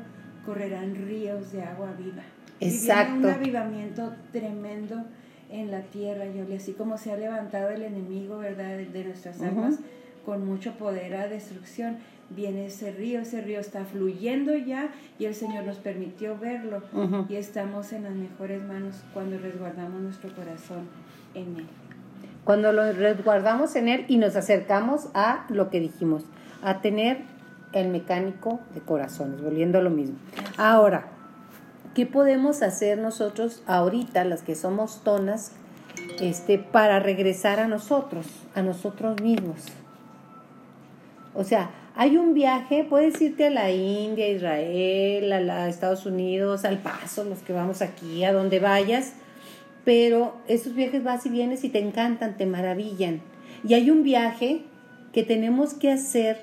correrán 0.46 0.96
ríos 0.96 1.52
de 1.52 1.64
agua 1.64 1.94
viva. 1.98 2.24
Exacto. 2.62 3.16
Y 3.16 3.18
un 3.18 3.26
avivamiento 3.26 4.14
tremendo 4.32 5.04
en 5.50 5.70
la 5.70 5.82
tierra, 5.82 6.26
y 6.28 6.54
así 6.54 6.74
como 6.74 6.98
se 6.98 7.12
ha 7.12 7.18
levantado 7.18 7.70
el 7.70 7.82
enemigo, 7.82 8.38
¿verdad?, 8.38 8.78
de, 8.78 9.04
nuestras 9.04 9.42
almas 9.42 9.80
con 10.26 10.46
mucho 10.46 10.74
poder 10.74 11.16
a 11.16 11.28
destrucción 11.28 11.98
viene 12.30 12.68
ese 12.68 12.92
río, 12.92 13.22
ese 13.22 13.42
río 13.42 13.60
está 13.60 13.86
fluyendo 13.86 14.56
ya 14.56 14.90
y 15.18 15.26
el 15.26 15.36
Señor 15.36 15.66
nos 15.66 15.78
permitió 15.78 16.38
verlo 16.38 16.82
y 17.28 17.36
estamos 17.36 17.92
en 17.94 18.04
las 18.04 18.14
mejores 18.14 18.64
manos 18.64 19.04
cuando 19.14 19.38
resguardamos 19.38 20.02
nuestro 20.02 20.34
corazón 20.36 20.88
en 21.34 21.58
Él. 21.58 21.68
Cuando 22.44 22.72
lo 22.72 22.92
resguardamos 22.94 23.76
en 23.76 23.90
Él 23.90 24.06
y 24.08 24.18
nos 24.18 24.36
acercamos 24.36 25.10
a 25.14 25.46
lo 25.50 25.70
que 25.70 25.80
dijimos, 25.80 26.24
a 26.62 26.82
tener 26.82 27.22
el 27.74 27.90
mecánico 27.90 28.60
de 28.74 28.82
corazones, 28.82 29.42
volviendo 29.42 29.78
a 29.78 29.82
lo 29.82 29.90
mismo. 29.90 30.18
Ahora, 30.58 31.08
¿qué 31.94 32.06
podemos 32.06 32.64
hacer 32.64 32.98
nosotros 32.98 33.64
ahorita, 33.68 34.24
las 34.24 34.42
que 34.42 34.56
somos 34.56 35.04
tonas, 35.04 35.54
este, 36.20 36.58
para 36.58 37.00
regresar 37.00 37.60
a 37.60 37.68
nosotros, 37.68 38.26
a 38.56 38.62
nosotros 38.62 39.22
mismos? 39.22 39.66
O 41.36 41.44
sea, 41.44 41.70
hay 42.00 42.16
un 42.16 42.34
viaje, 42.34 42.86
puedes 42.90 43.22
irte 43.22 43.48
a 43.48 43.50
la 43.50 43.72
India, 43.72 44.24
a 44.24 44.30
Israel, 44.30 45.34
a, 45.34 45.68
Estados 45.68 46.06
Unidos, 46.06 46.64
al 46.64 46.78
paso, 46.78 47.26
los 47.26 47.40
que 47.40 47.52
vamos 47.52 47.82
aquí, 47.82 48.24
a 48.24 48.32
donde 48.32 48.62
vayas, 48.62 49.16
pero 49.84 50.38
esos 50.48 50.76
viajes 50.76 51.04
vas 51.04 51.26
y 51.26 51.30
vienes 51.30 51.66
y 51.66 51.70
te 51.70 51.80
encantan, 51.80 52.38
te 52.38 52.46
maravillan. 52.46 53.20
Y 53.68 53.74
hay 53.74 53.90
un 53.90 54.04
viaje 54.04 54.62
que 55.12 55.24
tenemos 55.24 55.74
que 55.74 55.92
hacer 55.92 56.40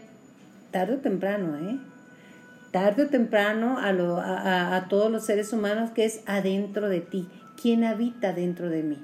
tarde 0.72 0.96
o 0.96 0.98
temprano, 0.98 1.56
¿eh? 1.56 1.78
Tarde 2.70 3.04
o 3.04 3.08
temprano 3.08 3.78
a, 3.78 3.92
lo, 3.92 4.18
a, 4.18 4.76
a 4.76 4.88
todos 4.88 5.10
los 5.10 5.24
seres 5.24 5.54
humanos 5.54 5.90
que 5.90 6.04
es 6.04 6.20
adentro 6.26 6.90
de 6.90 7.00
ti. 7.00 7.28
¿Quién 7.58 7.82
habita 7.82 8.34
dentro 8.34 8.68
de 8.68 8.82
mí? 8.82 8.98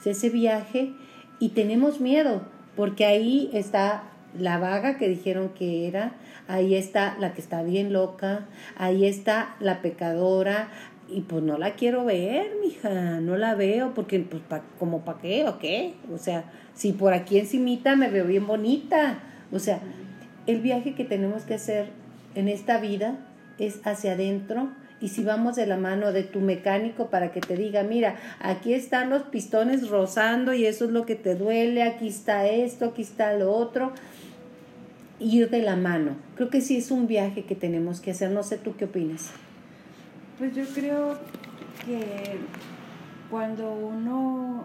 Es 0.00 0.08
ese 0.08 0.30
viaje 0.30 0.94
y 1.38 1.50
tenemos 1.50 2.00
miedo 2.00 2.42
porque 2.74 3.04
ahí 3.04 3.50
está 3.52 4.02
la 4.38 4.58
vaga 4.58 4.96
que 4.96 5.08
dijeron 5.08 5.50
que 5.50 5.88
era, 5.88 6.12
ahí 6.48 6.74
está 6.74 7.16
la 7.18 7.34
que 7.34 7.40
está 7.40 7.62
bien 7.62 7.92
loca, 7.92 8.46
ahí 8.76 9.06
está 9.06 9.56
la 9.60 9.82
pecadora, 9.82 10.68
y 11.08 11.20
pues 11.22 11.42
no 11.42 11.56
la 11.56 11.74
quiero 11.74 12.04
ver, 12.04 12.46
mija, 12.60 13.20
no 13.20 13.36
la 13.36 13.54
veo, 13.54 13.94
porque 13.94 14.18
pues 14.20 14.42
como 14.78 15.04
para 15.04 15.18
qué 15.20 15.48
o 15.48 15.58
qué, 15.58 15.94
o 16.12 16.18
sea, 16.18 16.44
si 16.74 16.92
por 16.92 17.12
aquí 17.12 17.38
encimita 17.38 17.96
me 17.96 18.10
veo 18.10 18.26
bien 18.26 18.46
bonita, 18.46 19.20
o 19.52 19.58
sea, 19.58 19.80
el 20.46 20.60
viaje 20.60 20.94
que 20.94 21.04
tenemos 21.04 21.44
que 21.44 21.54
hacer 21.54 21.86
en 22.34 22.48
esta 22.48 22.78
vida 22.78 23.18
es 23.58 23.80
hacia 23.84 24.12
adentro 24.12 24.68
y 25.00 25.08
si 25.08 25.22
vamos 25.22 25.56
de 25.56 25.66
la 25.66 25.76
mano 25.76 26.12
de 26.12 26.22
tu 26.22 26.40
mecánico 26.40 27.08
para 27.10 27.30
que 27.30 27.40
te 27.40 27.56
diga, 27.56 27.82
mira, 27.82 28.16
aquí 28.40 28.72
están 28.72 29.10
los 29.10 29.24
pistones 29.24 29.88
rozando 29.88 30.54
y 30.54 30.64
eso 30.66 30.86
es 30.86 30.90
lo 30.90 31.04
que 31.04 31.16
te 31.16 31.34
duele, 31.34 31.82
aquí 31.82 32.08
está 32.08 32.46
esto, 32.46 32.86
aquí 32.86 33.02
está 33.02 33.34
lo 33.34 33.52
otro, 33.52 33.92
ir 35.18 35.50
de 35.50 35.62
la 35.62 35.76
mano. 35.76 36.16
Creo 36.36 36.50
que 36.50 36.60
sí 36.60 36.76
es 36.76 36.90
un 36.90 37.06
viaje 37.06 37.44
que 37.44 37.54
tenemos 37.54 38.00
que 38.00 38.10
hacer, 38.10 38.30
no 38.30 38.42
sé 38.42 38.58
tú 38.58 38.76
qué 38.76 38.86
opinas. 38.86 39.30
Pues 40.38 40.54
yo 40.54 40.64
creo 40.74 41.18
que 41.84 42.36
cuando 43.30 43.72
uno 43.72 44.64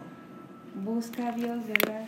busca 0.83 1.29
a 1.29 1.31
Dios, 1.31 1.65
¿verdad? 1.67 2.05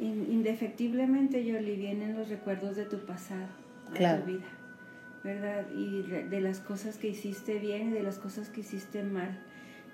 Indefectiblemente, 0.00 1.44
yo 1.44 1.60
le 1.60 1.76
vienen 1.76 2.16
los 2.16 2.28
recuerdos 2.28 2.76
de 2.76 2.84
tu 2.84 2.98
pasado, 2.98 3.48
de 3.92 4.18
tu 4.18 4.26
vida 4.26 4.58
¿verdad? 5.24 5.66
Y 5.74 6.02
de 6.02 6.40
las 6.40 6.60
cosas 6.60 6.96
que 6.96 7.08
hiciste 7.08 7.58
bien 7.58 7.90
y 7.90 7.92
de 7.92 8.02
las 8.02 8.18
cosas 8.18 8.48
que 8.48 8.60
hiciste 8.60 9.02
mal. 9.02 9.38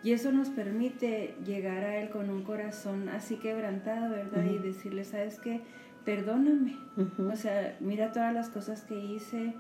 Y 0.02 0.12
eso 0.12 0.32
nos 0.32 0.50
permite 0.50 1.34
llegar 1.46 1.82
a 1.82 1.96
Él 1.96 2.10
con 2.10 2.28
un 2.28 2.42
corazón 2.42 3.08
así 3.08 3.36
quebrantado, 3.36 4.10
¿verdad? 4.10 4.44
Y 4.44 4.58
decirle, 4.58 5.04
¿sabes 5.04 5.40
qué? 5.40 5.62
Perdóname. 6.04 6.76
O 7.18 7.36
sea, 7.36 7.76
mira 7.80 8.12
todas 8.12 8.34
las 8.34 8.48
cosas 8.48 8.82
que 8.82 8.98
hice, 8.98 9.54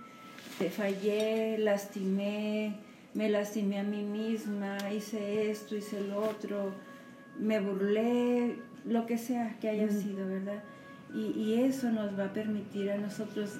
te 0.58 0.70
fallé, 0.70 1.58
lastimé, 1.58 2.76
me 3.14 3.28
lastimé 3.28 3.80
a 3.80 3.82
mí 3.82 4.02
misma, 4.02 4.76
hice 4.92 5.50
esto, 5.50 5.76
hice 5.76 6.00
lo 6.02 6.18
otro, 6.18 6.72
me 7.38 7.60
burlé, 7.60 8.56
lo 8.84 9.06
que 9.06 9.18
sea 9.18 9.56
que 9.60 9.68
haya 9.68 9.88
sido, 9.88 10.26
¿verdad? 10.28 10.62
Y, 11.14 11.32
y 11.40 11.62
eso 11.62 11.90
nos 11.90 12.18
va 12.18 12.26
a 12.26 12.32
permitir 12.32 12.90
a 12.90 12.98
nosotros 12.98 13.58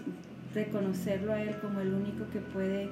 reconocerlo 0.55 1.33
a 1.33 1.43
Él 1.43 1.57
como 1.61 1.81
el 1.81 1.95
único 1.95 2.29
que 2.31 2.41
puede 2.41 2.89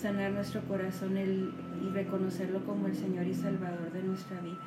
sanar 0.00 0.32
nuestro 0.32 0.60
corazón 0.62 1.16
y 1.16 1.88
reconocerlo 1.90 2.64
como 2.64 2.86
el 2.86 2.96
Señor 2.96 3.26
y 3.26 3.34
Salvador 3.34 3.92
de 3.92 4.02
nuestra 4.02 4.40
vida. 4.40 4.58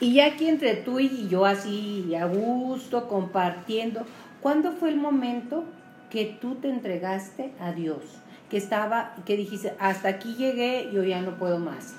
Y 0.00 0.14
ya 0.14 0.26
aquí 0.26 0.46
entre 0.46 0.74
tú 0.74 1.00
y 1.00 1.28
yo 1.28 1.46
así 1.46 2.14
a 2.14 2.26
gusto, 2.26 3.08
compartiendo, 3.08 4.04
¿cuándo 4.40 4.72
fue 4.72 4.90
el 4.90 4.96
momento 4.96 5.64
que 6.10 6.36
tú 6.40 6.56
te 6.56 6.68
entregaste 6.68 7.52
a 7.60 7.72
Dios? 7.72 8.02
Que 8.50 8.58
estaba, 8.58 9.14
que 9.24 9.36
dijiste, 9.36 9.74
hasta 9.78 10.08
aquí 10.08 10.34
llegué, 10.34 10.90
yo 10.92 11.02
ya 11.02 11.20
no 11.20 11.32
puedo 11.36 11.58
más. 11.58 11.94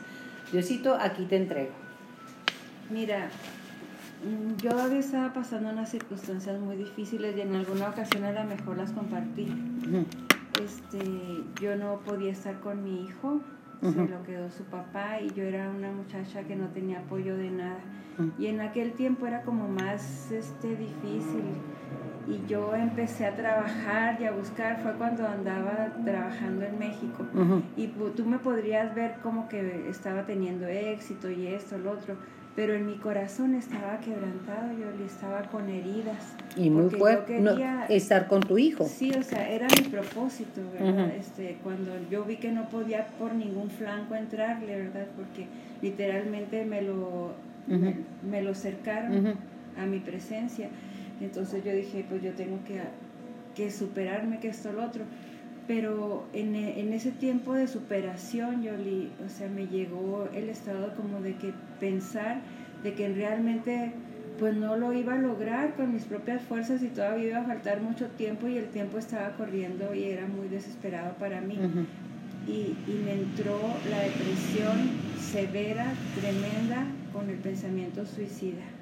Diosito, 0.52 0.96
aquí 0.96 1.26
te 1.26 1.38
entrego. 1.38 1.72
Mira, 2.90 3.30
Mm, 4.24 4.60
yo 4.62 4.72
había 4.80 5.00
estado 5.00 5.32
pasando 5.32 5.70
unas 5.70 5.92
circunstancias 5.92 6.60
muy 6.60 6.76
difíciles 6.76 7.38
y 7.38 7.42
en 7.42 7.56
alguna 7.56 7.90
ocasión 7.90 8.24
a 8.24 8.32
lo 8.32 8.44
mejor 8.46 8.78
las 8.78 8.92
compartí. 8.92 9.48
Este, 10.62 11.00
yo 11.62 11.76
no 11.76 12.00
podía 12.00 12.32
estar 12.32 12.60
con 12.60 12.84
mi 12.84 13.06
hijo, 13.06 13.42
se 13.82 14.08
lo 14.08 14.24
quedó 14.24 14.50
su 14.50 14.64
papá 14.64 15.22
y 15.22 15.32
yo 15.34 15.44
era 15.44 15.70
una 15.70 15.92
muchacha 15.92 16.44
que 16.44 16.56
no 16.56 16.68
tenía 16.70 17.00
apoyo 17.00 17.38
de 17.38 17.52
nada. 17.52 17.80
Y 18.40 18.48
en 18.48 18.62
aquel 18.62 18.94
tiempo 18.94 19.28
era 19.28 19.44
como 19.44 19.68
más 19.68 20.32
este, 20.32 20.70
difícil. 20.70 21.44
Y 22.28 22.42
yo 22.50 22.76
empecé 22.76 23.26
a 23.28 23.36
trabajar 23.36 24.20
y 24.20 24.26
a 24.26 24.32
buscar, 24.32 24.82
fue 24.82 24.94
cuando 24.94 25.28
andaba 25.28 25.94
trabajando 26.04 26.66
en 26.66 26.80
México. 26.80 27.26
Y 27.76 27.88
tú 27.88 28.26
me 28.26 28.40
podrías 28.40 28.96
ver 28.96 29.18
como 29.22 29.48
que 29.48 29.88
estaba 29.90 30.26
teniendo 30.26 30.66
éxito 30.66 31.30
y 31.30 31.48
esto, 31.48 31.78
lo 31.78 31.92
otro 31.92 32.16
pero 32.58 32.74
en 32.74 32.88
mi 32.88 32.96
corazón 32.96 33.54
estaba 33.54 34.00
quebrantado, 34.00 34.72
yo 34.80 35.06
estaba 35.06 35.44
con 35.44 35.70
heridas. 35.70 36.34
Y 36.56 36.72
muy 36.72 36.90
fuerte, 36.90 37.40
estar 37.88 38.28
con 38.28 38.42
tu 38.42 38.58
hijo. 38.58 38.84
Sí, 38.86 39.12
o 39.12 39.22
sea, 39.22 39.48
era 39.48 39.68
mi 39.80 39.90
propósito, 39.90 40.62
¿verdad? 40.74 41.16
este, 41.16 41.60
cuando 41.64 41.92
yo 42.10 42.24
vi 42.24 42.38
que 42.38 42.52
no 42.52 42.68
podía 42.68 43.10
por 43.20 43.36
ningún 43.36 43.70
flanco 43.70 44.16
entrarle, 44.16 44.76
¿verdad? 44.76 45.06
Porque 45.16 45.46
literalmente 45.84 46.66
me 46.66 46.82
lo, 46.82 47.34
me, 47.68 48.42
lo 48.42 48.56
cercaron 48.56 49.36
a 49.80 49.86
mi 49.86 50.00
presencia. 50.00 50.70
Entonces 51.22 51.64
yo 51.64 51.72
dije, 51.72 52.06
pues 52.10 52.24
yo 52.24 52.32
tengo 52.32 52.58
que, 52.66 52.82
que 53.54 53.70
superarme, 53.70 54.40
que 54.40 54.48
esto, 54.48 54.74
lo 54.74 54.84
otro 54.84 55.04
pero 55.68 56.26
en, 56.34 56.56
en, 56.56 56.94
ese 56.94 57.12
tiempo 57.12 57.54
de 57.54 57.68
superación, 57.68 58.64
yo 58.64 58.72
o 58.74 59.30
sea, 59.30 59.50
me 59.50 59.68
llegó 59.68 60.30
el 60.34 60.50
estado 60.50 60.96
como 60.96 61.22
de 61.22 61.36
que 61.36 61.54
pensar 61.80 62.42
de 62.84 62.94
que 62.94 63.10
realmente 63.10 63.92
pues 64.40 64.56
no 64.56 64.78
lo 64.78 64.94
iba 64.94 65.16
a 65.16 65.18
lograr 65.18 65.76
con 65.76 65.94
mis 65.94 66.04
propias 66.04 66.42
fuerzas 66.44 66.82
y 66.84 66.88
todavía 66.88 67.30
iba 67.30 67.40
a 67.40 67.44
faltar 67.44 67.82
mucho 67.82 68.08
tiempo 68.08 68.48
y 68.48 68.58
el 68.58 68.68
tiempo 68.68 68.98
estaba 68.98 69.36
corriendo 69.36 69.94
y 69.94 70.06
era 70.06 70.28
muy 70.28 70.48
desesperado 70.48 71.16
para 71.16 71.42
mí. 71.42 71.58
y, 72.48 72.76
y 72.90 73.02
me 73.04 73.14
entró 73.14 73.60
la 73.90 74.00
depresión 74.00 74.92
severa, 75.20 75.92
tremenda, 76.16 76.86
con 77.12 77.30
el 77.30 77.38
pensamiento 77.38 78.06
suicida. 78.06 78.77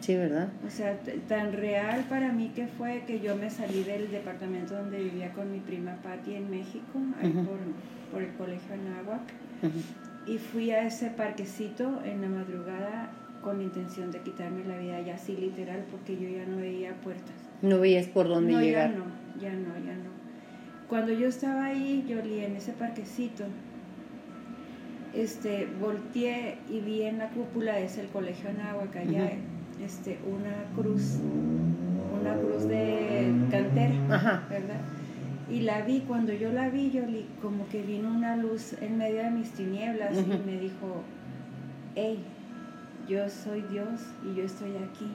Sí, 0.00 0.16
¿verdad? 0.16 0.48
O 0.66 0.70
sea, 0.70 0.98
tan 1.28 1.52
real 1.52 2.04
para 2.08 2.32
mí 2.32 2.50
que 2.54 2.66
fue 2.66 3.04
que 3.06 3.20
yo 3.20 3.36
me 3.36 3.50
salí 3.50 3.82
del 3.84 4.10
departamento 4.10 4.74
donde 4.74 4.98
vivía 4.98 5.32
con 5.32 5.52
mi 5.52 5.60
prima 5.60 5.96
Patti 6.02 6.34
en 6.34 6.50
México, 6.50 6.98
ahí 7.20 7.30
por, 7.30 7.58
por, 8.10 8.22
el 8.22 8.34
colegio 8.34 8.74
Anáhuac, 8.74 9.20
y 10.26 10.38
fui 10.38 10.70
a 10.70 10.86
ese 10.86 11.10
parquecito 11.10 12.02
en 12.04 12.22
la 12.22 12.28
madrugada 12.28 13.10
con 13.42 13.58
la 13.58 13.64
intención 13.64 14.10
de 14.10 14.20
quitarme 14.20 14.64
la 14.64 14.78
vida, 14.78 15.00
ya 15.02 15.14
así 15.14 15.36
literal, 15.36 15.84
porque 15.90 16.16
yo 16.16 16.28
ya 16.28 16.46
no 16.46 16.56
veía 16.56 16.94
puertas. 17.02 17.34
¿No 17.60 17.78
veías 17.78 18.06
por 18.06 18.26
dónde 18.26 18.52
no, 18.52 18.60
llegar? 18.60 18.90
Ya 18.90 18.96
no, 18.96 19.04
ya 19.40 19.52
no, 19.52 19.74
ya 19.84 19.94
no. 19.96 20.10
Cuando 20.88 21.12
yo 21.12 21.28
estaba 21.28 21.66
ahí, 21.66 22.06
yo 22.08 22.22
li 22.22 22.40
en 22.40 22.56
ese 22.56 22.72
parquecito, 22.72 23.44
este, 25.14 25.68
volteé 25.78 26.56
y 26.70 26.80
vi 26.80 27.02
en 27.02 27.18
la 27.18 27.28
cúpula, 27.28 27.78
es 27.80 27.98
el 27.98 28.08
colegio 28.08 28.48
Anáhuac, 28.48 28.96
allá 28.96 29.30
este, 29.84 30.18
una 30.26 30.64
cruz, 30.74 31.18
una 32.20 32.34
cruz 32.34 32.68
de 32.68 33.32
cantera, 33.50 34.46
¿verdad? 34.48 34.80
Y 35.50 35.60
la 35.62 35.82
vi, 35.82 36.00
cuando 36.00 36.32
yo 36.32 36.52
la 36.52 36.68
vi, 36.68 36.90
yo 36.90 37.02
como 37.42 37.68
que 37.68 37.82
vino 37.82 38.08
una 38.08 38.36
luz 38.36 38.74
en 38.80 38.98
medio 38.98 39.22
de 39.22 39.30
mis 39.30 39.50
tinieblas 39.50 40.16
y 40.16 40.46
me 40.46 40.60
dijo, 40.60 41.02
hey, 41.96 42.22
yo 43.08 43.28
soy 43.28 43.62
Dios 43.62 44.00
y 44.24 44.36
yo 44.36 44.44
estoy 44.44 44.76
aquí 44.76 45.10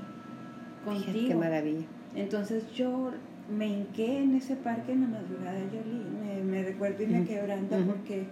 contigo. 0.83 1.27
qué 1.29 1.35
maravilla. 1.35 1.85
Entonces 2.15 2.69
yo 2.73 3.11
me 3.55 3.67
hinqué 3.67 4.23
en 4.23 4.35
ese 4.35 4.55
parque 4.55 4.91
en 4.91 5.01
la 5.01 5.07
madrugada, 5.07 5.59
yo 5.71 5.79
me, 6.21 6.41
me 6.43 6.63
recuerdo 6.63 7.03
y 7.03 7.07
me 7.07 7.23
quebranta 7.23 7.77
porque, 7.85 8.25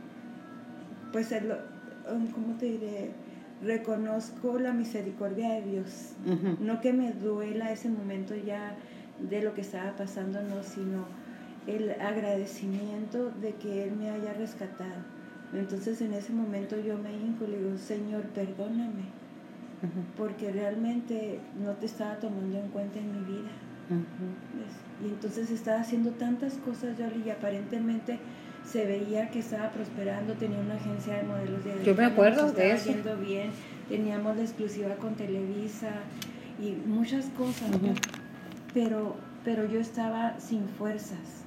pues, 1.11 1.33
¿cómo 2.33 2.55
te 2.59 2.65
diré? 2.65 3.11
Reconozco 3.63 4.59
la 4.59 4.73
misericordia 4.73 5.53
de 5.53 5.61
Dios. 5.63 6.13
No 6.59 6.81
que 6.81 6.93
me 6.93 7.11
duela 7.11 7.71
ese 7.71 7.89
momento 7.89 8.35
ya 8.35 8.75
de 9.29 9.41
lo 9.41 9.53
que 9.53 9.61
estaba 9.61 9.95
pasando, 9.95 10.41
no, 10.41 10.63
sino 10.63 11.05
el 11.67 11.91
agradecimiento 12.01 13.31
de 13.41 13.53
que 13.55 13.83
Él 13.85 13.95
me 13.95 14.09
haya 14.09 14.33
rescatado. 14.33 15.01
Entonces 15.53 16.01
en 16.01 16.13
ese 16.13 16.33
momento 16.33 16.79
yo 16.79 16.97
me 16.97 17.13
hinco 17.13 17.45
y 17.45 17.51
le 17.51 17.57
digo, 17.59 17.77
Señor, 17.77 18.23
perdóname, 18.29 19.05
porque 20.17 20.51
realmente 20.51 21.39
no 21.63 21.71
te 21.73 21.85
estaba 21.85 22.15
tomando 22.15 22.57
en 22.57 22.69
cuenta 22.69 22.99
en 22.99 23.11
mi 23.11 23.25
vida. 23.25 23.51
Y 25.03 25.09
entonces 25.09 25.51
estaba 25.51 25.81
haciendo 25.81 26.11
tantas 26.11 26.55
cosas, 26.55 26.97
yo 26.97 27.05
y 27.23 27.29
aparentemente 27.29 28.19
se 28.65 28.85
veía 28.85 29.29
que 29.29 29.39
estaba 29.39 29.71
prosperando, 29.71 30.33
tenía 30.33 30.59
una 30.59 30.75
agencia 30.75 31.15
de 31.15 31.23
modelos 31.23 31.63
de 31.63 31.83
Yo 31.83 31.95
me 31.95 32.05
acuerdo 32.05 32.51
de 32.51 32.71
eso. 32.71 32.89
yendo 32.89 33.17
bien, 33.17 33.51
teníamos 33.89 34.37
la 34.37 34.43
exclusiva 34.43 34.95
con 34.95 35.15
Televisa 35.15 35.91
y 36.59 36.71
muchas 36.87 37.25
cosas, 37.37 37.69
pero, 38.73 39.15
pero 39.43 39.65
yo 39.65 39.79
estaba 39.79 40.39
sin 40.39 40.67
fuerzas 40.69 41.43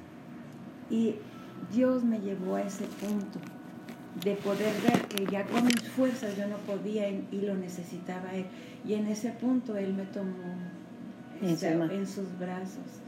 y 0.90 1.16
Dios 1.72 2.04
me 2.04 2.20
llevó 2.20 2.56
a 2.56 2.62
ese 2.62 2.84
punto 2.84 3.40
de 4.22 4.34
poder 4.36 4.72
ver 4.82 5.02
que 5.08 5.30
ya 5.30 5.44
con 5.44 5.66
mis 5.66 5.82
fuerzas 5.88 6.36
yo 6.36 6.46
no 6.46 6.56
podía 6.58 7.08
y 7.08 7.40
lo 7.42 7.54
necesitaba 7.54 8.34
Él. 8.34 8.46
Y 8.86 8.94
en 8.94 9.06
ese 9.08 9.30
punto 9.30 9.76
Él 9.76 9.92
me 9.94 10.04
tomó 10.04 10.54
en 11.42 12.06
sus 12.06 12.38
brazos 12.38 13.02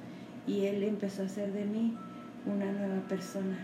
y 0.46 0.66
Él 0.66 0.82
empezó 0.82 1.22
a 1.22 1.26
hacer 1.26 1.52
de 1.52 1.64
mí 1.64 1.96
una 2.46 2.70
nueva 2.72 3.00
persona 3.08 3.56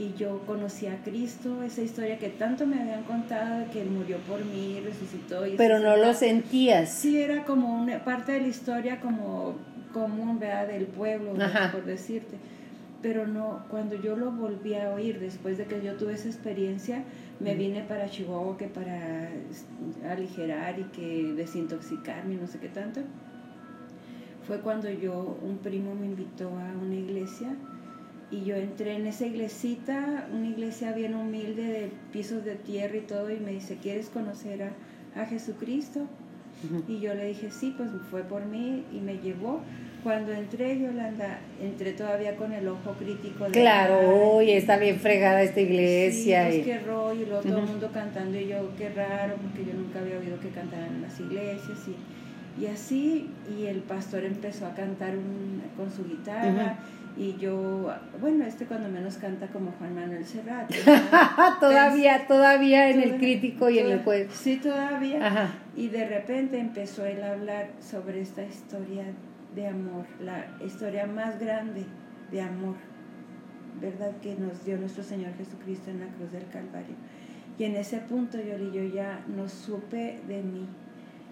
y 0.00 0.14
yo 0.16 0.40
conocí 0.46 0.86
a 0.86 0.96
Cristo, 1.02 1.62
esa 1.62 1.82
historia 1.82 2.18
que 2.18 2.30
tanto 2.30 2.66
me 2.66 2.80
habían 2.80 3.02
contado 3.02 3.70
que 3.70 3.82
Él 3.82 3.90
murió 3.90 4.16
por 4.26 4.42
mí, 4.42 4.80
resucitó. 4.82 5.46
Y 5.46 5.56
Pero 5.56 5.78
no 5.78 5.94
lo 5.98 6.14
sentías. 6.14 6.90
Sí, 6.90 7.20
era 7.20 7.44
como 7.44 7.78
una 7.78 8.02
parte 8.02 8.32
de 8.32 8.40
la 8.40 8.48
historia 8.48 8.98
como 9.00 9.56
común, 9.92 10.38
¿verdad? 10.38 10.68
Del 10.68 10.86
pueblo, 10.86 11.34
por 11.70 11.84
decirte. 11.84 12.38
Pero 13.02 13.26
no, 13.26 13.66
cuando 13.68 13.94
yo 13.94 14.16
lo 14.16 14.32
volví 14.32 14.74
a 14.74 14.88
oír, 14.88 15.20
después 15.20 15.58
de 15.58 15.66
que 15.66 15.82
yo 15.82 15.94
tuve 15.96 16.14
esa 16.14 16.28
experiencia, 16.28 17.04
me 17.38 17.54
vine 17.54 17.82
para 17.82 18.08
Chihuahua 18.08 18.56
que 18.56 18.68
para 18.68 19.28
aligerar 20.10 20.78
y 20.78 20.84
que 20.84 21.34
desintoxicarme, 21.34 22.36
no 22.36 22.46
sé 22.46 22.58
qué 22.58 22.68
tanto. 22.68 23.00
fue 24.46 24.60
cuando 24.60 24.88
yo, 24.88 25.38
un 25.42 25.58
primo 25.58 25.94
me 25.94 26.06
invitó 26.06 26.48
a 26.48 26.72
una 26.82 26.94
iglesia 26.94 27.54
y 28.30 28.44
yo 28.44 28.56
entré 28.56 28.94
en 28.94 29.06
esa 29.06 29.26
iglesita, 29.26 30.28
una 30.32 30.46
iglesia 30.46 30.92
bien 30.92 31.14
humilde 31.14 31.64
de 31.64 31.90
pisos 32.12 32.44
de 32.44 32.54
tierra 32.54 32.96
y 32.96 33.00
todo, 33.00 33.30
y 33.30 33.40
me 33.40 33.52
dice, 33.52 33.78
¿quieres 33.82 34.08
conocer 34.08 34.62
a, 34.62 35.20
a 35.20 35.26
Jesucristo? 35.26 36.06
Y 36.86 37.00
yo 37.00 37.14
le 37.14 37.28
dije, 37.28 37.50
sí, 37.50 37.74
pues 37.76 37.88
fue 38.10 38.22
por 38.22 38.44
mí 38.44 38.84
y 38.92 39.00
me 39.00 39.18
llevó. 39.18 39.60
Cuando 40.02 40.32
entré, 40.32 40.78
Yolanda, 40.78 41.40
entré 41.60 41.92
todavía 41.92 42.36
con 42.36 42.52
el 42.52 42.68
ojo 42.68 42.92
crítico. 42.98 43.44
De 43.44 43.50
claro, 43.50 44.36
uy, 44.36 44.50
está 44.50 44.78
bien 44.78 44.96
fregada 44.98 45.42
esta 45.42 45.60
iglesia. 45.60 46.50
Sí, 46.50 46.58
y... 46.58 46.62
qué 46.62 46.78
rollo, 46.78 47.22
y 47.22 47.26
luego 47.26 47.42
todo 47.42 47.58
el 47.58 47.66
mundo 47.66 47.90
cantando, 47.92 48.38
y 48.38 48.48
yo, 48.48 48.70
qué 48.76 48.90
raro, 48.90 49.36
porque 49.36 49.70
yo 49.70 49.76
nunca 49.76 50.00
había 50.00 50.18
oído 50.18 50.38
que 50.40 50.50
cantaran 50.50 50.96
en 50.96 51.02
las 51.02 51.18
iglesias. 51.18 51.78
Y, 51.88 52.62
y 52.62 52.66
así, 52.66 53.30
y 53.58 53.66
el 53.66 53.78
pastor 53.80 54.24
empezó 54.24 54.66
a 54.66 54.74
cantar 54.74 55.16
un, 55.16 55.62
con 55.76 55.90
su 55.90 56.04
guitarra. 56.04 56.78
Y 57.16 57.36
yo, 57.36 57.92
bueno, 58.20 58.44
este 58.44 58.66
cuando 58.66 58.88
menos 58.88 59.16
canta 59.16 59.48
como 59.48 59.72
Juan 59.72 59.94
Manuel 59.94 60.24
Serrat. 60.24 60.70
todavía, 61.60 62.26
todavía 62.26 62.88
en 62.90 63.00
el 63.00 63.16
crítico 63.16 63.68
y 63.68 63.78
en 63.78 63.90
el 63.90 64.02
juez. 64.02 64.32
Sí, 64.32 64.56
todavía. 64.56 65.52
Y 65.76 65.88
de 65.88 66.06
repente 66.06 66.58
empezó 66.58 67.04
él 67.04 67.22
a 67.22 67.32
hablar 67.32 67.70
sobre 67.80 68.20
esta 68.20 68.42
historia 68.42 69.04
de 69.54 69.66
amor, 69.66 70.06
la 70.20 70.46
historia 70.64 71.06
más 71.06 71.38
grande 71.38 71.84
de 72.30 72.40
amor, 72.40 72.76
¿verdad? 73.80 74.12
Que 74.22 74.36
nos 74.36 74.64
dio 74.64 74.78
nuestro 74.78 75.02
Señor 75.02 75.34
Jesucristo 75.36 75.90
en 75.90 76.00
la 76.00 76.06
cruz 76.06 76.32
del 76.32 76.46
Calvario. 76.46 76.94
Y 77.58 77.64
en 77.64 77.76
ese 77.76 77.98
punto 77.98 78.38
yo, 78.38 78.56
yo 78.72 78.84
ya 78.84 79.22
no 79.28 79.48
supe 79.48 80.20
de 80.26 80.42
mí. 80.42 80.66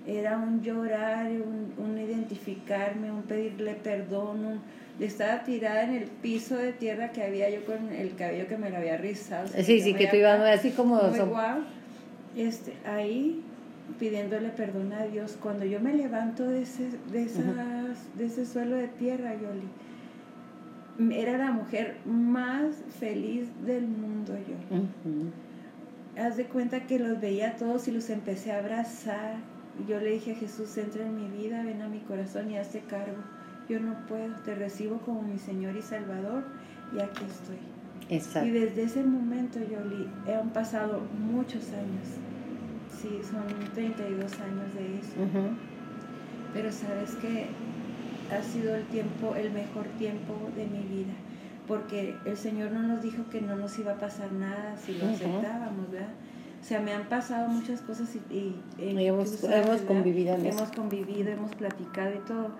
Era 0.08 0.38
un 0.38 0.62
llorar, 0.62 1.30
un, 1.30 1.74
un 1.76 1.98
identificarme, 1.98 3.12
un 3.12 3.22
pedirle 3.22 3.74
perdón, 3.74 4.44
un 4.44 4.60
estaba 5.04 5.44
tirada 5.44 5.84
en 5.84 5.94
el 5.94 6.04
piso 6.04 6.56
de 6.56 6.72
tierra 6.72 7.12
que 7.12 7.22
había 7.22 7.48
yo 7.50 7.64
con 7.64 7.92
el 7.92 8.16
cabello 8.16 8.48
que 8.48 8.56
me 8.56 8.70
lo 8.70 8.78
había 8.78 8.96
rizado. 8.96 9.46
Sí, 9.48 9.80
sí, 9.80 9.94
que 9.94 10.08
tú 10.08 10.16
ibas 10.16 10.40
así 10.40 10.70
como... 10.72 11.00
este, 12.36 12.72
ahí 12.84 13.42
pidiéndole 13.98 14.48
perdón 14.50 14.92
a 14.92 15.04
Dios. 15.06 15.38
Cuando 15.40 15.64
yo 15.64 15.80
me 15.80 15.94
levanto 15.94 16.44
de 16.44 16.62
ese, 16.62 16.90
de 17.12 17.22
esas, 17.22 18.16
de 18.16 18.26
ese 18.26 18.44
suelo 18.44 18.76
de 18.76 18.88
tierra, 18.88 19.34
Yoli, 19.34 19.68
era 21.14 21.38
la 21.38 21.52
mujer 21.52 21.96
más 22.04 22.76
feliz 22.98 23.48
del 23.64 23.86
mundo 23.86 24.34
yo. 24.36 26.20
Haz 26.20 26.36
de 26.36 26.46
cuenta 26.46 26.86
que 26.86 26.98
los 26.98 27.20
veía 27.20 27.54
todos 27.56 27.86
y 27.86 27.92
los 27.92 28.10
empecé 28.10 28.50
a 28.50 28.58
abrazar. 28.58 29.36
Yo 29.86 30.00
le 30.00 30.12
dije 30.12 30.32
a 30.32 30.34
Jesús, 30.34 30.76
entra 30.76 31.06
en 31.06 31.14
mi 31.14 31.28
vida, 31.28 31.62
ven 31.62 31.82
a 31.82 31.88
mi 31.88 32.00
corazón 32.00 32.50
y 32.50 32.58
hazte 32.58 32.80
cargo 32.80 33.22
yo 33.68 33.80
no 33.80 33.94
puedo, 34.06 34.34
te 34.44 34.54
recibo 34.54 34.98
como 34.98 35.22
mi 35.22 35.38
Señor 35.38 35.76
y 35.76 35.82
Salvador 35.82 36.44
y 36.94 37.00
aquí 37.00 37.24
estoy. 37.24 37.58
Exacto. 38.08 38.48
Y 38.48 38.52
desde 38.52 38.84
ese 38.84 39.04
momento, 39.04 39.58
Yoli, 39.58 40.08
han 40.32 40.50
pasado 40.50 41.02
muchos 41.30 41.68
años. 41.72 42.08
Sí, 42.90 43.20
son 43.30 43.44
32 43.74 44.32
años 44.40 44.74
de 44.74 44.98
eso. 44.98 45.50
Pero 46.54 46.72
sabes 46.72 47.14
que 47.16 47.48
ha 48.34 48.42
sido 48.42 48.74
el 48.74 48.84
tiempo, 48.84 49.34
el 49.36 49.50
mejor 49.52 49.84
tiempo 49.98 50.34
de 50.56 50.66
mi 50.66 50.82
vida. 50.84 51.12
Porque 51.66 52.16
el 52.24 52.36
Señor 52.38 52.72
no 52.72 52.82
nos 52.82 53.02
dijo 53.02 53.28
que 53.30 53.42
no 53.42 53.56
nos 53.56 53.78
iba 53.78 53.92
a 53.92 53.98
pasar 53.98 54.32
nada 54.32 54.74
si 54.78 54.94
lo 54.94 55.06
aceptábamos, 55.06 55.90
¿verdad? 55.90 56.08
O 56.60 56.64
sea, 56.64 56.80
me 56.80 56.92
han 56.92 57.04
pasado 57.04 57.48
muchas 57.48 57.80
cosas 57.80 58.14
y, 58.30 58.54
hemos, 58.78 59.44
hemos 59.44 59.80
convivido. 59.82 60.34
hemos 60.34 60.70
convivido, 60.72 61.30
hemos 61.30 61.54
platicado 61.54 62.14
y 62.14 62.18
todo 62.26 62.50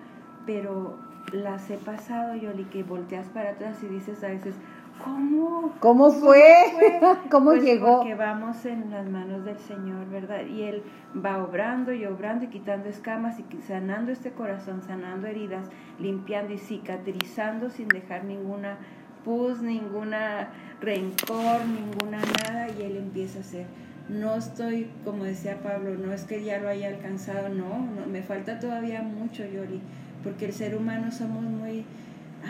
pero 0.49 0.97
las 1.31 1.69
he 1.69 1.77
pasado, 1.77 2.35
Yoli, 2.35 2.63
que 2.65 2.81
volteas 2.81 3.27
para 3.27 3.51
atrás 3.51 3.77
y 3.83 3.85
dices 3.85 4.23
a 4.23 4.29
veces, 4.29 4.55
¿cómo? 5.03 5.73
¿Cómo 5.79 6.09
fue? 6.09 6.41
¿Cómo, 7.29 7.51
pues 7.51 7.61
llegó? 7.61 7.97
Porque 7.97 8.15
vamos 8.15 8.65
en 8.65 8.89
las 8.89 9.07
manos 9.07 9.45
del 9.45 9.59
Señor, 9.59 10.09
¿verdad? 10.09 10.43
Y 10.47 10.63
Él 10.63 10.81
va 11.15 11.43
obrando 11.43 11.93
y 11.93 12.03
obrando 12.05 12.45
y 12.45 12.47
quitando 12.47 12.89
escamas 12.89 13.37
y 13.39 13.61
sanando 13.61 14.11
este 14.11 14.31
corazón, 14.31 14.81
sanando 14.81 15.27
heridas, 15.27 15.67
limpiando 15.99 16.53
y 16.53 16.57
cicatrizando 16.57 17.69
sin 17.69 17.87
dejar 17.89 18.23
ninguna 18.23 18.79
pus, 19.23 19.61
ninguna 19.61 20.49
rencor, 20.81 21.63
ninguna 21.67 22.21
nada, 22.47 22.69
y 22.69 22.81
Él 22.81 22.97
empieza 22.97 23.37
a 23.37 23.41
hacer 23.41 23.67
no 24.09 24.35
estoy, 24.35 24.87
como 25.05 25.23
decía 25.23 25.61
Pablo, 25.61 25.95
no 25.95 26.13
es 26.13 26.23
que 26.23 26.43
ya 26.43 26.59
lo 26.59 26.67
haya 26.67 26.87
alcanzado, 26.87 27.49
no, 27.49 27.85
no 27.95 28.07
me 28.07 28.21
falta 28.23 28.59
todavía 28.59 29.01
mucho, 29.01 29.43
Yoli, 29.45 29.79
porque 30.23 30.45
el 30.45 30.53
ser 30.53 30.75
humano 30.75 31.11
somos 31.11 31.43
muy, 31.43 31.85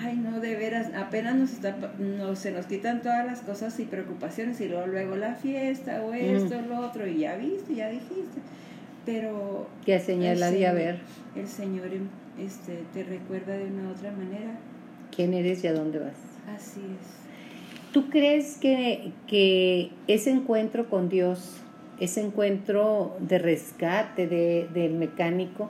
ay 0.04 0.16
no, 0.18 0.40
de 0.40 0.56
veras, 0.56 0.92
apenas 0.96 1.36
nos 1.36 1.52
está, 1.52 1.76
no, 2.00 2.36
se 2.36 2.52
nos 2.52 2.66
quitan 2.66 3.02
todas 3.02 3.26
las 3.26 3.42
cosas 3.42 3.80
y 3.80 3.86
preocupaciones 3.86 4.62
y 4.62 4.70
luego, 4.70 4.88
luego 4.88 5.16
la 5.18 5.36
fiesta 5.36 6.02
o 6.04 6.14
esto, 6.14 6.62
lo 6.62 6.80
otro, 6.80 7.06
y 7.06 7.20
ya 7.20 7.36
viste, 7.36 7.76
ya 7.76 7.90
dijiste, 7.90 8.40
pero... 9.06 9.68
Que 9.86 10.00
señalaría 10.00 10.72
ver. 10.72 11.00
El 11.36 11.48
Señor 11.48 11.90
este, 12.40 12.84
te 12.94 13.04
recuerda 13.04 13.54
de 13.54 13.66
una 13.66 13.90
u 13.90 13.92
otra 13.92 14.12
manera. 14.12 14.52
¿Quién 15.14 15.34
eres 15.34 15.64
y 15.64 15.68
a 15.68 15.74
dónde 15.74 16.00
vas? 16.00 16.16
Así 16.56 16.80
es. 16.80 17.19
¿Tú 17.92 18.10
crees 18.10 18.58
que, 18.58 19.12
que 19.28 19.92
ese 20.08 20.30
encuentro 20.30 20.90
con 20.90 21.10
Dios, 21.10 21.58
ese 22.00 22.22
encuentro 22.22 23.18
de 23.20 23.40
rescate 23.40 24.28
de, 24.28 24.70
del 24.74 24.94
mecánico, 24.94 25.70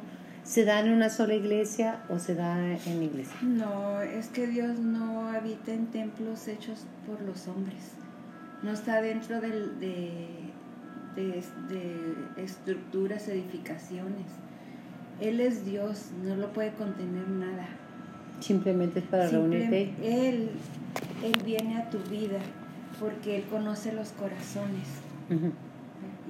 ¿Se 0.50 0.66
da 0.66 0.80
en 0.80 0.92
una 0.92 1.12
sola 1.12 1.36
iglesia 1.36 2.00
o 2.10 2.18
se 2.18 2.34
da 2.34 2.58
en 2.60 3.04
iglesia? 3.04 3.38
No, 3.44 4.02
es 4.02 4.30
que 4.30 4.48
Dios 4.48 4.80
no 4.80 5.28
habita 5.28 5.72
en 5.72 5.86
templos 5.92 6.48
hechos 6.48 6.88
por 7.06 7.22
los 7.22 7.48
hombres. 7.48 7.92
No 8.64 8.72
está 8.72 9.00
dentro 9.00 9.40
de, 9.42 9.52
de, 11.16 11.44
estructuras, 12.38 13.28
edificaciones. 13.28 14.26
Él 15.22 15.40
es 15.40 15.66
Dios, 15.66 16.10
no 16.24 16.36
lo 16.36 16.52
puede 16.52 16.72
contener 16.74 17.28
nada. 17.30 17.68
Simplemente 18.40 19.00
es 19.00 19.06
para 19.06 19.28
reunirte. 19.28 19.94
Él, 20.04 20.50
él 21.24 21.42
viene 21.46 21.78
a 21.78 21.90
tu 21.90 21.98
vida 22.10 22.40
porque 23.00 23.38
Él 23.38 23.44
conoce 23.50 23.94
los 23.94 24.10
corazones. 24.10 24.88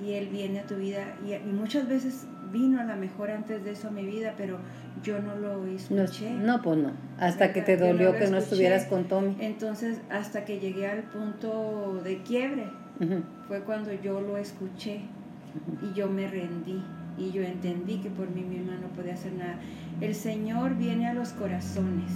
Y 0.03 0.13
Él 0.13 0.29
viene 0.31 0.59
a 0.59 0.63
tu 0.63 0.75
vida. 0.75 1.17
y 1.25 1.51
muchas 1.51 1.87
veces 1.87 2.25
vino 2.51 2.79
a 2.79 2.83
lo 2.83 2.95
mejor 2.95 3.31
antes 3.31 3.63
de 3.63 3.71
eso 3.71 3.89
a 3.89 3.91
mi 3.91 4.05
vida, 4.05 4.33
pero 4.37 4.57
yo 5.03 5.19
no 5.19 5.35
lo 5.35 5.65
escuché. 5.65 6.31
No, 6.31 6.61
pues 6.61 6.77
no, 6.77 6.91
hasta 7.17 7.53
que 7.53 7.61
te 7.61 7.77
dolió 7.77 8.15
que 8.15 8.27
no 8.27 8.37
estuvieras 8.37 8.85
con 8.85 9.05
Tommy. 9.05 9.35
Entonces, 9.39 9.99
hasta 10.09 10.45
que 10.45 10.59
llegué 10.59 10.87
al 10.87 11.03
punto 11.03 12.01
de 12.03 12.21
quiebre, 12.23 12.67
fue 13.47 13.61
cuando 13.61 13.91
yo 13.93 14.21
lo 14.21 14.37
escuché 14.37 15.01
y 15.81 15.93
yo 15.97 16.09
me 16.09 16.27
rendí 16.27 16.83
y 17.19 17.31
yo 17.31 17.43
entendí 17.43 17.97
que 17.97 18.09
por 18.09 18.29
mí 18.29 18.41
misma 18.41 18.77
no 18.77 18.87
podía 18.89 19.13
hacer 19.13 19.33
nada. 19.33 19.59
El 20.01 20.15
Señor 20.15 20.75
viene 20.75 21.07
a 21.07 21.13
los 21.13 21.29
corazones. 21.29 22.11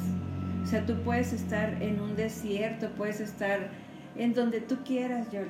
O 0.64 0.66
sea, 0.66 0.86
tú 0.86 0.96
puedes 1.04 1.34
estar 1.34 1.82
en 1.82 2.00
un 2.00 2.16
desierto, 2.16 2.90
puedes 2.92 3.20
estar 3.20 3.70
en 4.16 4.34
donde 4.34 4.62
tú 4.62 4.78
quieras, 4.86 5.30
Yoli, 5.32 5.50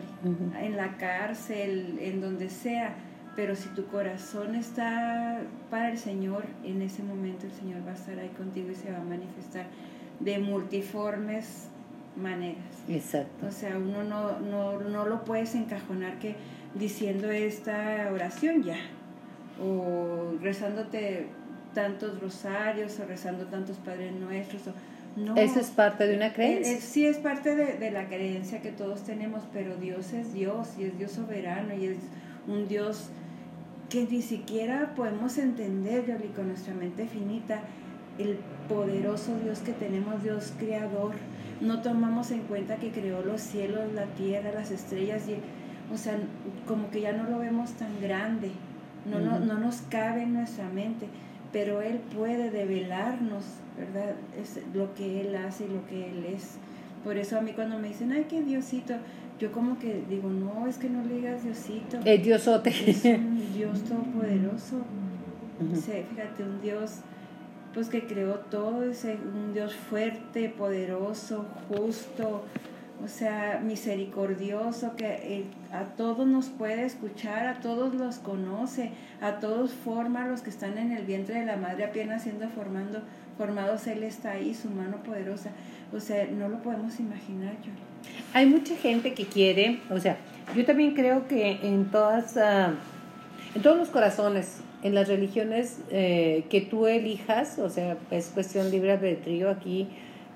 en 0.59 0.75
la 0.75 0.97
cárcel, 0.97 1.99
en 2.01 2.21
donde 2.21 2.49
sea 2.49 2.95
pero 3.35 3.55
si 3.55 3.69
tu 3.69 3.87
corazón 3.87 4.55
está 4.55 5.41
para 5.69 5.89
el 5.89 5.97
Señor, 5.97 6.45
en 6.63 6.81
ese 6.81 7.01
momento 7.01 7.47
el 7.47 7.51
Señor 7.51 7.85
va 7.85 7.91
a 7.91 7.95
estar 7.95 8.17
ahí 8.19 8.29
contigo 8.29 8.69
y 8.71 8.75
se 8.75 8.91
va 8.91 8.99
a 8.99 9.03
manifestar 9.03 9.65
de 10.19 10.37
multiformes 10.37 11.67
maneras. 12.15 12.83
Exacto. 12.87 13.47
O 13.47 13.51
sea, 13.51 13.77
uno 13.77 14.03
no, 14.03 14.39
no, 14.39 14.79
no 14.81 15.05
lo 15.05 15.25
puedes 15.25 15.55
encajonar 15.55 16.19
que 16.19 16.35
diciendo 16.75 17.31
esta 17.31 18.09
oración 18.13 18.61
ya, 18.61 18.77
o 19.61 20.33
rezándote 20.41 21.27
tantos 21.73 22.19
rosarios, 22.21 22.99
o 22.99 23.05
rezando 23.05 23.45
tantos 23.45 23.77
Padres 23.77 24.13
Nuestros, 24.13 24.61
no, 25.15 25.35
Eso 25.35 25.59
es 25.59 25.69
parte 25.69 26.07
de 26.07 26.15
una 26.15 26.27
eh, 26.27 26.33
creencia. 26.33 26.73
Eh, 26.73 26.81
sí, 26.81 27.05
es 27.05 27.17
parte 27.17 27.55
de, 27.55 27.77
de, 27.77 27.91
la 27.91 28.07
creencia 28.07 28.61
que 28.61 28.71
todos 28.71 29.03
tenemos, 29.03 29.43
pero 29.53 29.75
Dios 29.75 30.11
es 30.11 30.33
Dios 30.33 30.69
y 30.79 30.85
es 30.85 30.97
Dios 30.97 31.11
soberano 31.11 31.75
y 31.75 31.85
es 31.85 31.97
un 32.47 32.67
Dios 32.67 33.09
que 33.89 34.05
ni 34.05 34.23
siquiera 34.23 34.95
podemos 34.95 35.37
entender, 35.37 36.07
Yoli, 36.07 36.29
con 36.29 36.47
nuestra 36.47 36.73
mente 36.73 37.05
finita, 37.05 37.59
el 38.17 38.39
poderoso 38.67 39.37
Dios 39.43 39.59
que 39.59 39.73
tenemos, 39.73 40.23
Dios 40.23 40.53
creador. 40.57 41.13
No 41.61 41.81
tomamos 41.83 42.31
en 42.31 42.41
cuenta 42.41 42.77
que 42.77 42.89
creó 42.89 43.21
los 43.21 43.39
cielos, 43.41 43.93
la 43.93 44.05
tierra, 44.05 44.51
las 44.51 44.71
estrellas, 44.71 45.27
y, 45.27 45.35
o 45.93 45.97
sea, 45.97 46.17
como 46.67 46.89
que 46.89 47.01
ya 47.01 47.13
no 47.13 47.29
lo 47.29 47.37
vemos 47.37 47.73
tan 47.73 48.01
grande, 48.01 48.51
no, 49.05 49.19
no, 49.19 49.39
no 49.39 49.59
nos 49.59 49.81
cabe 49.89 50.23
en 50.23 50.33
nuestra 50.33 50.69
mente, 50.69 51.07
pero 51.51 51.81
Él 51.81 51.99
puede 52.15 52.49
develarnos, 52.49 53.43
¿verdad? 53.77 54.15
Es 54.39 54.59
lo 54.73 54.93
que 54.93 55.21
Él 55.21 55.35
hace 55.35 55.65
y 55.65 55.69
lo 55.69 55.85
que 55.87 56.09
Él 56.09 56.25
es. 56.25 56.57
Por 57.03 57.17
eso 57.17 57.37
a 57.37 57.41
mí 57.41 57.51
cuando 57.51 57.79
me 57.79 57.89
dicen, 57.89 58.11
ay, 58.11 58.25
qué 58.29 58.41
Diosito, 58.41 58.95
yo 59.39 59.51
como 59.51 59.77
que 59.77 60.03
digo, 60.09 60.29
no, 60.29 60.67
es 60.67 60.77
que 60.77 60.89
no 60.89 61.03
le 61.03 61.15
digas 61.15 61.43
Diosito. 61.43 61.99
El 62.05 62.21
Diosote. 62.21 62.69
Es 62.69 63.03
un 63.03 63.53
Dios 63.53 63.83
todopoderoso. 63.83 64.81
fíjate, 65.59 66.43
un 66.43 66.61
Dios 66.61 67.01
pues 67.73 67.89
que 67.89 68.05
creó 68.05 68.35
todo, 68.35 68.83
es 68.83 69.03
un 69.03 69.53
Dios 69.53 69.73
fuerte, 69.73 70.49
poderoso, 70.49 71.45
justo, 71.67 72.43
o 73.03 73.07
sea, 73.07 73.61
misericordioso, 73.63 74.95
que 74.95 75.05
eh, 75.05 75.45
a 75.71 75.83
todos 75.83 76.27
nos 76.27 76.49
puede 76.49 76.85
escuchar, 76.85 77.47
a 77.47 77.59
todos 77.59 77.93
los 77.95 78.17
conoce, 78.17 78.91
a 79.21 79.39
todos 79.39 79.73
forma, 79.73 80.27
los 80.27 80.41
que 80.41 80.49
están 80.49 80.77
en 80.77 80.91
el 80.91 81.05
vientre 81.05 81.39
de 81.39 81.45
la 81.45 81.57
madre 81.57 81.85
apenas 81.85 82.23
siendo 82.23 82.47
formando, 82.49 83.01
formados, 83.37 83.87
Él 83.87 84.03
está 84.03 84.31
ahí, 84.31 84.53
su 84.53 84.69
mano 84.69 85.03
poderosa. 85.03 85.51
O 85.91 85.99
sea, 85.99 86.27
no 86.27 86.49
lo 86.49 86.61
podemos 86.61 86.99
imaginar 86.99 87.53
yo. 87.63 87.71
Hay 88.33 88.45
mucha 88.45 88.75
gente 88.75 89.13
que 89.13 89.25
quiere, 89.25 89.79
o 89.89 89.99
sea, 89.99 90.17
yo 90.55 90.65
también 90.65 90.93
creo 90.93 91.27
que 91.27 91.59
en 91.63 91.85
todas, 91.85 92.37
ah, 92.37 92.73
en 93.55 93.61
todos 93.61 93.77
los 93.77 93.89
corazones, 93.89 94.61
en 94.83 94.95
las 94.95 95.07
religiones 95.07 95.79
eh, 95.89 96.45
que 96.49 96.61
tú 96.61 96.87
elijas, 96.87 97.57
o 97.59 97.69
sea, 97.69 97.97
es 98.11 98.27
cuestión 98.27 98.69
libre 98.69 98.91
albedrío 98.91 99.49
aquí. 99.49 99.87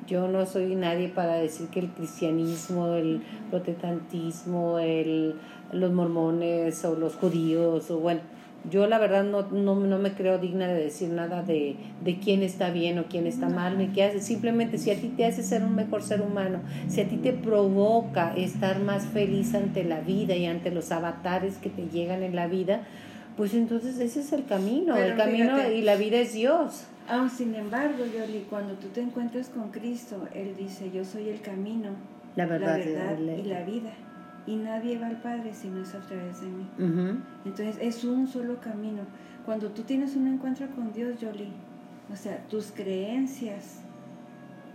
Yo 0.07 0.27
no 0.27 0.45
soy 0.45 0.75
nadie 0.75 1.09
para 1.09 1.35
decir 1.35 1.67
que 1.67 1.81
el 1.81 1.89
cristianismo, 1.89 2.93
el 2.93 3.21
protestantismo, 3.49 4.79
el, 4.79 5.35
los 5.73 5.91
mormones 5.91 6.83
o 6.85 6.95
los 6.95 7.15
judíos, 7.15 7.91
o 7.91 7.99
bueno, 7.99 8.21
yo 8.69 8.87
la 8.87 8.99
verdad 8.99 9.23
no, 9.23 9.43
no, 9.43 9.75
no 9.75 9.97
me 9.97 10.13
creo 10.13 10.39
digna 10.39 10.67
de 10.67 10.81
decir 10.81 11.09
nada 11.09 11.43
de, 11.43 11.75
de, 12.03 12.19
quién 12.19 12.43
está 12.43 12.69
bien 12.69 12.99
o 12.99 13.05
quién 13.05 13.27
está 13.27 13.49
mal, 13.49 13.77
ni 13.77 13.87
qué 13.87 14.03
hace. 14.03 14.19
Simplemente 14.21 14.77
si 14.77 14.91
a 14.91 14.95
ti 14.95 15.09
te 15.09 15.25
hace 15.25 15.43
ser 15.43 15.63
un 15.63 15.75
mejor 15.75 16.03
ser 16.03 16.21
humano, 16.21 16.59
si 16.87 17.01
a 17.01 17.07
ti 17.07 17.17
te 17.17 17.33
provoca 17.33 18.33
estar 18.35 18.79
más 18.79 19.05
feliz 19.05 19.55
ante 19.55 19.83
la 19.83 20.01
vida 20.01 20.35
y 20.35 20.45
ante 20.45 20.71
los 20.71 20.91
avatares 20.91 21.57
que 21.57 21.69
te 21.69 21.87
llegan 21.87 22.23
en 22.23 22.35
la 22.35 22.47
vida, 22.47 22.81
pues 23.37 23.53
entonces 23.53 23.99
ese 23.99 24.21
es 24.21 24.33
el 24.33 24.45
camino, 24.45 24.97
el 24.97 25.15
camino 25.15 25.69
y 25.69 25.81
la 25.81 25.95
vida 25.95 26.17
es 26.17 26.33
Dios. 26.33 26.87
Ah, 27.09 27.29
sin 27.29 27.55
embargo, 27.55 28.05
Yoli, 28.05 28.47
cuando 28.49 28.73
tú 28.73 28.87
te 28.87 29.01
encuentras 29.01 29.49
con 29.49 29.71
Cristo, 29.71 30.27
Él 30.33 30.55
dice, 30.57 30.91
yo 30.91 31.05
soy 31.05 31.29
el 31.29 31.41
camino, 31.41 31.91
la 32.35 32.45
verdad, 32.45 32.77
y 32.77 33.43
la 33.43 33.63
vida. 33.63 33.91
Y 34.45 34.55
nadie 34.57 34.97
va 34.97 35.07
al 35.07 35.21
Padre 35.21 35.53
si 35.53 35.69
no 35.69 35.81
es 35.81 35.93
a 35.95 35.99
través 35.99 36.41
de 36.41 36.47
mí. 36.47 36.67
Entonces 37.45 37.77
es 37.81 38.03
un 38.03 38.27
solo 38.27 38.59
camino. 38.59 39.03
Cuando 39.45 39.69
tú 39.69 39.83
tienes 39.83 40.15
un 40.15 40.27
encuentro 40.27 40.67
con 40.75 40.91
Dios, 40.91 41.19
Yoli, 41.19 41.51
o 42.11 42.15
sea, 42.15 42.37
tus 42.47 42.71
creencias, 42.71 43.81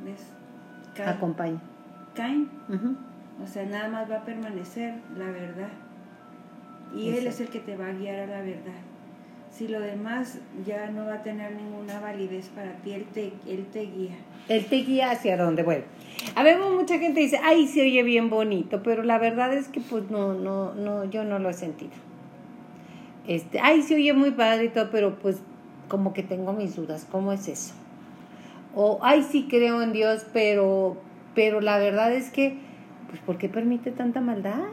¿ves? 0.04 0.26
Caen. 0.94 1.08
Acompaña. 1.10 1.60
Caen. 2.14 2.48
O 3.42 3.46
sea, 3.46 3.66
nada 3.66 3.88
más 3.88 4.10
va 4.10 4.16
a 4.16 4.24
permanecer 4.24 4.94
la 5.16 5.26
verdad. 5.26 5.70
Y 6.94 7.08
Él 7.10 7.26
es 7.26 7.40
el 7.40 7.48
que 7.48 7.60
te 7.60 7.76
va 7.76 7.88
a 7.88 7.92
guiar 7.92 8.20
a 8.20 8.26
la 8.26 8.40
verdad. 8.42 8.80
Si 9.53 9.68
lo 9.68 9.80
demás 9.80 10.38
ya 10.66 10.90
no 10.90 11.05
va 11.05 11.16
a 11.16 11.22
tener 11.22 11.53
ninguna 11.53 12.00
validez 12.00 12.48
para 12.48 12.72
ti, 12.76 12.92
Él 12.92 13.05
te, 13.12 13.32
él 13.46 13.66
te 13.70 13.82
guía. 13.82 14.16
Él 14.48 14.64
te 14.64 14.76
guía 14.76 15.11
hacia 15.11 15.36
dónde. 15.36 15.62
Bueno, 15.62 15.84
ver, 16.42 16.59
mucha 16.59 16.98
gente 16.98 17.20
dice, 17.20 17.38
ay, 17.44 17.66
se 17.66 17.82
oye 17.82 18.03
bien 18.03 18.30
bonito, 18.30 18.82
pero 18.82 19.03
la 19.03 19.18
verdad 19.18 19.53
es 19.53 19.68
que 19.68 19.80
pues 19.80 20.11
no, 20.11 20.32
no, 20.32 20.74
no, 20.74 21.05
yo 21.05 21.24
no 21.24 21.38
lo 21.38 21.50
he 21.50 21.53
sentido. 21.53 21.92
Este, 23.28 23.61
ay, 23.61 23.82
se 23.82 23.94
oye 23.94 24.14
muy 24.14 24.30
padre 24.30 24.64
y 24.64 24.68
todo, 24.70 24.90
pero 24.90 25.18
pues 25.18 25.42
como 25.86 26.14
que 26.14 26.22
tengo 26.22 26.55
mis 26.55 26.74
dudas, 26.74 27.07
¿cómo 27.11 27.30
es 27.32 27.46
eso? 27.46 27.74
O, 28.74 29.00
ay, 29.03 29.22
sí 29.22 29.48
creo 29.50 29.82
en 29.82 29.92
Dios, 29.92 30.24
pero, 30.32 30.96
pero 31.34 31.61
la 31.61 31.78
verdad 31.78 32.11
es 32.14 32.30
que, 32.30 32.57
pues, 33.11 33.20
¿por 33.20 33.36
qué 33.36 33.50
permite 33.50 33.90
tanta 33.90 34.22
maldad? 34.22 34.64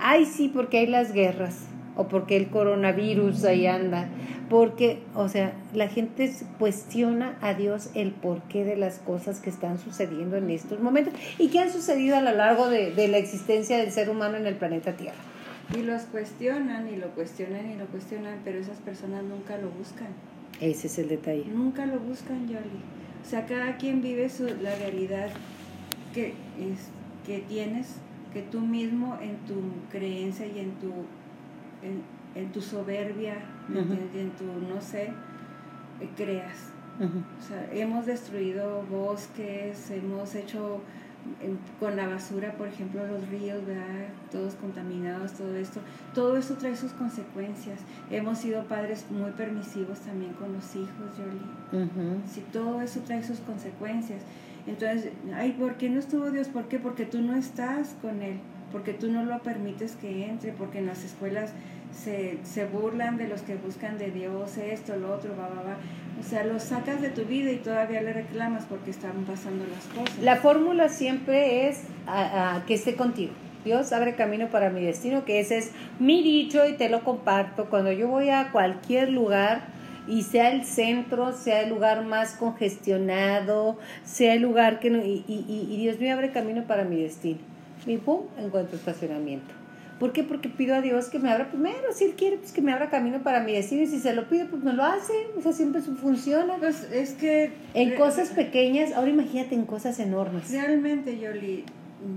Ay, 0.00 0.24
sí, 0.24 0.48
porque 0.48 0.78
hay 0.78 0.86
las 0.86 1.12
guerras 1.12 1.68
o 1.98 2.08
porque 2.08 2.36
el 2.36 2.48
coronavirus 2.48 3.44
ahí 3.44 3.66
anda. 3.66 4.08
Porque, 4.48 5.02
o 5.14 5.28
sea, 5.28 5.52
la 5.74 5.88
gente 5.88 6.32
cuestiona 6.58 7.36
a 7.42 7.52
Dios 7.52 7.90
el 7.94 8.12
porqué 8.12 8.64
de 8.64 8.76
las 8.76 8.98
cosas 9.00 9.40
que 9.40 9.50
están 9.50 9.78
sucediendo 9.78 10.36
en 10.36 10.48
estos 10.48 10.80
momentos 10.80 11.12
y 11.38 11.48
que 11.48 11.58
han 11.58 11.70
sucedido 11.70 12.16
a 12.16 12.22
lo 12.22 12.32
largo 12.32 12.70
de, 12.70 12.92
de 12.94 13.08
la 13.08 13.18
existencia 13.18 13.76
del 13.76 13.90
ser 13.90 14.08
humano 14.08 14.38
en 14.38 14.46
el 14.46 14.54
planeta 14.54 14.92
Tierra. 14.92 15.18
Y 15.76 15.82
los 15.82 16.02
cuestionan 16.04 16.88
y 16.88 16.96
lo 16.96 17.08
cuestionan 17.08 17.70
y 17.70 17.76
lo 17.76 17.84
cuestionan, 17.86 18.38
pero 18.44 18.58
esas 18.58 18.78
personas 18.78 19.22
nunca 19.24 19.58
lo 19.58 19.68
buscan. 19.68 20.08
Ese 20.60 20.86
es 20.86 20.98
el 20.98 21.08
detalle. 21.08 21.44
Nunca 21.52 21.84
lo 21.84 21.98
buscan, 21.98 22.48
Yoli. 22.48 22.80
O 23.22 23.28
sea, 23.28 23.44
cada 23.44 23.76
quien 23.76 24.00
vive 24.00 24.30
su, 24.30 24.44
la 24.62 24.74
realidad 24.76 25.28
que, 26.14 26.28
es, 26.28 26.88
que 27.26 27.40
tienes 27.40 27.96
que 28.32 28.42
tú 28.42 28.60
mismo 28.60 29.18
en 29.20 29.36
tu 29.46 29.60
creencia 29.90 30.46
y 30.46 30.58
en 30.58 30.72
tu, 30.76 30.92
en, 31.82 32.52
tu 32.52 32.60
soberbia, 32.60 33.34
en, 33.68 34.30
tu, 34.32 34.44
no 34.44 34.80
sé, 34.80 35.12
eh, 36.00 36.08
creas. 36.16 36.72
O 36.98 37.46
sea, 37.46 37.68
hemos 37.72 38.06
destruido 38.06 38.82
bosques, 38.90 39.90
hemos 39.90 40.34
hecho 40.34 40.80
con 41.78 41.96
la 41.96 42.08
basura, 42.08 42.52
por 42.52 42.68
ejemplo, 42.68 43.06
los 43.06 43.28
ríos, 43.28 43.64
¿verdad? 43.66 44.08
todos 44.30 44.54
contaminados, 44.54 45.32
todo 45.32 45.54
esto. 45.56 45.80
Todo 46.14 46.36
eso 46.36 46.54
trae 46.54 46.76
sus 46.76 46.92
consecuencias. 46.92 47.80
Hemos 48.10 48.38
sido 48.38 48.64
padres 48.64 49.06
muy 49.10 49.30
permisivos 49.32 50.00
también 50.00 50.32
con 50.34 50.52
los 50.52 50.76
hijos, 50.76 51.10
Jolie. 51.16 52.20
Si 52.26 52.40
todo 52.52 52.80
eso 52.80 53.00
trae 53.00 53.22
sus 53.22 53.40
consecuencias. 53.40 54.22
Entonces, 54.66 55.12
ay, 55.34 55.52
¿por 55.52 55.76
qué 55.76 55.88
no 55.88 55.98
estuvo 55.98 56.30
Dios? 56.30 56.48
¿Por 56.48 56.68
qué? 56.68 56.78
Porque 56.78 57.06
tú 57.06 57.20
no 57.20 57.34
estás 57.34 57.96
con 58.02 58.22
Él, 58.22 58.38
porque 58.72 58.92
tú 58.92 59.10
no 59.10 59.24
lo 59.24 59.38
permites 59.40 59.96
que 59.96 60.26
entre, 60.26 60.52
porque 60.52 60.78
en 60.78 60.86
las 60.86 61.04
escuelas 61.04 61.52
se, 61.92 62.38
se 62.44 62.66
burlan 62.66 63.16
de 63.16 63.28
los 63.28 63.42
que 63.42 63.56
buscan 63.56 63.98
de 63.98 64.10
Dios, 64.10 64.56
esto, 64.56 64.96
lo 64.96 65.14
otro, 65.14 65.34
va, 65.36 65.48
va, 65.48 65.62
va. 65.62 65.76
O 66.20 66.22
sea, 66.22 66.44
lo 66.44 66.58
sacas 66.58 67.00
de 67.00 67.10
tu 67.10 67.24
vida 67.24 67.50
y 67.50 67.56
todavía 67.56 68.02
le 68.02 68.12
reclamas 68.12 68.64
porque 68.64 68.90
están 68.90 69.24
pasando 69.24 69.64
las 69.66 69.84
cosas. 69.86 70.22
La 70.22 70.36
fórmula 70.36 70.88
siempre 70.88 71.68
es 71.68 71.82
que 72.66 72.74
esté 72.74 72.96
contigo. 72.96 73.32
Dios 73.64 73.92
abre 73.92 74.14
camino 74.14 74.48
para 74.48 74.70
mi 74.70 74.84
destino, 74.84 75.24
que 75.24 75.40
ese 75.40 75.58
es 75.58 75.72
mi 75.98 76.22
dicho 76.22 76.66
y 76.66 76.74
te 76.74 76.88
lo 76.88 77.04
comparto. 77.04 77.66
Cuando 77.66 77.92
yo 77.92 78.08
voy 78.08 78.30
a 78.30 78.50
cualquier 78.50 79.10
lugar, 79.10 79.78
y 80.08 80.22
sea 80.22 80.50
el 80.50 80.64
centro, 80.64 81.32
sea 81.32 81.60
el 81.60 81.68
lugar 81.68 82.04
más 82.04 82.32
congestionado, 82.32 83.78
sea 84.04 84.34
el 84.34 84.42
lugar 84.42 84.80
que 84.80 84.90
no, 84.90 85.04
y, 85.04 85.22
y, 85.28 85.76
Dios 85.76 86.00
me 86.00 86.10
abre 86.10 86.32
camino 86.32 86.64
para 86.66 86.84
mi 86.84 87.02
destino. 87.02 87.40
Y 87.88 87.96
pum, 87.96 88.26
encuentro 88.38 88.76
estacionamiento. 88.76 89.52
¿Por 89.98 90.12
qué? 90.12 90.22
Porque 90.22 90.48
pido 90.48 90.76
a 90.76 90.80
Dios 90.80 91.08
que 91.08 91.18
me 91.18 91.30
abra 91.30 91.50
primero, 91.50 91.92
si 91.92 92.04
Él 92.04 92.12
quiere, 92.12 92.36
pues 92.36 92.52
que 92.52 92.62
me 92.62 92.72
abra 92.72 92.88
camino 92.88 93.20
para 93.24 93.40
mi 93.40 93.52
destino, 93.52 93.82
y 93.82 93.86
si 93.86 93.98
se 93.98 94.14
lo 94.14 94.28
pido, 94.28 94.46
pues 94.46 94.62
no 94.62 94.72
lo 94.72 94.84
hace, 94.84 95.12
o 95.36 95.42
sea, 95.42 95.52
siempre 95.52 95.80
funciona. 95.82 96.54
Pues 96.58 96.84
es 96.92 97.14
que... 97.14 97.50
En 97.74 97.96
cosas 97.96 98.28
pequeñas, 98.28 98.92
ahora 98.92 99.10
imagínate 99.10 99.56
en 99.56 99.64
cosas 99.64 99.98
enormes. 99.98 100.52
Realmente, 100.52 101.18
Yoli, 101.18 101.64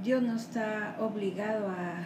Dios 0.04 0.22
no 0.22 0.36
está 0.36 0.96
obligado 1.00 1.70
a, 1.70 2.06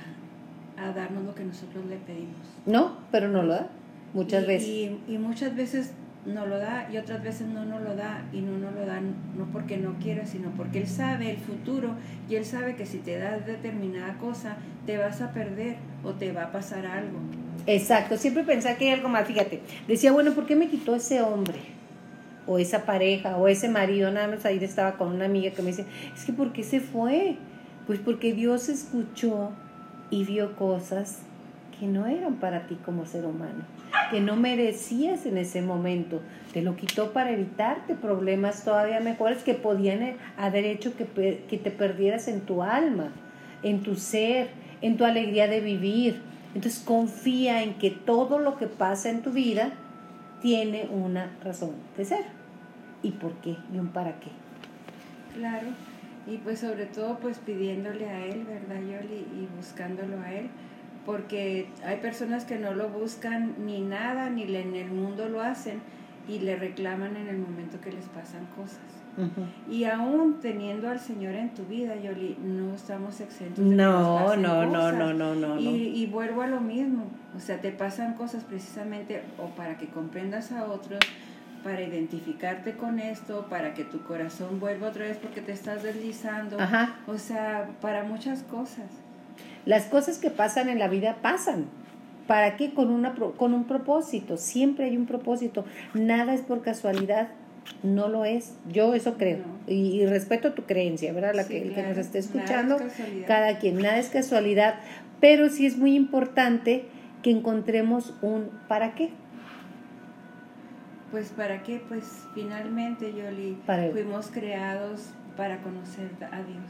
a 0.81 0.93
darnos 0.93 1.25
lo 1.25 1.35
que 1.35 1.43
nosotros 1.43 1.85
le 1.87 1.97
pedimos. 1.97 2.37
No, 2.65 2.97
pero 3.11 3.27
no 3.27 3.43
lo 3.43 3.53
da. 3.53 3.69
Muchas 4.13 4.47
veces. 4.47 4.69
Y, 4.69 5.17
muchas 5.17 5.55
veces 5.55 5.91
no 6.25 6.45
lo 6.45 6.57
da 6.57 6.87
y 6.91 6.97
otras 6.97 7.23
veces 7.23 7.47
no 7.47 7.65
nos 7.65 7.81
lo 7.81 7.95
da 7.95 8.25
y 8.33 8.41
no 8.41 8.57
nos 8.57 8.73
lo 8.73 8.85
da 8.85 8.99
no 8.99 9.45
porque 9.53 9.77
no 9.77 9.93
quiera, 9.99 10.25
sino 10.25 10.49
porque 10.51 10.79
Él 10.79 10.87
sabe 10.87 11.31
el 11.31 11.37
futuro 11.37 11.95
y 12.29 12.35
Él 12.35 12.45
sabe 12.45 12.75
que 12.75 12.85
si 12.85 12.97
te 12.97 13.17
da 13.17 13.37
determinada 13.37 14.17
cosa 14.17 14.57
te 14.85 14.97
vas 14.97 15.21
a 15.21 15.31
perder 15.31 15.75
o 16.03 16.13
te 16.13 16.31
va 16.31 16.45
a 16.45 16.51
pasar 16.51 16.85
algo. 16.85 17.19
Exacto, 17.67 18.17
siempre 18.17 18.43
pensaba 18.43 18.75
que 18.75 18.85
hay 18.85 18.91
algo 18.91 19.09
más, 19.09 19.27
fíjate, 19.27 19.61
decía, 19.87 20.11
bueno, 20.11 20.33
¿por 20.33 20.45
qué 20.45 20.55
me 20.55 20.67
quitó 20.67 20.95
ese 20.95 21.21
hombre? 21.21 21.59
O 22.47 22.59
esa 22.59 22.85
pareja, 22.85 23.37
o 23.37 23.47
ese 23.47 23.69
marido, 23.69 24.11
nada 24.11 24.27
más 24.27 24.45
ahí 24.45 24.63
estaba 24.63 24.97
con 24.97 25.13
una 25.13 25.25
amiga 25.25 25.51
que 25.51 25.61
me 25.61 25.69
dice, 25.69 25.85
es 26.15 26.25
que 26.25 26.33
¿por 26.33 26.53
qué 26.53 26.63
se 26.63 26.79
fue? 26.79 27.37
Pues 27.87 27.99
porque 27.99 28.33
Dios 28.33 28.69
escuchó 28.69 29.51
y 30.11 30.25
vio 30.25 30.55
cosas 30.55 31.19
que 31.79 31.87
no 31.87 32.05
eran 32.05 32.35
para 32.35 32.67
ti 32.67 32.75
como 32.83 33.05
ser 33.05 33.25
humano 33.25 33.74
que 34.11 34.21
no 34.21 34.35
merecías 34.35 35.25
en 35.25 35.37
ese 35.37 35.61
momento. 35.61 36.21
Te 36.53 36.61
lo 36.61 36.75
quitó 36.75 37.11
para 37.11 37.31
evitarte 37.31 37.95
problemas 37.95 38.63
todavía 38.63 38.99
mejores 38.99 39.43
que 39.43 39.53
podían 39.53 40.15
haber 40.37 40.65
hecho 40.65 40.95
que, 40.95 41.05
que 41.47 41.57
te 41.57 41.71
perdieras 41.71 42.27
en 42.27 42.41
tu 42.41 42.63
alma, 42.63 43.11
en 43.63 43.83
tu 43.83 43.95
ser, 43.95 44.49
en 44.81 44.97
tu 44.97 45.05
alegría 45.05 45.47
de 45.47 45.61
vivir. 45.61 46.21
Entonces 46.53 46.81
confía 46.81 47.63
en 47.63 47.73
que 47.75 47.91
todo 47.91 48.39
lo 48.39 48.57
que 48.57 48.67
pasa 48.67 49.09
en 49.09 49.21
tu 49.21 49.31
vida 49.31 49.73
tiene 50.41 50.87
una 50.91 51.31
razón 51.43 51.71
de 51.97 52.05
ser. 52.05 52.25
¿Y 53.03 53.11
por 53.11 53.33
qué? 53.41 53.57
¿Y 53.73 53.77
un 53.77 53.89
para 53.89 54.19
qué? 54.19 54.29
Claro. 55.35 55.67
Y 56.27 56.37
pues 56.37 56.59
sobre 56.59 56.85
todo 56.85 57.19
pues 57.19 57.37
pidiéndole 57.39 58.09
a 58.09 58.25
Él, 58.25 58.45
¿verdad, 58.45 58.81
Yoli? 58.81 59.25
Y 59.35 59.47
buscándolo 59.57 60.19
a 60.21 60.33
Él 60.33 60.49
porque 61.05 61.67
hay 61.85 61.97
personas 61.97 62.45
que 62.45 62.57
no 62.57 62.73
lo 62.73 62.89
buscan 62.89 63.55
ni 63.65 63.81
nada, 63.81 64.29
ni 64.29 64.43
en 64.43 64.75
el 64.75 64.89
mundo 64.89 65.29
lo 65.29 65.41
hacen 65.41 65.81
y 66.27 66.39
le 66.39 66.55
reclaman 66.55 67.15
en 67.17 67.27
el 67.27 67.37
momento 67.37 67.79
que 67.81 67.91
les 67.91 68.05
pasan 68.05 68.45
cosas. 68.55 68.79
Y 69.69 69.85
aún 69.85 70.41
teniendo 70.41 70.89
al 70.89 70.99
Señor 70.99 71.35
en 71.35 71.53
tu 71.53 71.63
vida, 71.63 71.95
Yoli, 71.95 72.37
no 72.43 72.73
estamos 72.73 73.21
exentos 73.21 73.63
de 73.63 73.73
no, 73.73 74.31
que 74.31 74.37
no, 74.37 74.65
no, 74.65 74.91
no, 74.91 75.13
no, 75.13 75.35
no, 75.35 75.57
y, 75.57 75.67
y, 75.67 76.05
vuelvo 76.07 76.41
a 76.41 76.47
lo 76.47 76.59
mismo, 76.59 77.05
o 77.33 77.39
sea, 77.39 77.61
te 77.61 77.71
pasan 77.71 78.15
cosas 78.15 78.43
precisamente 78.43 79.23
o 79.37 79.55
para 79.55 79.77
que 79.77 79.87
comprendas 79.87 80.51
a 80.51 80.65
otros, 80.65 80.99
para 81.63 81.81
identificarte 81.81 82.73
con 82.73 82.99
esto, 82.99 83.47
para 83.49 83.73
que 83.73 83.85
tu 83.85 84.01
corazón 84.03 84.59
vuelva 84.59 84.89
otra 84.89 85.05
vez 85.05 85.17
porque 85.17 85.39
te 85.39 85.53
estás 85.53 85.81
deslizando. 85.81 86.59
Ajá. 86.59 86.97
O 87.07 87.17
sea, 87.17 87.69
para 87.79 88.03
muchas 88.03 88.43
cosas. 88.43 88.85
Las 89.65 89.85
cosas 89.85 90.17
que 90.19 90.29
pasan 90.29 90.69
en 90.69 90.79
la 90.79 90.87
vida 90.87 91.17
pasan. 91.21 91.65
¿Para 92.27 92.55
qué? 92.57 92.73
Con, 92.73 92.89
una, 92.89 93.13
con 93.13 93.53
un 93.53 93.65
propósito. 93.65 94.37
Siempre 94.37 94.85
hay 94.85 94.97
un 94.97 95.05
propósito. 95.05 95.65
Nada 95.93 96.33
es 96.33 96.41
por 96.41 96.61
casualidad. 96.61 97.29
No 97.83 98.07
lo 98.09 98.25
es. 98.25 98.53
Yo 98.71 98.93
eso 98.93 99.15
creo. 99.17 99.37
No. 99.39 99.71
Y, 99.73 100.01
y 100.01 100.05
respeto 100.05 100.53
tu 100.53 100.63
creencia, 100.63 101.13
¿verdad? 101.13 101.33
La 101.35 101.43
Sí, 101.43 101.49
que, 101.53 101.61
el 101.63 101.73
que 101.73 101.83
nos 101.83 101.97
esté 101.97 102.19
Nada 102.19 102.19
es 102.19 102.25
escuchando. 102.35 102.77
casualidad. 102.77 103.27
Cada 103.27 103.59
quien. 103.59 103.77
Nada 103.77 103.97
es 103.97 104.09
casualidad. 104.09 104.75
Pero 105.19 105.49
sí 105.49 105.65
es 105.65 105.77
muy 105.77 105.95
importante 105.95 106.85
que 107.23 107.31
encontremos 107.31 108.13
un 108.21 108.49
para 108.67 108.93
qué. 108.95 109.09
Pues 111.11 111.29
para 111.29 111.63
qué, 111.63 111.81
pues 111.87 112.03
finalmente, 112.33 113.13
Yoli, 113.13 113.57
Para- 113.65 113.89
fuimos 113.91 114.27
creados 114.27 115.09
para 115.37 115.61
conocer 115.61 116.09
a 116.31 116.37
Dios. 116.37 116.63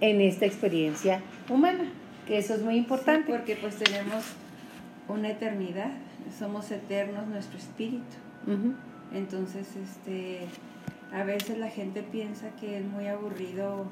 en 0.00 0.20
esta 0.20 0.46
experiencia 0.46 1.20
humana. 1.48 1.84
Que 2.32 2.38
eso 2.38 2.54
es 2.54 2.62
muy 2.62 2.76
importante. 2.76 3.26
Sí, 3.26 3.32
porque 3.36 3.56
pues 3.56 3.76
tenemos 3.76 4.24
una 5.06 5.28
eternidad, 5.28 5.90
somos 6.38 6.70
eternos 6.70 7.26
nuestro 7.26 7.58
espíritu. 7.58 8.16
Entonces, 9.12 9.68
este, 9.76 10.46
a 11.12 11.24
veces 11.24 11.58
la 11.58 11.68
gente 11.68 12.02
piensa 12.02 12.48
que 12.58 12.78
es 12.78 12.86
muy 12.86 13.06
aburrido 13.06 13.84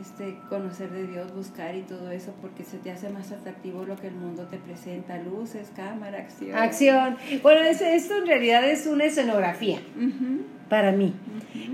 este, 0.00 0.36
conocer 0.48 0.90
de 0.90 1.06
Dios, 1.06 1.34
buscar 1.34 1.74
y 1.74 1.82
todo 1.82 2.10
eso, 2.10 2.32
porque 2.40 2.64
se 2.64 2.78
te 2.78 2.90
hace 2.90 3.08
más 3.10 3.30
atractivo 3.32 3.84
lo 3.84 3.96
que 3.96 4.08
el 4.08 4.14
mundo 4.14 4.44
te 4.50 4.56
presenta, 4.58 5.16
luces, 5.18 5.70
cámara, 5.76 6.18
acción. 6.18 6.56
Acción. 6.56 7.16
Bueno, 7.42 7.60
es- 7.62 7.80
esto 7.80 8.16
en 8.18 8.26
realidad 8.26 8.64
es 8.68 8.86
una 8.86 9.04
escenografía 9.04 9.78
para 10.68 10.92
mí. 10.92 11.12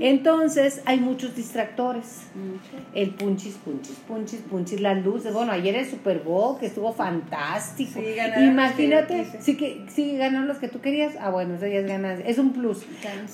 Entonces 0.01 0.83
hay 0.87 0.99
muchos 1.01 1.37
distractores. 1.37 2.23
Mucho. 2.35 2.85
El 2.95 3.11
punchis, 3.11 3.55
punchis, 3.55 3.97
punchis, 4.09 4.41
punchis, 4.41 4.81
las 4.81 5.05
luces. 5.05 5.33
Bueno, 5.33 5.53
ayer 5.53 5.75
el 5.77 5.87
Super 5.87 6.21
Bowl 6.21 6.59
que 6.59 6.67
estuvo 6.67 6.93
fantástico. 6.93 8.01
Sí, 8.01 8.15
ganaron 8.17 8.45
los 8.45 8.53
Imagínate, 8.53 9.27
que 9.33 9.43
sí 9.43 9.57
que 9.57 9.85
sí 9.89 10.17
ganaron 10.17 10.49
los 10.49 10.59
que 10.59 10.69
tú 10.69 10.81
querías. 10.81 11.15
Ah, 11.21 11.31
bueno, 11.31 11.55
eso 11.55 11.67
ya 11.67 11.81
es 11.81 11.87
ganas, 11.87 12.21
es 12.25 12.39
un 12.39 12.53
plus. 12.53 12.83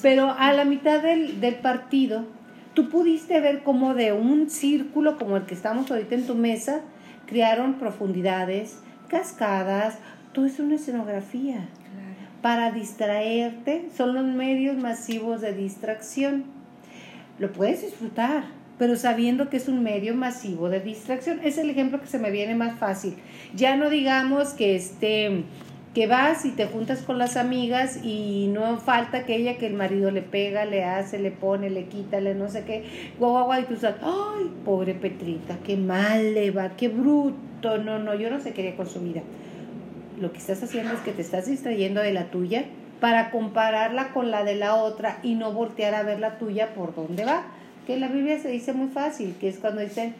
Pero 0.03 0.31
a 0.31 0.53
la 0.53 0.65
mitad 0.65 1.03
del, 1.03 1.41
del 1.41 1.55
partido, 1.57 2.25
tú 2.77 2.91
pudiste 2.91 3.41
ver 3.41 3.63
cómo 3.63 3.95
de 3.95 4.13
un 4.13 4.51
círculo 4.51 5.17
como 5.17 5.39
el 5.39 5.47
que 5.47 5.55
estamos 5.55 5.91
ahorita 5.91 6.15
en 6.15 6.27
tu 6.27 6.35
mesa, 6.35 6.83
crearon 7.27 7.75
profundidades, 7.79 8.79
cascadas, 9.09 9.97
todo 10.33 10.45
es 10.45 10.61
una 10.61 10.75
escenografía 10.75 11.55
Claro. 11.55 12.31
para 12.43 12.73
distraerte 12.73 13.89
son 13.97 14.13
los 14.13 14.27
medios 14.27 14.77
masivos 14.77 15.41
de 15.41 15.55
distracción. 15.55 16.45
Lo 17.39 17.51
puedes 17.51 17.81
disfrutar, 17.81 18.45
pero 18.79 18.97
sabiendo 18.97 19.49
que 19.49 19.57
es 19.57 19.69
un 19.69 19.83
medio 19.83 20.15
masivo 20.15 20.69
de 20.69 20.81
distracción. 20.81 21.41
Es 21.43 21.57
el 21.57 21.71
ejemplo 21.71 21.99
que 21.99 22.07
se 22.07 22.19
me 22.19 22.31
viene 22.31 22.55
más 22.55 22.79
fácil. 22.79 23.15
Ya 23.55 23.77
no 23.77 23.89
digamos 23.89 24.51
que 24.51 24.77
este 24.77 25.45
que 25.97 26.07
vas 26.07 26.45
y 26.45 26.51
te 26.51 26.67
juntas 26.67 27.01
con 27.01 27.17
las 27.17 27.39
amigas 27.39 28.01
y 28.05 28.51
no 28.53 28.77
falta 28.77 29.25
que 29.25 29.35
ella 29.35 29.57
que 29.57 29.67
el 29.67 29.73
marido 29.73 30.11
le 30.11 30.21
pega, 30.21 30.67
le 30.67 30.85
hace, 30.85 31.19
le 31.19 31.31
pone, 31.31 31.71
le 31.71 31.87
quita, 31.87 32.21
le 32.21 32.35
no 32.35 32.51
sé 32.51 32.65
qué, 32.65 32.85
guau, 33.19 33.33
guau, 33.33 33.47
guau, 33.47 33.63
y 33.63 33.65
tú 33.65 33.77
sabes, 33.77 33.97
ay, 34.03 34.51
pobre 34.63 34.95
Petrita, 34.95 35.57
qué 35.65 35.79
mal 35.79 36.35
le 36.35 36.51
va, 36.51 36.77
qué 36.77 36.89
bruto, 36.89 37.79
no, 37.79 37.99
no, 37.99 38.15
yo 38.15 38.29
no 38.29 38.41
sé 38.41 38.53
qué 38.53 38.61
haría 38.61 38.77
con 38.77 38.87
su 38.87 39.01
vida 39.01 39.23
lo 40.21 40.33
que 40.33 40.39
estás 40.39 40.63
haciendo 40.63 40.93
es 40.93 41.01
que 41.01 41.13
te 41.13 41.23
estás 41.23 41.47
distrayendo 41.47 42.01
de 42.01 42.13
la 42.13 42.31
tuya 42.31 42.65
para 43.01 43.31
compararla 43.31 44.13
con 44.13 44.31
la 44.31 44.45
de 44.45 44.55
la 44.55 44.75
otra 44.75 45.19
y 45.23 45.35
no 45.35 45.53
voltear 45.53 45.95
a 45.95 46.03
ver 46.03 46.21
la 46.21 46.39
tuya 46.39 46.75
por 46.75 46.95
dónde 46.95 47.25
va. 47.25 47.45
Que 47.87 47.99
la 47.99 48.09
Biblia 48.09 48.39
se 48.39 48.49
dice 48.49 48.73
muy 48.73 48.89
fácil, 48.89 49.35
que 49.39 49.49
es 49.49 49.59
cuando 49.59 49.81
dicen, 49.81 50.15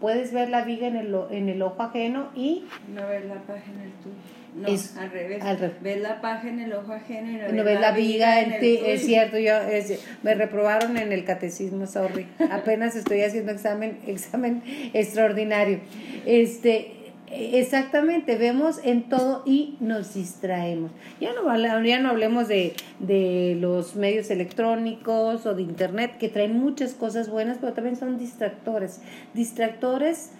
puedes 0.00 0.32
ver 0.32 0.50
la 0.50 0.62
viga 0.62 0.86
en 0.86 0.96
el, 0.96 1.62
ojo 1.62 1.82
ajeno 1.82 2.28
y 2.34 2.64
No 2.94 3.06
ves 3.08 3.24
la 3.26 3.36
paja 3.36 3.64
en 3.66 3.92
tuyo. 4.02 4.39
No, 4.54 4.68
Es 4.68 4.96
al 4.96 5.10
revés. 5.10 5.42
al. 5.42 5.74
Ves 5.80 6.00
la 6.00 6.20
paja 6.20 6.48
en 6.48 6.58
el 6.60 6.72
ojo 6.72 6.92
ajeno 6.92 7.30
y 7.30 7.34
no, 7.36 7.52
no 7.52 7.64
ves 7.64 7.80
la 7.80 7.92
viga 7.92 8.40
en 8.40 8.60
ti. 8.60 8.80
Es 8.84 9.04
cierto, 9.06 9.38
yo 9.38 9.56
es- 9.58 10.00
me 10.22 10.34
reprobaron 10.34 10.96
en 10.96 11.12
el 11.12 11.24
catecismo, 11.24 11.86
sorry. 11.86 12.26
Apenas 12.50 12.96
estoy 12.96 13.22
haciendo 13.22 13.52
examen, 13.52 13.98
examen 14.06 14.62
extraordinario. 14.92 15.78
Este, 16.26 16.92
exactamente, 17.30 18.36
vemos 18.36 18.80
en 18.84 19.08
todo 19.08 19.42
y 19.46 19.76
nos 19.80 20.14
distraemos. 20.14 20.90
Ya 21.20 21.32
no, 21.32 21.56
ya 21.84 21.98
no 22.00 22.10
hablemos 22.10 22.48
de, 22.48 22.74
de 22.98 23.56
los 23.60 23.94
medios 23.96 24.30
electrónicos 24.30 25.46
o 25.46 25.54
de 25.54 25.62
internet, 25.62 26.18
que 26.18 26.28
traen 26.28 26.58
muchas 26.58 26.94
cosas 26.94 27.28
buenas, 27.30 27.58
pero 27.60 27.72
también 27.72 27.96
son 27.96 28.18
distractores. 28.18 29.00
Distractores 29.34 30.32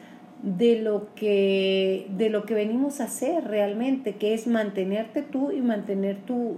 de 0.42 0.80
lo 0.80 1.14
que 1.14 2.06
de 2.16 2.30
lo 2.30 2.44
que 2.44 2.54
venimos 2.54 3.00
a 3.00 3.04
hacer 3.04 3.44
realmente, 3.44 4.16
que 4.16 4.34
es 4.34 4.46
mantenerte 4.46 5.22
tú 5.22 5.50
y 5.50 5.60
mantener 5.60 6.16
tu, 6.22 6.56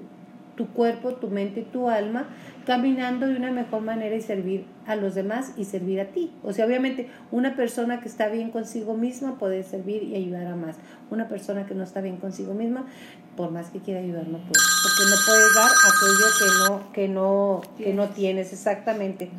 tu 0.56 0.68
cuerpo, 0.68 1.14
tu 1.14 1.28
mente 1.28 1.60
y 1.60 1.64
tu 1.64 1.88
alma 1.88 2.28
caminando 2.64 3.26
de 3.26 3.36
una 3.36 3.50
mejor 3.50 3.82
manera 3.82 4.14
y 4.14 4.20
servir 4.20 4.64
a 4.86 4.94
los 4.94 5.14
demás 5.14 5.52
y 5.56 5.64
servir 5.64 6.00
a 6.00 6.06
ti. 6.06 6.32
O 6.42 6.52
sea, 6.52 6.66
obviamente 6.66 7.08
una 7.30 7.56
persona 7.56 8.00
que 8.00 8.08
está 8.08 8.28
bien 8.28 8.50
consigo 8.50 8.94
misma 8.94 9.38
puede 9.38 9.62
servir 9.64 10.02
y 10.04 10.14
ayudar 10.14 10.46
a 10.46 10.56
más. 10.56 10.76
Una 11.10 11.28
persona 11.28 11.66
que 11.66 11.74
no 11.74 11.82
está 11.82 12.00
bien 12.00 12.18
consigo 12.18 12.54
misma, 12.54 12.86
por 13.36 13.50
más 13.50 13.70
que 13.70 13.80
quiera 13.80 14.00
ayudar, 14.00 14.28
no 14.28 14.38
puede. 14.38 14.62
Porque 14.82 15.10
no 15.10 15.16
puedes 15.26 15.54
dar 15.54 15.70
aquello 15.88 16.28
que 16.38 16.68
no, 16.68 16.92
que 16.92 17.08
no, 17.08 17.60
que 17.78 17.94
no 17.94 18.08
tienes 18.10 18.52
exactamente. 18.52 19.30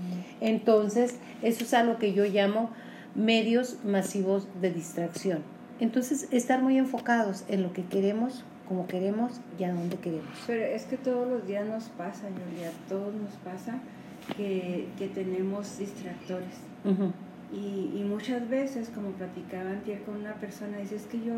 Entonces, 0.42 1.20
eso 1.42 1.64
es 1.64 1.74
algo 1.74 1.98
que 1.98 2.14
yo 2.14 2.26
llamo 2.26 2.72
medios 3.16 3.78
masivos 3.84 4.48
de 4.62 4.72
distracción. 4.72 5.40
Entonces, 5.80 6.28
estar 6.32 6.62
muy 6.62 6.78
enfocados 6.78 7.44
en 7.48 7.64
lo 7.64 7.74
que 7.74 7.84
queremos, 7.84 8.44
como 8.68 8.88
queremos 8.88 9.42
y 9.60 9.64
a 9.64 9.74
dónde 9.74 9.98
queremos. 9.98 10.32
Pero 10.48 10.64
es 10.64 10.86
que 10.86 10.98
todos 10.98 11.28
los 11.28 11.46
días 11.46 11.68
nos 11.68 11.86
pasa, 11.90 12.28
Julia, 12.30 12.72
todos 12.88 13.14
nos 13.14 13.34
pasa 13.44 13.80
que, 14.38 14.88
que 14.98 15.08
tenemos 15.08 15.78
distractores. 15.78 16.56
Y, 17.52 17.92
y 17.96 18.04
muchas 18.08 18.50
veces, 18.50 18.90
como 18.90 19.12
platicaba 19.12 19.72
antier 19.72 20.02
con 20.04 20.16
una 20.16 20.34
persona, 20.36 20.78
dice, 20.78 20.96
es 20.96 21.06
que 21.06 21.24
yo 21.24 21.34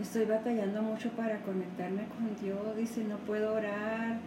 estoy 0.00 0.24
batallando 0.24 0.82
mucho 0.82 1.10
para 1.10 1.40
conectarme 1.42 2.06
con 2.16 2.34
Dios, 2.42 2.76
dice, 2.76 3.04
no 3.04 3.18
puedo 3.18 3.54
orar, 3.54 4.20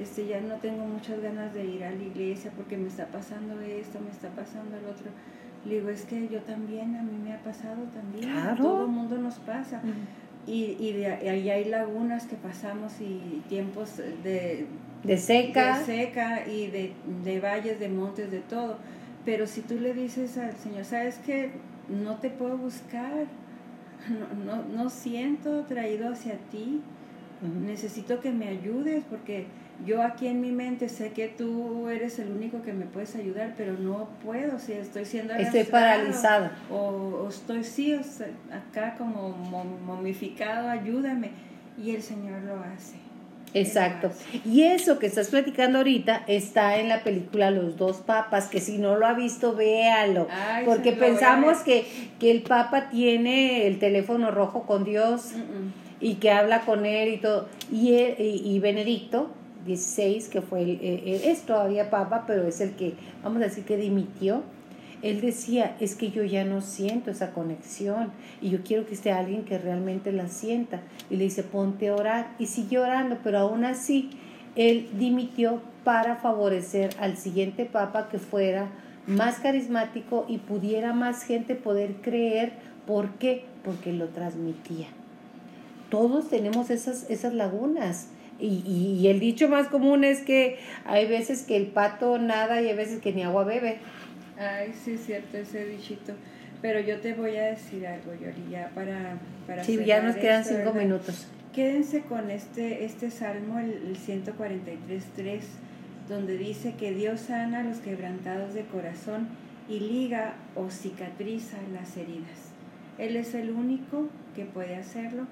este, 0.00 0.26
ya 0.26 0.40
no 0.40 0.54
tengo 0.56 0.84
muchas 0.86 1.20
ganas 1.20 1.52
de 1.52 1.66
ir 1.66 1.84
a 1.84 1.90
la 1.90 2.02
iglesia 2.02 2.52
porque 2.56 2.76
me 2.76 2.88
está 2.88 3.06
pasando 3.06 3.60
esto, 3.60 3.98
me 4.00 4.10
está 4.10 4.28
pasando 4.30 4.76
el 4.76 4.84
otro. 4.86 5.10
Le 5.64 5.76
digo, 5.76 5.88
es 5.90 6.04
que 6.04 6.28
yo 6.28 6.40
también, 6.42 6.94
a 6.96 7.02
mí 7.02 7.18
me 7.22 7.32
ha 7.34 7.42
pasado 7.42 7.82
también, 7.94 8.30
Claro. 8.32 8.56
todo 8.62 8.82
el 8.82 8.88
mundo 8.90 9.18
nos 9.18 9.34
pasa. 9.40 9.80
Y, 10.46 10.76
y 10.80 10.92
de 10.92 11.06
ahí 11.06 11.50
hay 11.50 11.64
lagunas 11.66 12.26
que 12.26 12.36
pasamos 12.36 13.00
y 13.00 13.42
tiempos 13.48 13.96
de, 13.98 14.66
De 15.04 15.16
seca. 15.18 15.78
de 15.80 15.84
seca 15.84 16.48
y 16.48 16.68
de, 16.68 16.92
de 17.24 17.40
valles, 17.40 17.78
de 17.80 17.88
montes, 17.88 18.30
de 18.30 18.38
todo. 18.40 18.78
Pero 19.24 19.46
si 19.46 19.60
tú 19.60 19.78
le 19.78 19.92
dices 19.92 20.38
al 20.38 20.54
Señor, 20.56 20.84
¿sabes 20.84 21.16
que 21.18 21.50
No 21.90 22.16
te 22.16 22.30
puedo 22.30 22.56
buscar, 22.56 23.26
no, 24.08 24.44
no, 24.56 24.62
no 24.64 24.88
siento 24.90 25.64
traído 25.64 26.10
hacia 26.12 26.34
ti, 26.50 26.80
necesito 27.66 28.20
que 28.20 28.30
me 28.30 28.48
ayudes 28.48 29.04
porque 29.08 29.46
yo 29.86 30.02
aquí 30.02 30.26
en 30.26 30.40
mi 30.40 30.50
mente 30.50 30.88
sé 30.88 31.12
que 31.12 31.28
tú 31.28 31.88
eres 31.88 32.18
el 32.18 32.30
único 32.30 32.62
que 32.62 32.72
me 32.72 32.84
puedes 32.86 33.14
ayudar, 33.16 33.54
pero 33.56 33.74
no 33.74 34.08
puedo, 34.24 34.58
si 34.58 34.72
estoy 34.72 35.04
siendo 35.04 35.34
Estoy 35.34 35.64
paralizada. 35.64 36.52
O, 36.70 36.76
o 37.24 37.28
estoy, 37.28 37.62
sí, 37.64 37.94
o 37.94 38.02
sea, 38.02 38.26
acá 38.52 38.96
como 38.98 39.28
mom- 39.50 39.78
momificado, 39.84 40.68
ayúdame. 40.68 41.30
Y 41.82 41.94
el 41.94 42.02
Señor 42.02 42.42
lo 42.42 42.54
hace. 42.60 42.96
Exacto. 43.54 44.10
Y 44.44 44.62
eso 44.64 44.98
que 44.98 45.06
estás 45.06 45.28
platicando 45.28 45.78
ahorita 45.78 46.22
está 46.26 46.76
en 46.78 46.88
la 46.90 47.02
película 47.02 47.50
Los 47.50 47.76
dos 47.78 47.98
papas, 47.98 48.48
que 48.48 48.60
si 48.60 48.76
no 48.78 48.96
lo 48.96 49.06
ha 49.06 49.14
visto, 49.14 49.54
véalo. 49.54 50.26
Ay, 50.30 50.66
Porque 50.66 50.92
pensamos 50.92 51.58
que, 51.60 51.86
que 52.18 52.30
el 52.30 52.42
papa 52.42 52.90
tiene 52.90 53.66
el 53.66 53.78
teléfono 53.78 54.30
rojo 54.30 54.64
con 54.64 54.84
Dios 54.84 55.32
Mm, 55.34 55.38
mm. 55.38 55.72
y 56.00 56.14
que 56.16 56.30
habla 56.30 56.60
con 56.62 56.84
él 56.84 57.08
y 57.14 57.16
todo. 57.18 57.48
Y, 57.72 57.94
él- 57.94 58.16
y, 58.18 58.42
y 58.54 58.58
Benedicto 58.60 59.30
XVI, 59.66 60.22
que 60.30 60.40
fue 60.40 60.62
el, 60.62 60.70
eh, 60.70 60.78
eh, 60.82 61.22
es 61.26 61.42
todavía 61.42 61.90
papa, 61.90 62.24
pero 62.26 62.46
es 62.46 62.60
el 62.60 62.72
que, 62.72 62.94
vamos 63.22 63.42
a 63.42 63.46
decir 63.46 63.64
que 63.64 63.76
dimitió, 63.76 64.42
él 65.02 65.20
decía, 65.20 65.76
es 65.78 65.94
que 65.94 66.10
yo 66.10 66.24
ya 66.24 66.44
no 66.44 66.60
siento 66.60 67.10
esa 67.10 67.32
conexión 67.32 68.10
y 68.40 68.50
yo 68.50 68.62
quiero 68.64 68.84
que 68.84 68.94
esté 68.94 69.12
alguien 69.12 69.44
que 69.44 69.56
realmente 69.56 70.10
la 70.10 70.26
sienta. 70.26 70.80
Y 71.08 71.16
le 71.16 71.24
dice, 71.24 71.44
ponte 71.44 71.88
a 71.88 71.94
orar. 71.94 72.34
Y 72.40 72.46
siguió 72.46 72.82
orando, 72.82 73.18
pero 73.22 73.38
aún 73.38 73.64
así, 73.64 74.10
él 74.56 74.88
dimitió 74.98 75.62
para 75.84 76.16
favorecer 76.16 76.96
al 76.98 77.16
siguiente 77.16 77.64
papa 77.64 78.08
que 78.08 78.18
fuera 78.18 78.70
más 79.06 79.38
carismático 79.38 80.26
y 80.28 80.38
pudiera 80.38 80.92
más 80.94 81.22
gente 81.22 81.54
poder 81.54 82.00
creer. 82.02 82.54
¿Por 82.84 83.10
qué? 83.18 83.44
Porque 83.62 83.92
lo 83.92 84.08
transmitía 84.08 84.88
todos 85.90 86.28
tenemos 86.28 86.70
esas, 86.70 87.08
esas 87.08 87.34
lagunas 87.34 88.08
Y, 88.40 88.62
y, 88.66 88.98
y 89.00 89.08
el 89.08 89.18
dicho 89.20 89.48
más 89.48 89.68
común 89.68 90.04
es 90.04 90.20
que 90.20 90.58
hay 90.84 91.06
veces 91.08 91.42
que 91.42 91.56
el 91.56 91.66
pato 91.66 92.18
nada 92.18 92.62
y 92.62 92.68
hay 92.68 92.76
veces 92.76 93.00
que 93.00 93.12
ni 93.12 93.22
agua 93.22 93.44
bebe. 93.44 93.78
Ay, 94.38 94.72
sí, 94.72 94.92
es 94.92 95.04
cierto 95.06 95.36
ese 95.36 95.66
dichito. 95.66 96.12
Pero 96.62 96.80
yo 96.80 97.00
te 97.00 97.14
voy 97.14 97.36
a 97.36 97.44
decir 97.46 97.86
algo, 97.86 98.12
Yori, 98.14 98.50
ya 98.50 98.70
para, 98.74 99.18
para 99.46 99.62
Sí, 99.64 99.78
ya 99.84 100.02
nos 100.02 100.16
quedan 100.16 100.42
esto, 100.42 100.54
cinco 100.54 100.72
¿verdad? 100.72 100.82
minutos. 100.82 101.28
Quédense 101.54 102.02
con 102.02 102.30
este, 102.30 102.84
este 102.84 103.10
salmo, 103.10 103.58
el, 103.58 103.70
el 103.70 103.96
143.3, 103.96 105.40
donde 106.08 106.36
dice 106.36 106.74
que 106.74 106.92
Dios 106.92 107.20
sana 107.20 107.60
a 107.60 107.64
los 107.64 107.78
quebrantados 107.78 108.54
de 108.54 108.62
corazón 108.62 109.28
y 109.68 109.80
liga 109.80 110.34
o 110.54 110.70
cicatriza 110.70 111.58
las 111.72 111.96
heridas. 111.96 112.52
Él 112.98 113.16
es 113.16 113.34
el 113.34 113.50
único 113.50 114.08
que 114.34 114.44
puede 114.44 114.76
hacerlo, 114.76 115.26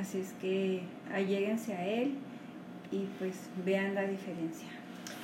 así 0.00 0.18
es 0.20 0.32
que 0.40 0.82
alléguense 1.12 1.74
a 1.74 1.86
Él 1.86 2.14
y 2.92 3.06
pues 3.18 3.34
vean 3.64 3.94
la 3.94 4.02
diferencia. 4.02 4.66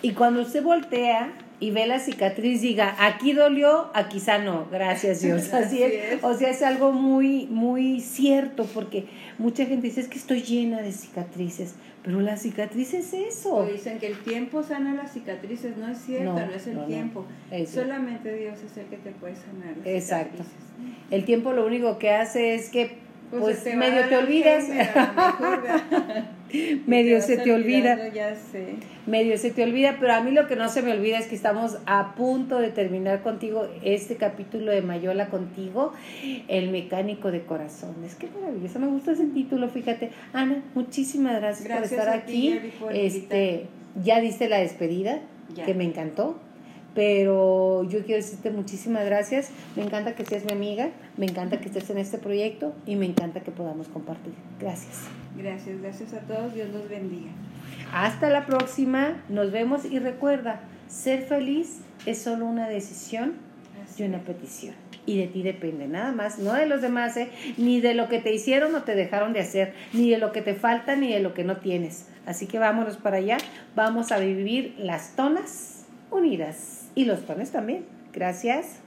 Y 0.03 0.13
cuando 0.13 0.43
usted 0.43 0.63
voltea 0.63 1.33
y 1.59 1.71
ve 1.71 1.87
la 1.87 1.99
cicatriz, 1.99 2.61
diga, 2.61 2.95
aquí 2.99 3.33
dolió, 3.33 3.91
aquí 3.95 4.21
sanó, 4.21 4.67
gracias 4.71 5.23
Dios. 5.23 5.53
Así 5.55 5.83
es. 5.83 6.23
O 6.23 6.35
sea, 6.35 6.51
es 6.51 6.63
algo 6.63 6.93
muy, 6.93 7.47
muy 7.47 8.01
cierto, 8.01 8.67
porque 8.75 9.07
mucha 9.39 9.65
gente 9.65 9.87
dice, 9.89 10.01
es 10.03 10.09
que 10.09 10.19
estoy 10.19 10.43
llena 10.43 10.83
de 10.83 10.93
cicatrices, 10.93 11.75
pero 12.03 12.21
la 12.21 12.37
cicatriz 12.37 12.93
es 12.95 13.13
O 13.15 13.17
eso. 13.65 13.69
dicen 13.73 13.99
que 13.99 14.09
el 14.09 14.19
tiempo 14.19 14.63
sana 14.63 14.95
las 14.95 15.13
cicatrices, 15.13 15.77
no 15.79 15.89
es 15.89 15.99
cierto, 15.99 16.35
No, 16.35 16.47
no, 16.47 16.53
es 16.53 16.67
el 16.67 16.75
no, 16.75 16.81
no. 16.83 16.87
tiempo. 16.87 17.25
Eso. 17.51 17.81
Solamente 17.81 18.35
Dios 18.37 18.59
es 18.63 18.77
el 18.77 18.85
que 18.87 18.99
te 18.99 19.11
puede 19.13 19.35
sanar 19.35 19.77
las 19.79 19.87
Exacto. 19.87 20.45
cicatrices. 20.45 20.67
El 21.11 21.25
tiempo 21.25 21.53
lo 21.53 21.67
único 21.67 21.99
que 21.99 22.11
hace 22.11 22.55
es 22.55 22.69
que, 22.69 22.99
pues, 23.31 23.67
va 23.67 23.75
medio 23.77 24.07
te 24.09 24.17
olvidas. 24.19 24.65
Y 24.69 24.73
medio 26.87 27.21
se 27.21 27.37
te 27.39 27.53
olvida. 27.53 27.93
olvidando, 27.95 28.15
Ya 28.15 28.35
sé. 28.35 28.77
medio 29.07 29.37
se 29.39 29.51
te 29.51 29.63
olvida, 29.63 29.97
pero 30.01 30.13
a 30.15 30.21
mí 30.23 30.31
lo 30.31 30.47
que 30.47 30.57
no 30.57 30.69
se 30.69 30.83
me 30.83 30.93
olvida 30.93 31.19
es 31.19 31.27
que 31.27 31.35
estamos 31.35 31.79
a 31.87 32.15
punto 32.15 32.59
de 32.59 32.71
terminar 32.71 33.23
contigo 33.23 33.69
este 33.83 34.17
capítulo 34.17 34.73
de 34.73 34.83
Mayola 34.83 35.29
contigo, 35.29 35.93
el 36.49 36.71
mecánico 36.71 37.31
de 37.31 37.43
corazones. 37.43 38.15
Qué 38.15 38.29
maravilloso, 38.41 38.79
me 38.79 38.87
gusta 38.89 39.13
ese 39.13 39.27
título, 39.27 39.69
fíjate. 39.69 40.11
Ana, 40.33 40.63
muchísimas 40.75 41.37
gracias, 41.41 41.67
Gracias 41.69 41.91
por 41.91 41.99
estar 42.01 42.19
a 42.21 42.27
ti, 42.27 42.53
aquí. 42.53 42.71
Por 42.81 42.95
este, 42.95 43.67
ya 44.05 44.21
diste 44.21 44.49
la 44.49 44.59
despedida, 44.59 45.21
Ya. 45.55 45.65
que 45.65 45.75
me 45.75 45.85
encantó. 45.85 46.39
Pero 46.95 47.85
yo 47.85 47.99
quiero 48.07 48.17
decirte 48.23 48.51
muchísimas 48.51 49.05
gracias. 49.05 49.51
Me 49.77 49.83
encanta 49.83 50.15
que 50.15 50.25
seas 50.25 50.47
mi 50.47 50.53
amiga, 50.53 50.89
me 51.19 51.27
encanta 51.27 51.61
que 51.61 51.67
estés 51.69 51.91
en 51.91 51.99
este 51.99 52.17
proyecto 52.17 52.73
y 52.87 52.97
me 52.97 53.05
encanta 53.05 53.41
que 53.41 53.51
podamos 53.51 53.89
compartir. 53.89 54.33
Gracias. 54.59 55.03
Gracias, 55.37 55.81
gracias 55.81 56.15
a 56.15 56.21
todos. 56.21 56.55
Dios 56.55 56.71
los 56.71 56.89
bendiga. 56.89 57.31
Hasta 57.93 58.31
la 58.31 58.47
próxima, 58.47 59.23
nos 59.29 59.53
vemos 59.53 59.85
y 59.85 59.99
recuerda, 59.99 60.61
ser 60.89 61.23
feliz 61.23 61.81
es 62.05 62.19
solo 62.19 62.47
una 62.47 62.69
decisión 62.69 63.35
Así 63.85 64.03
y 64.03 64.07
una 64.07 64.19
petición. 64.21 64.75
Y 65.05 65.19
de 65.19 65.29
ti 65.29 65.43
depende, 65.43 65.87
nada 65.87 66.11
más, 66.11 66.39
no 66.39 66.53
de 66.53 66.67
los 66.67 66.83
demás, 66.83 67.17
¿eh? 67.17 67.31
ni 67.57 67.81
de 67.81 67.95
lo 67.95 68.09
que 68.09 68.19
te 68.19 68.35
hicieron 68.35 68.75
o 68.75 68.83
te 68.83 68.97
dejaron 68.97 69.33
de 69.33 69.41
hacer, 69.41 69.73
ni 69.93 70.11
de 70.11 70.19
lo 70.19 70.33
que 70.33 70.43
te 70.43 70.55
falta, 70.55 70.97
ni 70.97 71.13
de 71.13 71.21
lo 71.21 71.33
que 71.33 71.45
no 71.45 71.59
tienes. 71.59 72.07
Así 72.27 72.47
que 72.47 72.59
vámonos 72.59 72.97
para 72.97 73.19
allá, 73.19 73.39
vamos 73.77 74.11
a 74.11 74.19
vivir 74.19 74.75
las 74.79 75.15
tonas 75.15 75.87
unidas 76.11 76.89
y 76.97 77.05
los 77.05 77.25
tones 77.25 77.53
también. 77.53 77.85
Gracias. 78.13 78.81